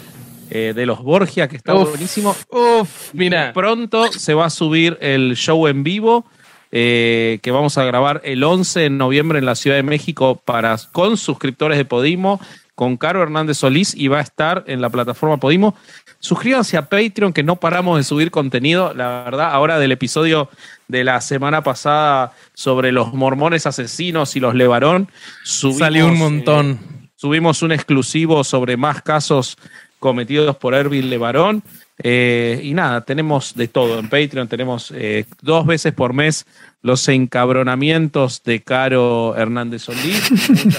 eh, 0.50 0.72
de 0.74 0.86
los 0.86 1.02
Borgia, 1.02 1.48
que 1.48 1.56
está 1.56 1.72
buenísimo. 1.72 2.36
Uf, 2.50 3.14
mira. 3.14 3.52
Pronto 3.54 4.12
se 4.12 4.34
va 4.34 4.46
a 4.46 4.50
subir 4.50 4.98
el 5.00 5.34
show 5.36 5.66
en 5.66 5.82
vivo. 5.82 6.26
que 6.70 7.50
vamos 7.50 7.78
a 7.78 7.84
grabar 7.84 8.20
el 8.24 8.44
11 8.44 8.80
de 8.80 8.90
noviembre 8.90 9.38
en 9.38 9.46
la 9.46 9.54
Ciudad 9.54 9.76
de 9.76 9.82
México 9.82 10.40
para, 10.44 10.76
con 10.92 11.16
suscriptores 11.16 11.78
de 11.78 11.84
Podimo 11.84 12.40
con 12.80 12.96
Caro 12.96 13.22
Hernández 13.22 13.58
Solís 13.58 13.94
y 13.94 14.08
va 14.08 14.20
a 14.20 14.22
estar 14.22 14.64
en 14.66 14.80
la 14.80 14.88
plataforma 14.88 15.36
Podimo. 15.36 15.74
Suscríbanse 16.22 16.76
a 16.76 16.88
Patreon, 16.88 17.32
que 17.32 17.42
no 17.42 17.56
paramos 17.56 17.96
de 17.96 18.04
subir 18.04 18.30
contenido. 18.30 18.92
La 18.92 19.24
verdad, 19.24 19.52
ahora 19.52 19.78
del 19.78 19.90
episodio 19.90 20.50
de 20.86 21.02
la 21.02 21.20
semana 21.22 21.62
pasada 21.62 22.32
sobre 22.52 22.92
los 22.92 23.14
mormones 23.14 23.66
asesinos 23.66 24.36
y 24.36 24.40
los 24.40 24.54
Levarón, 24.54 25.08
salió 25.42 26.06
un 26.06 26.18
montón. 26.18 26.72
Eh, 26.72 27.08
subimos 27.16 27.62
un 27.62 27.72
exclusivo 27.72 28.44
sobre 28.44 28.76
más 28.76 29.00
casos 29.00 29.56
cometidos 29.98 30.56
por 30.56 30.74
Ervin 30.74 31.08
Levarón. 31.08 31.62
Eh, 32.02 32.60
y 32.64 32.74
nada, 32.74 33.02
tenemos 33.02 33.54
de 33.54 33.68
todo 33.68 33.98
en 33.98 34.08
Patreon, 34.08 34.46
tenemos 34.46 34.92
eh, 34.94 35.24
dos 35.40 35.66
veces 35.66 35.94
por 35.94 36.12
mes 36.12 36.46
los 36.82 37.06
encabronamientos 37.08 38.42
de 38.42 38.62
Caro 38.62 39.36
Hernández 39.36 39.82
Solís. 39.82 40.30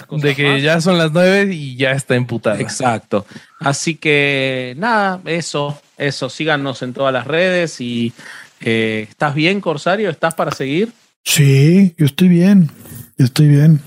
de 0.11 0.35
que 0.35 0.61
ya 0.61 0.81
son 0.81 0.97
las 0.97 1.11
nueve 1.11 1.53
y 1.53 1.75
ya 1.75 1.91
está 1.91 2.15
emputada. 2.15 2.59
Exacto. 2.59 3.25
Así 3.59 3.95
que 3.95 4.73
nada, 4.77 5.21
eso, 5.25 5.79
eso, 5.97 6.29
síganos 6.29 6.81
en 6.81 6.93
todas 6.93 7.13
las 7.13 7.27
redes 7.27 7.79
y 7.81 8.13
eh, 8.61 9.07
¿estás 9.09 9.35
bien, 9.35 9.61
Corsario? 9.61 10.09
¿Estás 10.09 10.33
para 10.33 10.51
seguir? 10.51 10.91
Sí, 11.23 11.93
yo 11.97 12.05
estoy 12.05 12.29
bien, 12.29 12.71
yo 13.17 13.25
estoy 13.25 13.47
bien. 13.47 13.81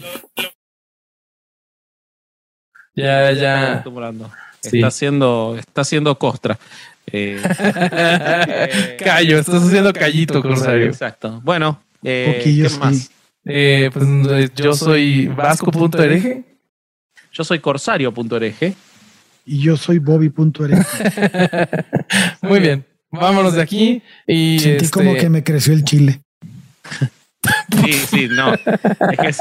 Ya, 2.95 3.33
ya. 3.33 3.85
Está 4.63 4.87
haciendo, 4.87 5.57
está 5.59 5.81
haciendo 5.83 6.19
costra. 6.19 6.59
Eh, 7.13 7.39
Callo, 9.05 9.39
estás 9.39 9.63
haciendo 9.63 9.93
callito, 9.93 10.41
Corsario. 10.41 10.87
Exacto. 10.87 11.39
Bueno, 11.45 11.83
eh, 12.05 12.41
¿qué 12.45 12.79
más? 12.79 13.11
Eh, 13.47 13.91
pues 13.93 14.55
yo 14.55 14.75
soy 14.75 15.27
vasco.org. 15.29 16.45
Yo 17.33 17.45
soy 17.45 17.59
corsario.org. 17.59 18.75
Y 19.47 19.59
yo 19.59 19.77
soy 19.77 19.99
bobby.org. 19.99 20.73
Muy 22.43 22.61
bien. 22.61 22.87
Vámonos 23.11 23.55
de 23.55 23.63
aquí. 23.63 24.03
Y 24.27 24.59
Sentí 24.59 24.89
como 24.89 25.11
este 25.11 25.23
que 25.23 25.31
me 25.31 25.45
creció 25.45 25.75
el 25.75 25.85
chile. 25.85 26.23
Sí, 27.85 27.93
sí, 27.93 28.29
no. 28.29 28.55
Es 28.55 29.19
que 29.21 29.29
es, 29.29 29.39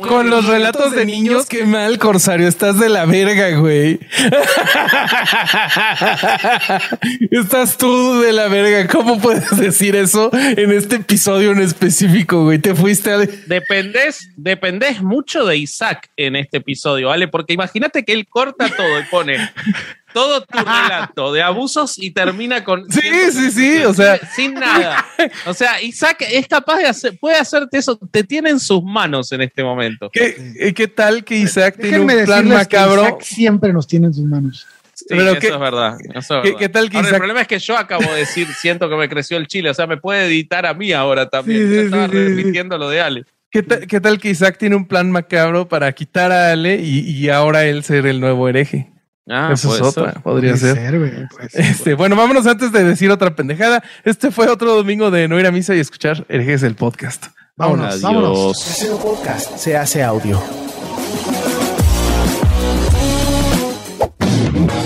Con 0.00 0.30
los 0.30 0.46
relatos 0.46 0.92
de 0.92 1.04
niños, 1.04 1.46
qué 1.46 1.64
mal, 1.64 1.98
Corsario. 1.98 2.48
Estás 2.48 2.78
de 2.78 2.88
la 2.88 3.04
verga, 3.04 3.50
güey. 3.58 4.00
Estás 7.30 7.76
tú 7.76 8.20
de 8.20 8.32
la 8.32 8.48
verga. 8.48 8.86
¿Cómo 8.88 9.20
puedes 9.20 9.56
decir 9.58 9.96
eso 9.96 10.30
en 10.32 10.72
este 10.72 10.96
episodio 10.96 11.52
en 11.52 11.60
específico, 11.60 12.44
güey? 12.44 12.58
Te 12.58 12.74
fuiste 12.74 13.10
a... 13.10 13.18
Dependes, 13.18 14.30
dependes 14.36 15.02
mucho 15.02 15.44
de 15.44 15.56
Isaac 15.56 16.10
en 16.16 16.36
este 16.36 16.58
episodio, 16.58 17.08
¿vale? 17.08 17.28
Porque 17.28 17.52
imagínate 17.52 18.04
que 18.04 18.12
él 18.12 18.26
corta 18.28 18.68
todo 18.68 19.00
y 19.00 19.04
pone 19.04 19.38
todo 20.18 20.40
tu 20.40 20.58
relato 20.58 21.32
de 21.32 21.42
abusos 21.42 21.96
y 21.96 22.10
termina 22.10 22.64
con. 22.64 22.90
Sí, 22.90 23.00
sí, 23.30 23.50
sí. 23.52 23.84
O 23.84 23.94
sea. 23.94 24.18
Sin 24.34 24.54
nada. 24.54 25.06
O 25.46 25.54
sea, 25.54 25.80
Isaac 25.80 26.24
es 26.28 26.48
capaz 26.48 26.78
de 26.78 26.86
hacer, 26.86 27.18
puede 27.18 27.36
hacerte 27.36 27.78
eso, 27.78 27.96
te 28.10 28.24
tiene 28.24 28.50
en 28.50 28.58
sus 28.58 28.82
manos 28.82 29.30
en 29.30 29.42
este 29.42 29.62
momento. 29.62 30.10
¿Qué, 30.12 30.54
eh, 30.58 30.74
qué 30.74 30.88
tal 30.88 31.24
que 31.24 31.36
Isaac 31.36 31.76
tiene 31.80 32.00
un 32.00 32.24
plan 32.24 32.48
macabro? 32.48 33.02
Isaac 33.02 33.22
siempre 33.22 33.72
nos 33.72 33.86
tiene 33.86 34.06
en 34.08 34.14
sus 34.14 34.24
manos. 34.24 34.66
Sí, 34.94 35.04
Pero 35.10 35.30
eso, 35.30 35.54
es 35.54 35.60
verdad, 35.60 35.96
¿qué, 36.58 36.68
tal 36.68 36.90
que 36.90 36.98
Isaac... 36.98 37.12
El 37.12 37.18
problema 37.18 37.42
es 37.42 37.46
que 37.46 37.60
yo 37.60 37.78
acabo 37.78 38.12
de 38.12 38.18
decir, 38.18 38.48
siento 38.48 38.88
que 38.88 38.96
me 38.96 39.08
creció 39.08 39.36
el 39.36 39.46
chile, 39.46 39.70
o 39.70 39.74
sea, 39.74 39.86
me 39.86 39.96
puede 39.96 40.26
editar 40.26 40.66
a 40.66 40.74
mí 40.74 40.90
ahora 40.90 41.28
también. 41.28 41.72
yo 41.72 41.80
estaba 41.82 42.08
repitiendo 42.08 42.76
lo 42.76 42.90
de 42.90 43.00
Ale. 43.00 43.24
¿Qué, 43.52 43.64
¿Qué, 43.64 44.00
tal 44.00 44.18
que 44.18 44.30
Isaac 44.30 44.58
tiene 44.58 44.74
un 44.74 44.88
plan 44.88 45.12
macabro 45.12 45.68
para 45.68 45.92
quitar 45.92 46.32
a 46.32 46.50
Ale 46.50 46.80
y, 46.82 47.08
y 47.08 47.28
ahora 47.28 47.64
él 47.64 47.84
ser 47.84 48.06
el 48.06 48.20
nuevo 48.20 48.48
hereje? 48.48 48.90
Ah, 49.30 49.50
Eso 49.52 49.74
es 49.74 49.82
otra, 49.82 50.14
podría 50.14 50.56
ser. 50.56 51.28
este, 51.52 51.94
bueno, 51.94 52.16
vámonos 52.16 52.46
antes 52.46 52.72
de 52.72 52.82
decir 52.84 53.10
otra 53.10 53.34
pendejada. 53.36 53.82
Este 54.04 54.30
fue 54.30 54.48
otro 54.48 54.74
domingo 54.74 55.10
de 55.10 55.28
no 55.28 55.38
ir 55.38 55.46
a 55.46 55.50
misa 55.52 55.74
y 55.74 55.80
escuchar 55.80 56.24
Herejes 56.28 56.62
el 56.62 56.74
podcast. 56.76 57.26
Vámonos, 57.56 57.86
Adiós. 57.86 58.02
vámonos. 58.02 58.98
podcast 59.02 59.56
se 59.58 59.76
hace 59.76 60.02
audio. 60.02 60.40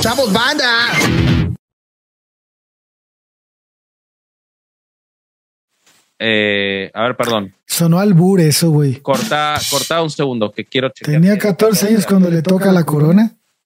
¡Chavos, 0.00 0.32
banda! 0.32 0.88
Eh, 6.18 6.90
a 6.94 7.02
ver, 7.02 7.16
perdón. 7.16 7.52
Sonó 7.66 7.98
albur 7.98 8.40
eso, 8.40 8.70
güey. 8.70 8.96
Corta, 9.00 9.56
corta 9.70 10.02
un 10.02 10.10
segundo, 10.10 10.52
que 10.52 10.64
quiero 10.64 10.88
checar. 10.90 11.14
Tenía 11.14 11.36
14 11.38 11.88
años 11.88 12.06
cuando 12.06 12.30
le 12.30 12.42
toca 12.42 12.70
la 12.70 12.84
corona. 12.84 13.32